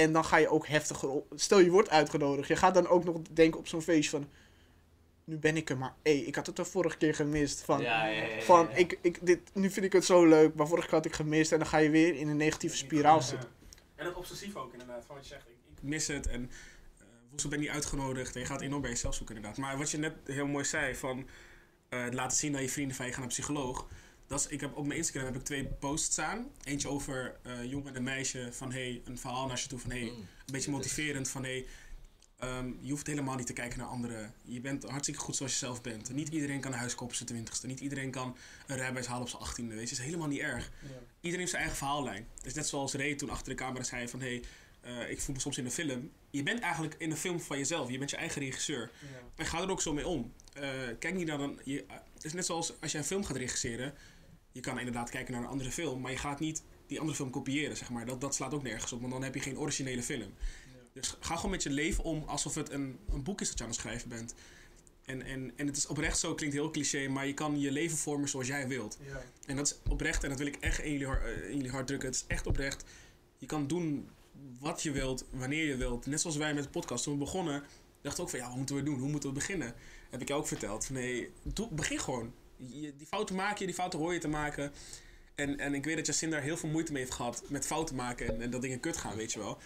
[0.00, 1.32] En dan ga je ook heftiger op.
[1.34, 2.48] Stel je wordt uitgenodigd.
[2.48, 4.28] Je gaat dan ook nog denken op zo'n feestje van...
[5.24, 7.62] Nu ben ik er, maar hé, ik had het de vorige keer gemist.
[7.62, 8.68] Van, Ja, ja, ja, ja, van.
[8.74, 11.52] Ik, ik, dit, nu vind ik het zo leuk, maar vorige keer had ik gemist.
[11.52, 13.22] En dan ga je weer in een negatieve spiraal Ja.
[13.22, 13.48] zitten.
[13.94, 15.04] En dat obsessief ook inderdaad.
[15.06, 16.50] Van wat je zegt, ik, ik mis het en
[16.98, 18.34] eh woensdag ben ik niet uitgenodigd.
[18.34, 19.58] En je gaat enorm bij jezelf zoeken inderdaad.
[19.58, 21.26] Maar wat je net heel mooi zei van
[21.88, 23.86] eh, laten zien dat je vrienden van je gaan naar een psycholoog.
[24.30, 26.46] Dat is, ik heb, op mijn Instagram heb ik twee posts staan.
[26.64, 29.90] Eentje over eh jongen en een meisje van hey, een verhaal naar je toe van
[29.90, 30.08] hey, Mm.
[30.18, 31.66] een beetje motiverend van hey,
[32.38, 34.34] ehm, je hoeft helemaal niet te kijken naar anderen.
[34.42, 36.12] Je bent hartstikke goed zoals je zelf bent.
[36.12, 37.66] Niet iedereen kan een huis kopen op zijn twintigste.
[37.66, 39.74] Niet iedereen kan een rijbewijs halen op zijn achttiende.
[39.74, 40.70] Weet je, is helemaal niet erg.
[41.14, 42.26] Iedereen heeft zijn eigen verhaallijn.
[42.42, 44.42] Dus net zoals Ray toen achter de camera zei van hey,
[44.80, 46.10] eh, ik voel me soms in een film.
[46.30, 47.90] Je bent eigenlijk in een film van jezelf.
[47.90, 48.90] Je bent je eigen regisseur.
[49.36, 50.32] En ga er ook zo mee om.
[50.52, 50.68] Eh,
[50.98, 51.60] kijk niet naar een.
[51.64, 53.94] Je, het is net zoals als je een film gaat regisseren.
[54.52, 57.30] Je kan inderdaad kijken naar een andere film, maar je gaat niet die andere film
[57.30, 58.06] kopiëren, zeg maar.
[58.06, 60.32] Dat, dat slaat ook nergens op, want dan heb je geen originele film.
[60.92, 63.64] Dus ga gewoon met je leven om alsof het een, een boek is dat je
[63.64, 64.34] aan het schrijven bent.
[65.04, 67.96] En, en, en het is oprecht zo, klinkt heel cliché, maar je kan je leven
[67.96, 68.98] vormen zoals jij wilt.
[69.46, 71.86] En dat is oprecht, en dat wil ik echt in jullie, eh, in jullie hart
[71.86, 72.08] drukken.
[72.08, 72.84] Het is echt oprecht.
[73.38, 74.08] Je kan doen
[74.58, 76.06] wat je wilt, wanneer je wilt.
[76.06, 77.04] Net zoals wij met de podcast.
[77.04, 77.62] Toen we begonnen,
[78.00, 78.98] dachten ook van ja, wat moeten we doen?
[78.98, 79.74] Hoe moeten we beginnen?
[80.10, 80.90] Heb ik jou ook verteld.
[80.90, 82.32] Nee, doe, begin gewoon.
[82.68, 84.72] Je, die fouten maak je, die fouten hoor je te maken.
[85.34, 87.96] En, en ik weet dat Jacin daar heel veel moeite mee heeft gehad met fouten
[87.96, 89.58] maken en, en dat dingen kut gaan, weet je wel.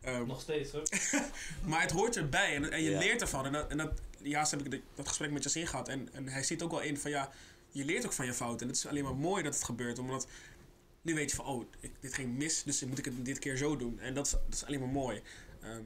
[0.00, 0.82] Ehm, Nog steeds hoor.
[1.70, 2.98] maar het hoort erbij en, en je Ja.
[2.98, 3.46] leert ervan.
[3.46, 3.92] En dat, en dat
[4.22, 5.88] ja, heb ik de- dat gesprek met Jacin gehad.
[5.88, 7.30] En, en hij ziet ook wel in van ja,
[7.70, 8.60] je leert ook van je fouten.
[8.60, 9.98] En het is alleen maar mooi dat het gebeurt.
[9.98, 10.26] Omdat
[11.02, 13.56] nu weet je van, oh, ik, dit ging mis, dus moet ik het dit keer
[13.56, 13.98] zo doen.
[14.00, 15.22] En dat is, dat is alleen maar mooi.
[15.62, 15.82] Ehm,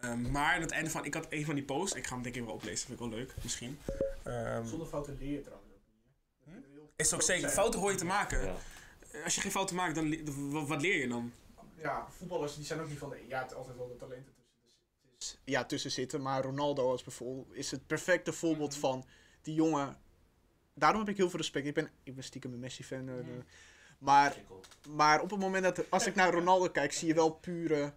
[0.00, 2.22] ehm, maar aan het einde van, ik had een van die posts, ik ga hem
[2.22, 3.78] denk ik wel oplezen, vind ik wel leuk, misschien.
[4.24, 6.64] Ehm, Zonder fouten leer je trouwens ook niet.
[6.96, 8.44] is ook zeker, fouten hoor je te maken.
[8.44, 8.56] Ja.
[9.24, 11.32] Als je geen fouten maakt, dan, le- wat, leer je dan?
[11.76, 13.14] Ja, voetballers die zijn ook niet van.
[13.28, 14.54] Ja, het altijd wel de talenten tussen,
[15.18, 16.22] tussen, ja, tussen zitten.
[16.22, 19.04] Maar Ronaldo als bijvoorbeeld is het perfecte voorbeeld van
[19.42, 19.96] die jongen.
[20.74, 21.66] Daarom heb ik heel veel respect.
[21.66, 23.08] Ik ben, ik ben stiekem een Messi-fan.
[23.08, 23.24] eh, eh,
[23.98, 24.36] maar,
[24.88, 25.90] maar op het moment dat.
[25.90, 27.92] Als ik naar Ronaldo kijk, zie je wel pure.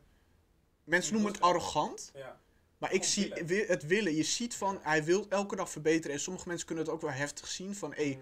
[0.92, 2.12] Mensen noemen het arrogant.
[2.14, 2.40] Ja.
[2.78, 3.34] Maar ik zie
[3.68, 4.16] het willen.
[4.16, 6.16] Je ziet van, hij wil elke dag verbeteren.
[6.16, 7.76] En sommige mensen kunnen het ook wel heftig zien.
[7.76, 8.20] Van, hé,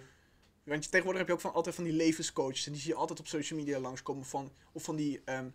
[0.63, 2.65] want je, tegenwoordig heb je ook van, altijd van die levenscoaches.
[2.65, 4.25] En die zie je altijd op social media langskomen.
[4.25, 5.49] Van, of van die, ehm,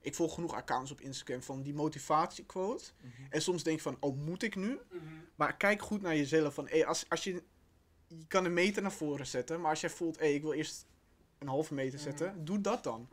[0.00, 2.84] ik volg genoeg accounts op Instagram van die motivatiequote.
[3.30, 4.78] En soms denk je van, oh, moet ik nu?
[5.34, 6.54] Maar kijk goed naar jezelf.
[6.54, 7.42] Van, hé, als, als je,
[8.06, 9.60] je kan een meter naar voren zetten.
[9.60, 10.86] Maar als jij voelt, hé, ik wil eerst
[11.38, 12.44] een halve meter zetten.
[12.44, 13.08] Doe dat dan.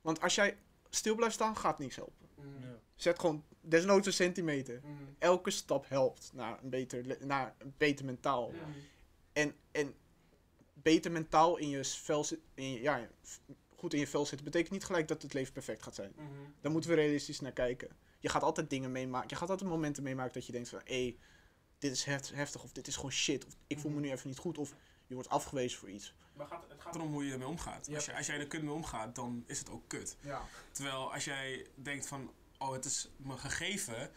[0.00, 0.56] Want als jij
[0.90, 2.23] stil blijft staan, gaat niks helpen.
[2.94, 4.80] Zet gewoon, desnoods een centimeter.
[5.18, 8.52] Elke stap helpt naar een beter, naar een beter mentaal.
[9.32, 9.94] En, en
[10.72, 13.08] beter mentaal in je vel zit, in je- ja,
[13.76, 16.12] goed in je vel zitten, betekent niet gelijk dat het leven perfect gaat zijn.
[16.60, 17.88] Daar moeten we realistisch naar kijken.
[18.18, 19.28] Je gaat altijd dingen meemaken.
[19.28, 21.16] Je gaat altijd momenten meemaken dat je denkt van, hé,
[21.78, 24.28] dit is heft- heftig, of dit is gewoon shit, of ik voel me nu even
[24.28, 24.74] niet goed, of
[25.06, 26.14] je wordt afgewezen voor iets.
[26.32, 27.94] Maar gaat, het gaat erom hoe je ermee omgaat.
[27.94, 30.16] Als, je, als jij er kut mee omgaat, dan is het ook kut.
[30.20, 30.42] Ja.
[30.72, 34.10] Terwijl als jij denkt van, oh het is me gegeven,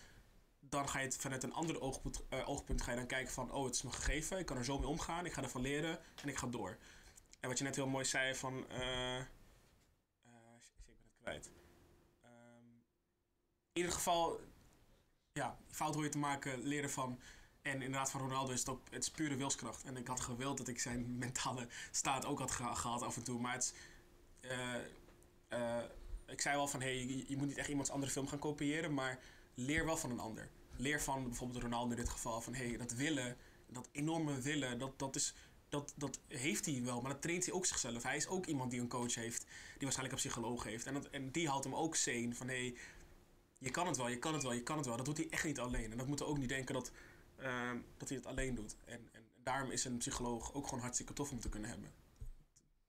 [0.59, 3.51] dan ga je het vanuit een ander oogpunt, eh, oogpunt ga je dan kijken van,
[3.51, 5.99] oh het is me gegeven, ik kan er zo mee omgaan, ik ga ervan leren
[6.21, 6.77] en ik ga door.
[7.39, 9.25] En wat je net heel mooi zei van, eh, eh,
[10.61, 11.51] shit, ik ben het kwijt.
[12.21, 12.67] Ehm,
[13.71, 14.39] in ieder geval,
[15.31, 17.19] ja, fout hoor je te maken, leren van.
[17.67, 19.83] En inderdaad, van Ronaldo is het ook het pure wilskracht.
[19.83, 23.23] En ik had gewild dat ik zijn mentale staat ook had geha- gehad af en
[23.23, 23.39] toe.
[23.39, 23.73] Maar het
[24.39, 24.75] eh,
[25.47, 25.83] eh,
[26.27, 29.19] ik zei wel van, hey, je, moet niet echt iemands andere film gaan kopiëren, maar
[29.53, 30.49] leer wel van een ander.
[30.75, 33.37] Leer van bijvoorbeeld Ronaldo in dit geval, van hey, dat willen,
[33.67, 35.33] dat enorme willen, dat, dat, is,
[35.69, 38.03] dat, dat heeft hij wel, maar dat traint hij ook zichzelf.
[38.03, 40.85] Hij is ook iemand die een coach heeft, die waarschijnlijk een psycholoog heeft.
[40.85, 42.75] En, dat, en die houdt hem ook sane van hey,
[43.59, 44.97] je kan het wel, je kan het wel, je kan het wel.
[44.97, 45.91] Dat doet hij echt niet alleen.
[45.91, 46.91] En dat moeten we ook niet denken dat,
[47.37, 48.75] ehm, dat hij het alleen doet.
[48.85, 51.89] En, en daarom is een psycholoog ook gewoon hartstikke tof om te kunnen hebben.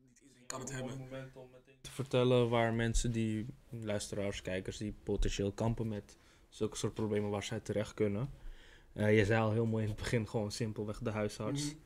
[0.06, 0.98] Niet iedereen kan het hebben.
[0.98, 6.16] moment om meteen te vertellen waar mensen die, luisteraars, kijkers, die potentieel kampen met
[6.48, 8.30] zulke soort problemen waar zij terecht kunnen.
[8.92, 11.64] Eh, je zei al heel mooi in het begin gewoon simpelweg de huisarts.
[11.64, 11.76] Mhm.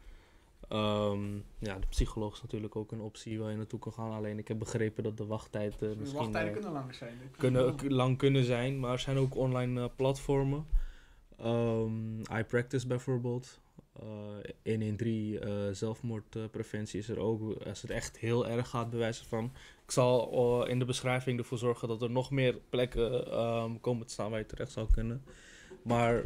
[0.73, 4.11] Ehm, ja, de psycholoog is natuurlijk ook een optie waar je naartoe kan gaan.
[4.11, 7.19] Alleen ik heb begrepen dat de wachttijd eh, misschien eh, kunnen langer zijn.
[7.37, 8.81] kunnen, lang kunnen zijn.
[8.81, 9.89] Maar er zijn ook online eh,
[11.43, 12.23] platformen.
[12.29, 13.61] Ehm iPractice bijvoorbeeld.
[14.01, 14.05] Eh
[14.65, 17.63] 113 eh zelfmoordpreventie is er ook.
[17.65, 19.53] Als het echt heel erg gaat, bewijzen van.
[19.85, 20.33] Ik zal
[20.65, 24.31] eh, in de beschrijving ervoor zorgen dat er nog meer plekken ehm, komen te staan
[24.31, 25.23] waar je terecht zou kunnen.
[25.83, 26.25] Maar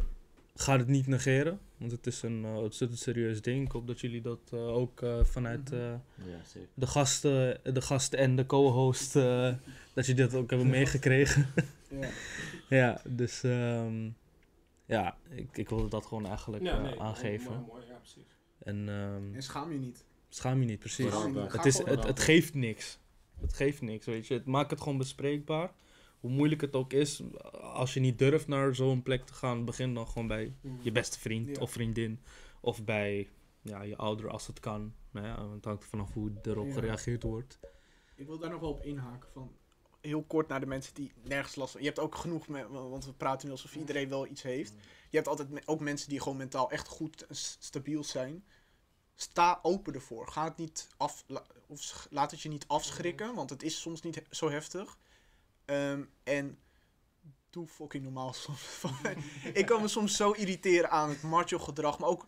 [0.55, 3.65] ga het niet negeren, want het is een uh, ontzettend serieus ding.
[3.65, 6.01] Ik hoop dat jullie dat uh, ook uh, vanuit Ja,
[6.45, 6.67] zeker.
[6.73, 11.47] de, gasten, de gasten en de co-host, dat jullie dat ook hebben meegekregen.
[11.89, 12.09] Ja.
[12.77, 14.15] ja, dus um,
[14.87, 17.51] ja, ik, ik wilde dat gewoon eigenlijk Ja, nee, aangeven.
[17.51, 18.37] Mooi, mooi, ja, precies.
[18.59, 20.05] En, um, En schaam je niet.
[20.29, 21.07] Schaam je niet, precies.
[21.11, 22.99] Schaam Het, is, het, het geeft niks.
[23.39, 24.33] Het geeft niks, weet je.
[24.33, 25.71] Het maakt het gewoon bespreekbaar.
[26.19, 27.21] Hoe moeilijk het ook is,
[27.61, 31.19] als je niet durft naar zo'n plek te gaan, begin dan gewoon bij je beste
[31.19, 31.61] vriend Ja.
[31.61, 32.19] of vriendin.
[32.61, 33.29] Of bij
[33.61, 34.93] ja, je ouder als het kan.
[35.11, 36.73] Nou ja, het hangt vanaf hoe erop Ja.
[36.73, 37.59] gereageerd wordt.
[38.15, 39.51] Ik wil daar nog wel op inhaken van
[40.07, 41.81] heel kort naar de mensen die nergens last van.
[41.81, 44.73] Je hebt ook genoeg, me- want we praten nu alsof iedereen wel iets heeft.
[45.09, 48.45] Je hebt altijd me- ook mensen die gewoon mentaal echt goed en stabiel zijn.
[49.15, 50.27] Sta open ervoor.
[50.27, 54.01] Ga het niet af, la- of laat het je niet afschrikken, want het is soms
[54.01, 54.97] niet he- zo heftig.
[55.65, 56.59] Ehm, en
[57.49, 58.81] doe fucking normaal soms.
[59.53, 62.27] ik kan me soms zo irriteren aan het macho gedrag, maar ook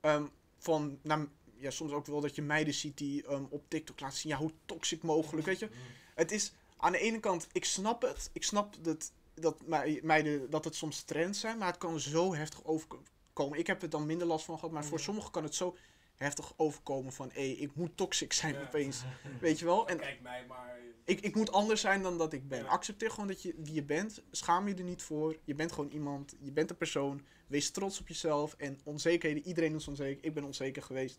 [0.00, 0.26] ehm,
[0.58, 4.18] van, nou, ja, soms ook wel dat je meiden ziet die ehm, op TikTok laten
[4.18, 5.68] zien, ja, hoe toxic mogelijk, weet je.
[6.14, 10.50] Het is, aan de ene kant, ik snap het, ik snap dat, dat mei- meiden,
[10.50, 13.58] dat het soms trends zijn, maar het kan zo heftig overkomen.
[13.58, 15.76] Ik heb er dan minder last van gehad, maar voor sommigen kan het zo
[16.16, 18.62] heftig overkomen van, hé, ik moet toxic zijn Ja.
[18.62, 19.02] opeens,
[19.40, 19.88] weet je wel.
[19.88, 20.78] En Kijk mij maar.
[21.04, 22.58] ik, ik moet anders zijn dan dat ik ben.
[22.62, 22.68] Ja.
[22.68, 24.22] Accepteer gewoon dat je wie je bent.
[24.30, 25.36] Schaam je er niet voor.
[25.44, 26.34] Je bent gewoon iemand.
[26.40, 27.24] Je bent een persoon.
[27.46, 28.54] Wees trots op jezelf.
[28.54, 29.46] En onzekerheden.
[29.46, 30.24] Iedereen is onzeker.
[30.24, 31.18] Ik ben onzeker geweest.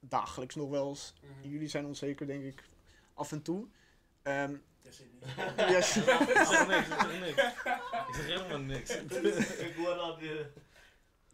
[0.00, 1.14] Dagelijks nog wel eens.
[1.40, 1.48] Mhm.
[1.48, 2.64] Jullie zijn onzeker, denk ik.
[3.14, 3.66] Af en toe.
[4.22, 5.24] Ehm, Dat zit niet.
[5.56, 6.06] ja, Ik zeg
[6.68, 7.36] niks, ik zeg niks.
[8.08, 8.90] Ik zeg helemaal niks.
[9.68, 10.30] Ik hoor al die...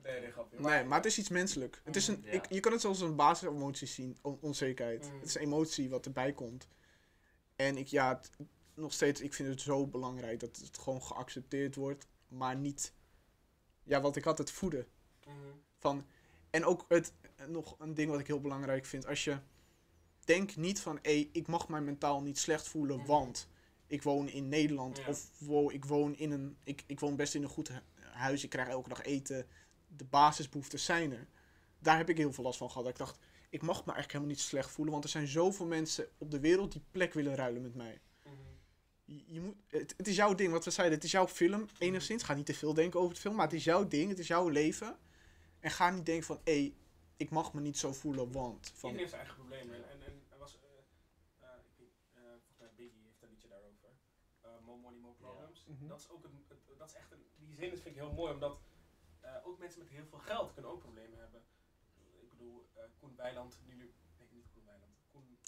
[0.03, 0.61] Nee, nee, grapje.
[0.61, 1.80] nee, maar het is iets menselijk.
[1.84, 2.30] Het is een, Ja.
[2.30, 4.18] ik, je kan het zelfs als een basisemotie zien.
[4.22, 5.05] On- onzekerheid.
[5.07, 5.14] Mhm.
[5.18, 6.68] Het is een emotie wat erbij komt.
[7.57, 8.30] En ik, ja, het-
[8.74, 12.07] nog steeds, ik vind het zo belangrijk dat het gewoon geaccepteerd wordt.
[12.28, 12.92] Maar niet,
[13.82, 14.86] ja, wat ik had, het voeden.
[15.26, 15.34] Mhm.
[15.78, 16.07] Van,
[16.51, 17.12] en ook het,
[17.47, 19.07] nog een ding wat ik heel belangrijk vind.
[19.07, 19.38] Als je
[20.27, 23.07] denkt niet van, hé, ik mag mij mentaal niet slecht voelen, Mhm.
[23.07, 23.49] want
[23.87, 24.97] ik woon in Nederland.
[24.99, 25.09] Ja.
[25.09, 28.45] Of wo, ik, woon in een, ik, ik woon best in een goed hu- huis,
[28.45, 29.47] ik krijg elke dag eten.
[29.89, 31.27] De basisbehoeften zijn er.
[31.79, 32.83] Daar heb ik heel veel last van gehad.
[32.85, 33.18] Dat ik dacht,
[33.51, 34.93] ik mag me eigenlijk helemaal niet slecht voelen.
[34.93, 38.01] Want er zijn zoveel mensen op de wereld die plek willen ruilen met mij.
[38.24, 38.35] Mhm.
[39.05, 40.97] Je, je moet, het, het is jouw ding, wat we zeiden.
[40.97, 42.22] Het is jouw film, enigszins.
[42.22, 44.09] Ga niet te veel denken over het film, maar het is jouw ding.
[44.09, 44.99] Het is jouw leven.
[45.61, 46.74] En ga niet denken van, hé,
[47.16, 48.72] ik mag me niet zo voelen, want...
[48.74, 49.74] Van, Iedereen heeft zijn eigen problemen.
[49.74, 50.68] En, en, en er was, eh,
[51.49, 53.89] eh, ik weet, eh, volgens mij Biggie heeft een liedje daarover.
[54.41, 55.64] Eh more money, more problems.
[55.68, 55.86] Mhm.
[55.97, 58.12] Dat is ook een, het- dat is echt een, die zin is, vind ik heel
[58.12, 58.61] mooi, omdat
[59.20, 61.44] eh, ook mensen met heel veel geld kunnen ook problemen hebben.
[62.20, 65.38] Ik bedoel, eh Koen Weiland, nu, nu- nee niet Koen Weiland, Koen,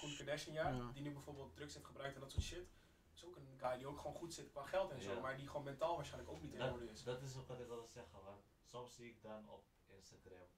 [0.00, 0.90] Koen Kardashian, ja, Ja.
[0.92, 2.66] die nu bijvoorbeeld drugs heeft gebruikt en dat soort shit.
[3.14, 5.20] is ook een guy die ook gewoon goed zit qua geld en zo, Ja.
[5.20, 7.02] maar die gewoon mentaal waarschijnlijk ook niet in orde is.
[7.02, 10.48] dat is ook wat ik wilde zeggen, want soms zie ik dan op Instagram,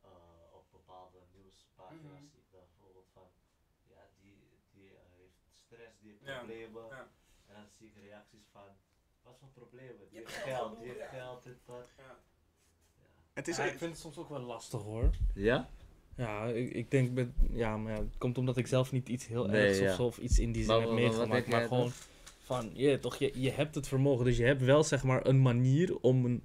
[0.00, 0.08] eh,
[0.52, 2.26] op bepaalde nieuwspagina's, Mhm.
[2.30, 3.30] zie ik dan bijvoorbeeld van,
[3.88, 6.86] ja, die, die heeft stress, die heeft Ja, problemen.
[6.86, 7.10] ja.
[7.54, 8.62] En dan zie ik reacties van,
[9.22, 9.96] wat voor problemen?
[10.10, 11.18] Die Je hebt geld geld, die genoeg, heeft ja.
[11.18, 11.88] geld, dit, dat.
[11.98, 12.16] Ja.
[13.32, 15.10] Het is Ja, ik vind het soms ook wel lastig hoor.
[15.34, 15.68] Ja?
[16.16, 19.26] Ja, ik, ik denk met, ja, maar ja, het komt omdat ik zelf niet iets
[19.26, 19.90] heel Nee, ergs ja.
[19.90, 21.46] of zo of iets in die zin Maar heb meegemaakt.
[21.46, 21.90] Maar gewoon
[22.44, 24.24] van, je, toch, je, je hebt het vermogen.
[24.24, 26.42] Dus je hebt wel zeg maar een manier om een,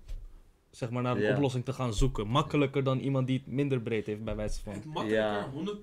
[0.72, 1.34] zeg maar, naar een Ja.
[1.36, 2.28] oplossing te gaan zoeken.
[2.28, 4.92] Makkelijker dan iemand die het minder breed heeft, bij wijze Het van.
[4.92, 5.50] makkelijker, Ja.
[5.50, 5.78] 100,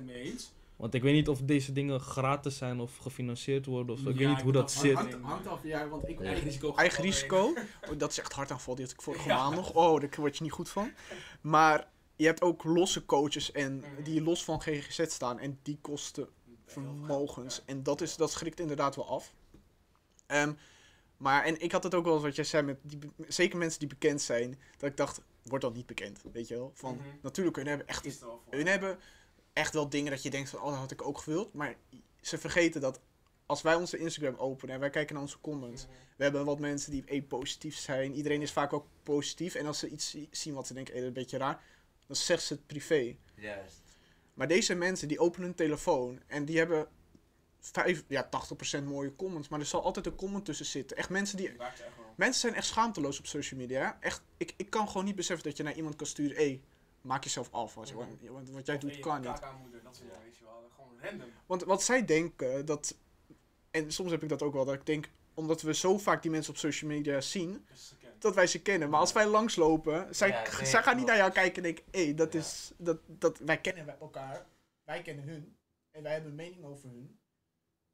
[0.00, 0.52] 100% mee eens.
[0.82, 3.94] Want ik weet niet of deze dingen gratis zijn of gefinancierd worden.
[3.94, 4.08] Of zo.
[4.08, 4.94] Ik Ja, weet niet ik hoe dat dat zit.
[4.94, 6.20] hangt- hangt, hangt af, ja, want ik...
[6.20, 6.74] Eigen risico.
[6.74, 7.52] Eigen risico.
[7.90, 8.74] Oh, dat is echt hartaanval.
[8.74, 9.36] Die had ik vorige Ja.
[9.36, 9.72] maand nog.
[9.74, 10.90] Oh, daar word je niet goed van.
[11.40, 15.38] Maar je hebt ook losse coaches en die los van GGZ staan.
[15.38, 16.28] En die kosten
[16.66, 17.62] vermogens.
[17.64, 19.34] En dat, is, dat schrikt inderdaad wel af.
[20.26, 20.52] Ehm,
[21.16, 23.78] maar, en ik had het ook wel eens wat jij zei, met die, zeker mensen
[23.78, 26.70] die bekend zijn, dat ik dacht, wordt dan niet bekend, weet je wel?
[26.74, 27.04] Van, Mhm.
[27.22, 28.54] natuurlijk, hun hebben echt Is wel voor.
[28.54, 28.98] hun hebben
[29.52, 31.52] echt wel dingen dat je denkt van, oh, dat had ik ook gewild.
[31.54, 31.74] Maar
[32.20, 33.00] ze vergeten dat
[33.46, 35.86] als wij onze Instagram openen en wij kijken naar onze comments.
[36.16, 38.14] We hebben wat mensen die eh, positief zijn.
[38.14, 39.54] Iedereen is vaak ook positief.
[39.54, 41.62] En als ze iets zi- zien wat ze denken, eh, dat is een beetje raar,
[42.06, 43.16] dan zeggen ze het privé.
[43.34, 43.80] Juist.
[44.34, 46.88] Maar deze mensen die openen hun telefoon en die hebben
[47.60, 49.48] vijf, ja, 80% mooie comments.
[49.48, 50.96] Maar er zal altijd een comment tussen zitten.
[50.96, 51.56] Echt mensen die echt.
[52.16, 53.96] Mensen zijn echt schaamteloos op social media.
[54.00, 56.36] Echt, ik, ik kan gewoon niet beseffen dat je naar iemand kan sturen.
[56.36, 56.60] Hé,
[57.02, 57.74] maak jezelf af.
[57.74, 58.32] Wat, je- Mhm.
[58.32, 59.24] wat, wat jij Of doet kan niet.
[59.24, 59.38] dat
[59.96, 60.70] soort dingen, weet je wel.
[60.74, 61.28] Gewoon random.
[61.46, 62.96] Want wat zij denken, dat...
[63.70, 65.08] En soms heb ik dat ook wel, dat ik denk...
[65.34, 68.90] Omdat we zo vaak die mensen op social media zien, Dus dat wij ze kennen.
[68.90, 71.84] Maar als wij langslopen, zij, Ja, nee, zij gaan niet naar jou kijken en denken...
[71.90, 72.38] Hé, dat Ja.
[72.38, 72.72] is...
[72.76, 74.46] Dat, dat, wij kennen wij elkaar.
[74.84, 75.56] Wij kennen hun.
[75.90, 77.18] En wij hebben een mening over hun.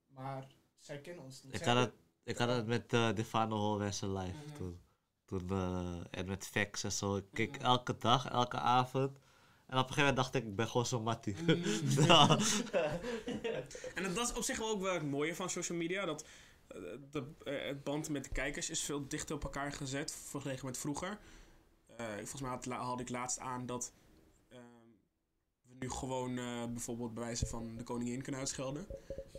[0.07, 0.47] Maar
[0.79, 1.55] zij kennen ons niet.
[1.55, 1.93] Ik had het,
[2.23, 4.57] ik had het met uh, Defano Holwessen live Mhm.
[4.57, 4.81] toen.
[5.29, 7.17] Toen, eh, en met facts en zo.
[7.17, 9.19] Ik keek elke dag, elke avond.
[9.67, 11.37] En op een gegeven moment dacht ik, ik ben gewoon zo'n mattie.
[12.07, 12.39] Ja.
[13.95, 16.05] En dat is op zich wel ook wel het mooie van social media.
[16.05, 16.25] Dat
[16.67, 20.67] eh, de, eh, het band met de kijkers is veel dichter op elkaar gezet vergeleken
[20.67, 21.19] met vroeger.
[21.99, 23.93] Eh, volgens mij had, ik laatst aan dat
[24.49, 24.61] ehm,
[25.63, 28.87] we nu gewoon eh, bijvoorbeeld bij wijze van de koningin kunnen uitschelden.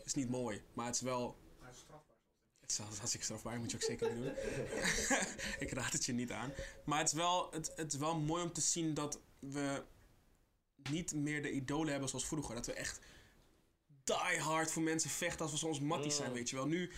[0.03, 1.35] is niet mooi, maar het is wel...
[2.69, 4.33] Het is wel hartstikke strafbaar, moet je ook zeker niet doen.
[5.67, 6.53] ik raad het je niet aan.
[6.85, 9.83] Maar het is, wel, het, het is wel mooi om te zien dat we
[10.89, 12.55] niet meer de idolen hebben zoals vroeger.
[12.55, 12.99] Dat we echt
[14.03, 16.33] die hard voor mensen vechten als we soms matties zijn, Mm.
[16.35, 16.67] weet je wel.
[16.67, 16.91] Nu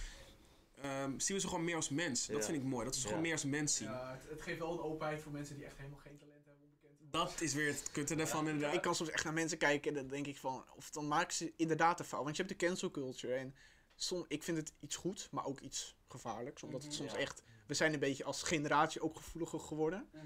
[0.81, 2.25] ehm, zien we ze gewoon meer als mens.
[2.27, 2.43] Dat Ja.
[2.43, 3.07] vind ik mooi, dat we ze Ja.
[3.07, 3.87] gewoon meer als mens zien.
[3.87, 6.63] Ja, het, het geeft wel een openheid voor mensen die echt helemaal geen talent hebben.
[6.63, 7.11] Onbekend.
[7.11, 8.73] Dat is weer het kutte daarvan inderdaad.
[8.75, 11.33] Ik kan soms echt naar mensen kijken en dan denk ik van, of dan maken
[11.35, 12.23] ze inderdaad een fout.
[12.23, 13.55] Want je hebt de cancel culture en
[14.03, 16.63] som, ik vind het iets goed, maar ook iets gevaarlijks.
[16.63, 16.99] Omdat het Mhm.
[17.01, 17.17] soms Ja.
[17.17, 20.09] echt, we zijn een beetje als generatie ook gevoeliger geworden.
[20.13, 20.25] Mhm.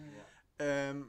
[0.56, 1.04] Ehm,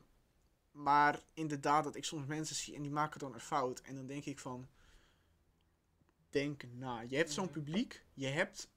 [0.70, 3.80] maar inderdaad, dat ik soms mensen zie en die maken dan een fout.
[3.80, 4.68] En dan denk ik van,
[6.30, 7.00] denk na.
[7.00, 7.52] Je hebt zo'n Mhm.
[7.52, 8.68] publiek, je hebt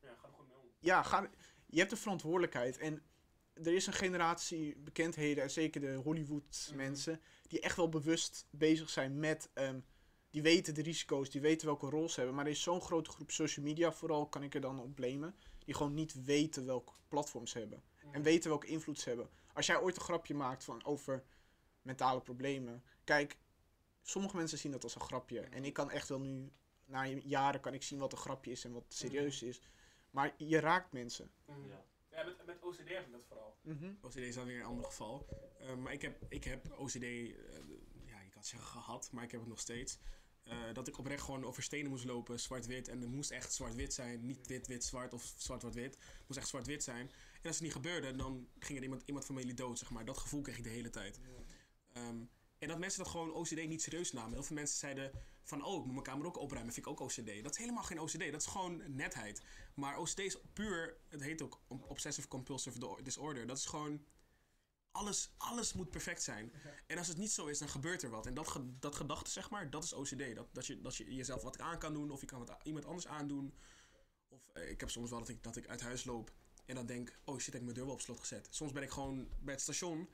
[0.00, 0.68] Ja, ga er gewoon mee om.
[0.78, 1.30] ja, ga,
[1.66, 2.78] je hebt de verantwoordelijkheid.
[2.78, 3.02] En
[3.54, 6.76] er is een generatie bekendheden, en zeker de Hollywood Mhm.
[6.76, 9.50] mensen, die echt wel bewust bezig zijn met.
[9.54, 9.80] ehm,
[10.42, 12.34] die weten de risico's, die weten welke rol ze hebben.
[12.34, 15.34] Maar er is zo'n grote groep social media, vooral kan ik er dan op blamen,
[15.64, 17.82] die gewoon niet weten welk platform ze hebben.
[18.12, 19.28] En weten welke invloed ze hebben.
[19.52, 21.24] Als jij ooit een grapje maakt van, over
[21.82, 22.82] mentale problemen.
[23.04, 23.36] Kijk,
[24.02, 25.40] sommige mensen zien dat als een grapje.
[25.40, 26.52] En ik kan echt wel nu,
[26.84, 29.60] na jaren, kan ik zien wat een grapje is en wat serieus is.
[30.10, 31.30] Maar je raakt mensen.
[31.46, 31.84] Ja.
[32.10, 33.56] Ja, met, met OCD heb ik dat vooral.
[33.62, 33.92] Mhm.
[34.00, 35.26] OCD is dan weer een ander geval.
[35.58, 37.32] Eh, maar ik heb, ik heb OCD, eh,
[38.04, 39.98] ja, je kan zeggen gehad, maar ik heb het nog steeds.
[40.48, 42.88] Eh, dat ik oprecht gewoon over stenen moest lopen, zwart-wit.
[42.88, 44.26] En het moest echt zwart-wit zijn.
[44.26, 45.94] Niet wit-wit-zwart of zwart-wit-wit.
[45.94, 47.10] Het moest echt zwart-wit zijn.
[47.42, 50.04] En als het niet gebeurde, dan ging er iemand, iemand van jullie dood, zeg maar.
[50.04, 51.20] Dat gevoel kreeg ik de hele tijd.
[51.92, 52.16] Ehm,
[52.58, 54.32] en dat mensen dat gewoon OCD niet serieus namen.
[54.32, 55.10] Heel veel mensen zeiden
[55.42, 57.42] van, oh, ik moet mijn kamer ook opruimen, vind ik ook OCD.
[57.42, 59.42] Dat is helemaal geen OCD, dat is gewoon netheid.
[59.74, 63.46] Maar OCD is puur, het heet ook Obsessive Compulsive Disorder.
[63.46, 64.04] Dat is gewoon,
[64.92, 66.52] alles, alles moet perfect zijn.
[66.86, 68.26] En als het niet zo is, dan gebeurt er wat.
[68.26, 70.34] En dat, ge- dat gedachte, zeg maar, dat is OCD.
[70.34, 72.84] Dat, dat, je, dat je jezelf wat aan kan doen, of je kan wat iemand
[72.84, 73.54] anders aandoen.
[74.28, 76.32] Of eh, ik heb soms wel dat ik, dat ik uit huis loop
[76.66, 78.48] en dan denk, oh shit, ik heb mijn deur wel op slot gezet.
[78.50, 80.08] Soms ben ik gewoon bij het station en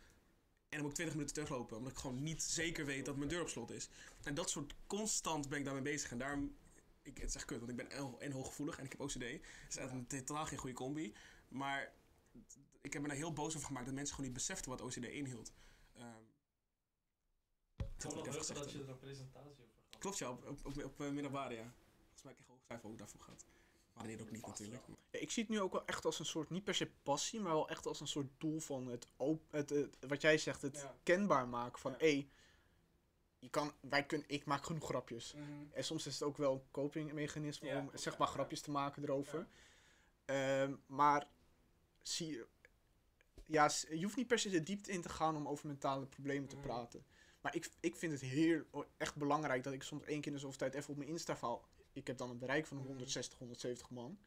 [0.68, 3.40] dan moet ik 20 minuten teruglopen, omdat ik gewoon niet zeker weet dat mijn deur
[3.40, 3.88] op slot is.
[4.22, 6.10] En dat soort constant ben ik daarmee bezig.
[6.10, 6.56] En daarom,
[7.02, 9.14] ik, het is echt kut, want ik ben en, en hooggevoelig en ik heb OCD.
[9.14, 11.14] Het is echt een totaal geen goede combi.
[11.48, 11.92] Maar
[12.84, 14.96] ik heb me daar heel boos over gemaakt dat mensen gewoon niet beseften wat OCD
[14.96, 15.52] inhield.
[15.92, 16.06] Ehm
[17.76, 19.98] Ik dat ik dat je er een presentatie over gehad.
[19.98, 21.72] Klopt ja, op, op, op, op eh, middelbare ja.
[22.02, 23.44] Volgens mij heb ik hoog cijfer ook daarvoor gehad.
[23.92, 24.82] Maar dit ook niet natuurlijk.
[25.10, 27.40] Ja, ik zie het nu ook wel echt als een soort, niet per se passie,
[27.40, 30.62] maar wel echt als een soort doel van het, op, het, het wat jij zegt,
[30.62, 30.96] het Ja.
[31.02, 31.98] kenbaar maken van, Ja.
[31.98, 32.28] hé,
[33.38, 35.34] je kan, wij kunnen, ik maak genoeg grapjes.
[35.72, 38.34] En soms is het ook wel een copingmechanisme Ja, om zeg maar ja.
[38.34, 39.46] grapjes te maken erover.
[40.24, 41.28] Ehm, maar
[42.02, 42.46] zie je,
[43.46, 46.48] ja, je hoeft niet per se de diepte in te gaan om over mentale problemen
[46.48, 46.64] te Mhm.
[46.66, 47.04] praten.
[47.40, 48.64] Maar ik, ik vind het heel
[48.96, 51.36] echt belangrijk dat ik soms één keer in de zoveel tijd even op mijn Insta
[51.36, 51.64] val.
[51.92, 52.86] Ik heb dan een bereik van Mhm.
[52.86, 54.18] 160, 170 man.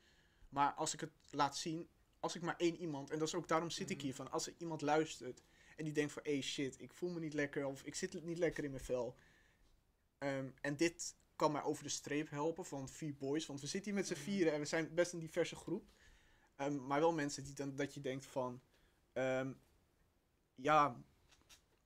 [0.49, 1.87] Maar als ik het laat zien,
[2.19, 4.05] als ik maar één iemand, en dat is ook daarom zit ik Mhm.
[4.05, 5.41] hier van, als er iemand luistert
[5.75, 8.37] en die denkt van, hey shit, ik voel me niet lekker of ik zit niet
[8.37, 9.15] lekker in mijn vel.
[10.17, 13.91] Ehm, en dit kan mij over de streep helpen van vier boys, want we zitten
[13.91, 15.85] hier met z'n vieren en we zijn best een diverse groep.
[16.55, 18.61] Ehm, maar wel mensen die dan, dat je denkt van,
[19.17, 19.53] ehm,
[20.55, 21.01] ja,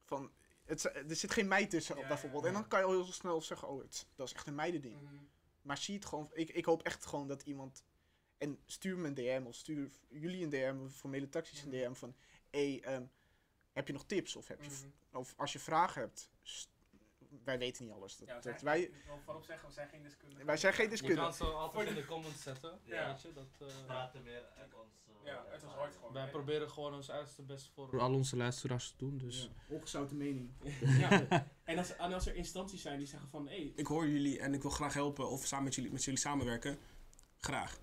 [0.06, 0.32] van,
[0.66, 2.42] het, er zit geen meid tussen Ja, bijvoorbeeld.
[2.44, 4.56] ja, En dan kan je al heel snel zeggen, oh, het, dat is echt een
[4.56, 4.98] meidending.
[5.62, 6.30] Maar zie het gewoon.
[6.34, 7.84] Ik, ik hoop echt gewoon dat iemand.
[8.38, 11.78] En stuur me een DM of stuur jullie een DM of formele taxis een Mhm.
[11.78, 12.16] DM van.
[12.50, 13.06] Hé, ehm,
[13.72, 14.36] heb je nog tips?
[14.36, 15.18] Of, heb je, Mhm.
[15.18, 16.30] of als je vragen hebt.
[16.42, 16.70] st-
[17.44, 18.18] wij weten niet alles.
[18.18, 20.46] Dat, Ja, we dat zijn, wij, ik wil voorop zeggen, we zijn geen deskundigen.
[20.46, 21.24] wij zijn geen Je deskundigen.
[21.24, 22.80] kan ze altijd in de comments zetten.
[22.84, 23.08] Ja.
[23.08, 25.06] Weet je, dat, eh, praten meer uit ons.
[25.08, 26.14] eh, Ja, uit ons hart gewoon.
[26.14, 27.90] wij proberen gewoon ons uiterste best voor.
[27.90, 29.50] Voor al onze luisteraars te doen, dus...
[29.68, 30.52] Ongezouten mening.
[31.00, 31.46] Ja.
[31.64, 33.48] En als, en als er instanties zijn die zeggen van...
[33.48, 36.20] Hey, ik hoor jullie en ik wil graag helpen of samen met jullie, met jullie
[36.20, 36.78] samenwerken.
[37.40, 37.78] Graag.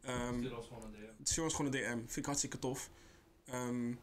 [0.00, 1.24] Ehm Stuur ons gewoon een DM.
[1.24, 1.96] stuur ons gewoon een DM.
[1.98, 2.90] Vind ik hartstikke tof.
[3.44, 3.94] Ehm,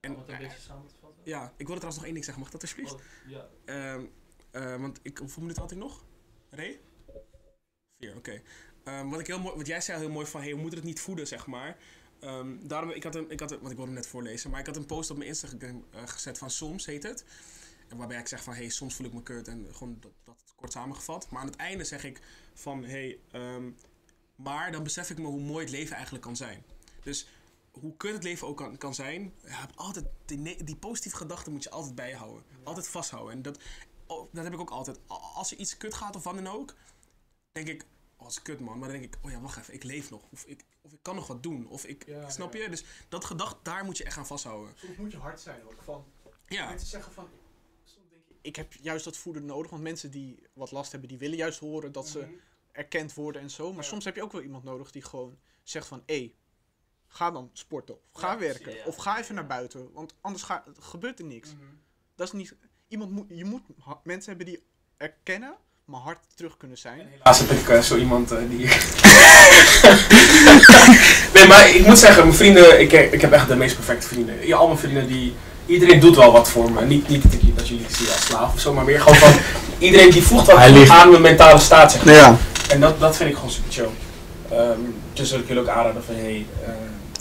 [0.00, 1.03] En wat een beetje samen te vatten.
[1.24, 2.42] Ja, ik wilde trouwens nog één ding zeggen.
[2.42, 2.92] Mag dat alsjeblieft?
[2.92, 3.48] Oh, ja.
[3.64, 4.04] Ehm,
[4.50, 6.04] eh, want ik, hoeveel minuten had ik nog?
[6.50, 6.80] Ray?
[7.98, 8.42] Vier, oké.
[8.84, 10.88] Ehm, wat, ik heel mooi, wat jij zei heel mooi van, hey, we moeten het
[10.88, 11.76] niet voeden, zeg maar.
[12.20, 14.60] Ehm, daarom, ik had een, ik had een, want ik wilde hem net voorlezen, maar
[14.60, 17.24] ik had een post op mijn Instagram eh, gezet van soms heet het.
[17.88, 20.52] En waarbij ik zeg van, hey, soms voel ik me kut en gewoon dat, dat
[20.56, 21.30] kort samengevat.
[21.30, 22.20] Maar aan het einde zeg ik
[22.54, 23.18] van, hey,
[24.36, 26.64] maar dan besef ik me hoe mooi het leven eigenlijk kan zijn.
[27.02, 27.26] Dus
[27.80, 31.52] hoe kut het leven ook kan, kan zijn, je hebt altijd die, die positieve gedachten
[31.52, 32.42] moet je altijd bijhouden.
[32.62, 33.32] Altijd vasthouden.
[33.32, 33.58] En dat,
[34.06, 34.98] oh, dat heb ik ook altijd.
[35.34, 36.74] Als er iets kut gaat of wat dan ook,
[37.52, 37.82] denk ik,
[38.16, 38.78] oh, dat is kut man.
[38.78, 40.22] Maar dan denk ik, oh ja, wacht even, ik leef nog.
[40.30, 41.68] Of ik, of ik kan nog wat doen.
[41.68, 42.62] Of ik, Ja, snap ja.
[42.62, 42.68] je?
[42.68, 44.74] Dus dat gedacht, daar moet je echt aan vasthouden.
[44.76, 45.82] Soms moet je hard zijn ook.
[45.82, 46.04] Van,
[46.46, 47.28] Ja, Mensen zeggen van.
[47.84, 49.70] Soms denk ik, ik heb juist dat voeden nodig.
[49.70, 52.38] Want mensen die wat last hebben, die willen juist horen dat ze
[52.72, 53.72] erkend worden en zo.
[53.72, 53.88] Maar Ja.
[53.88, 56.02] soms heb je ook wel iemand nodig die gewoon zegt van...
[56.06, 56.34] Hé,
[57.14, 57.94] ga dan sporten.
[58.14, 58.72] Of ga Ja, werken.
[58.72, 58.78] ja.
[58.84, 59.88] Of ga even naar buiten.
[59.92, 61.48] Want anders ga, gebeurt er niks.
[62.16, 62.54] Dat is niet...
[62.88, 64.62] Iemand moet, je moet ha- mensen hebben die
[64.96, 65.54] erkennen,
[65.84, 67.08] maar hard terug kunnen zijn.
[67.10, 68.66] Helaas heb ik eh, zo iemand eh, die.
[71.34, 74.46] nee, maar ik moet zeggen, mijn vrienden, ik, ik heb echt de meest perfecte vrienden.
[74.46, 75.34] Ja, al mijn vrienden die.
[75.66, 76.84] Iedereen doet wel wat voor me.
[76.84, 79.32] Niet, niet dat, ik, dat jullie zien als slaaf of zo, maar meer gewoon van.
[79.78, 82.14] Iedereen die voegt wat aan mijn mentale staat, zeg maar.
[82.14, 82.36] Ja,
[82.68, 83.88] En dat, dat vind ik gewoon super chill.
[84.50, 84.78] Ehm,
[85.12, 86.46] dus wil ik jullie ook aanraden van hey.
[86.64, 86.68] eh,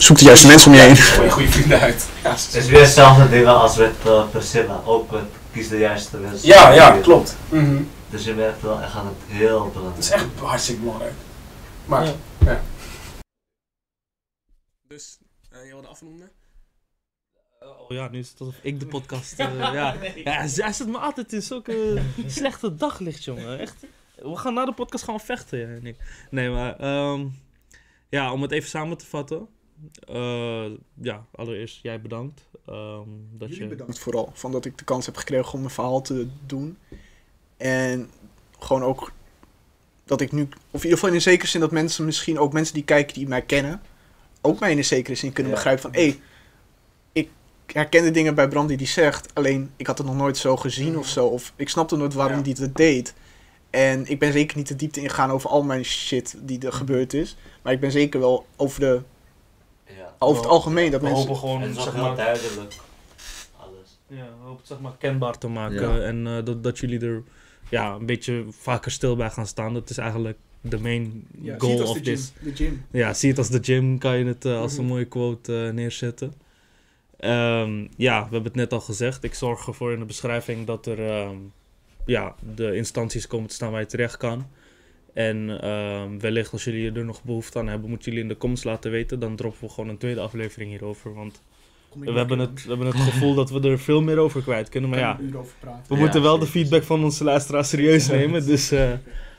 [0.03, 0.95] zoek de juiste mensen om je heen.
[0.95, 2.07] Gooi goede vrienden uit.
[2.23, 4.81] Ja, Het is weer hetzelfde dingen als met eh, Priscilla.
[4.85, 6.47] Ook met kies de juiste mensen.
[6.47, 7.37] ja, ja, klopt.
[7.49, 7.81] Mhm.
[8.09, 10.03] Dus je werkt wel echt aan het heel Dat belangrijk.
[10.03, 11.13] is echt hartstikke belangrijk.
[11.85, 12.13] Maar, Ja.
[12.45, 12.61] ja.
[14.87, 15.17] Dus,
[15.51, 16.31] eh, je wilde afronden?
[17.59, 19.33] Oh ja, nu is het alsof ik de podcast.
[19.39, 19.95] eh, ja.
[20.15, 23.59] ja, hij zet me altijd in zulke slechte daglicht, jongen.
[23.59, 23.75] Echt.
[24.15, 25.97] We gaan na de podcast we vechten, ja, en ik.
[26.29, 26.75] Nee, maar.
[26.79, 27.25] ehm,
[28.09, 29.47] ja, om het even samen te vatten.
[30.07, 30.65] Eh,
[31.01, 32.41] ja, allereerst jij bedankt.
[32.65, 33.69] ehm, dat Jullie je...
[33.69, 34.31] bedankt vooral.
[34.33, 36.77] Van dat ik de kans heb gekregen om mijn verhaal te doen.
[37.57, 38.09] En
[38.59, 39.11] gewoon ook
[40.05, 42.53] dat ik nu, of in ieder geval in een zekere zin dat mensen misschien ook
[42.53, 43.81] mensen die kijken die mij kennen,
[44.41, 45.57] ook mij in een zekere zin kunnen Ja.
[45.57, 46.19] begrijpen van hé, hey,
[47.13, 47.29] ik
[47.65, 50.57] herken de dingen bij Bram die die zegt, alleen ik had het nog nooit zo
[50.57, 52.43] gezien of zo, of ik snapte nooit waarom Ja.
[52.43, 53.13] die het deed.
[53.69, 57.13] En ik ben zeker niet de diepte ingegaan over al mijn shit die er gebeurd
[57.13, 59.01] is, maar ik ben zeker wel over, de.
[60.23, 61.23] Over het algemeen dat We mensen...
[61.27, 62.75] hopen gewoon, zeg maar, duidelijk.
[63.57, 63.99] Alles.
[64.07, 65.95] ja, we hopen het zeg maar kenbaar te maken.
[65.95, 65.99] Ja.
[66.05, 67.23] En eh, dat, dat jullie er
[67.69, 69.73] ja, een beetje vaker stil bij gaan staan.
[69.73, 72.13] Dat is eigenlijk de main Ja, zie het goal als of de gym.
[72.15, 72.31] this.
[72.41, 72.85] De gym.
[72.91, 74.91] Ja, zie het als de gym, kan je het eh, als een Mhm.
[74.93, 76.33] mooie quote eh, neerzetten.
[77.19, 79.23] Ehm, ja, we hebben het net al gezegd.
[79.23, 81.35] Ik zorg ervoor in de beschrijving dat er ehm,
[82.05, 84.47] ja, de instanties komen te staan waar je terecht kan.
[85.13, 88.63] En ehm, wellicht als jullie er nog behoefte aan hebben, moeten jullie in de comments
[88.63, 89.19] laten weten.
[89.19, 91.13] Dan droppen we gewoon een tweede aflevering hierover.
[91.13, 91.41] Want
[91.95, 94.89] we hebben, het, we hebben het gevoel dat we er veel meer over kwijt kunnen.
[94.89, 95.41] Maar ja, we
[95.87, 98.45] Ja, moeten wel de feedback van onze luisteraars serieus nemen.
[98.45, 98.91] Dus eh,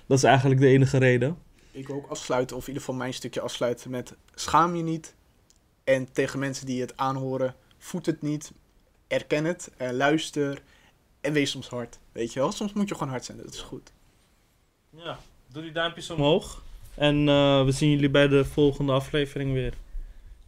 [0.06, 1.38] dat is eigenlijk de enige reden.
[1.70, 5.14] Ik wil ook afsluiten, of in ieder geval mijn stukje afsluiten met schaam je niet.
[5.84, 8.52] En tegen mensen die het aanhoren, voed het niet.
[9.06, 10.62] Erken het, eh, luister
[11.20, 11.98] en wees soms hard.
[12.12, 13.92] Weet je wel, soms moet je gewoon hard zijn, dat is goed.
[14.90, 15.18] Ja,
[15.54, 16.62] doe die duimpjes omhoog.
[16.94, 19.74] En eh, we zien jullie bij de volgende aflevering weer.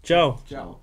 [0.02, 0.38] Ciao.
[0.46, 0.80] Ciao.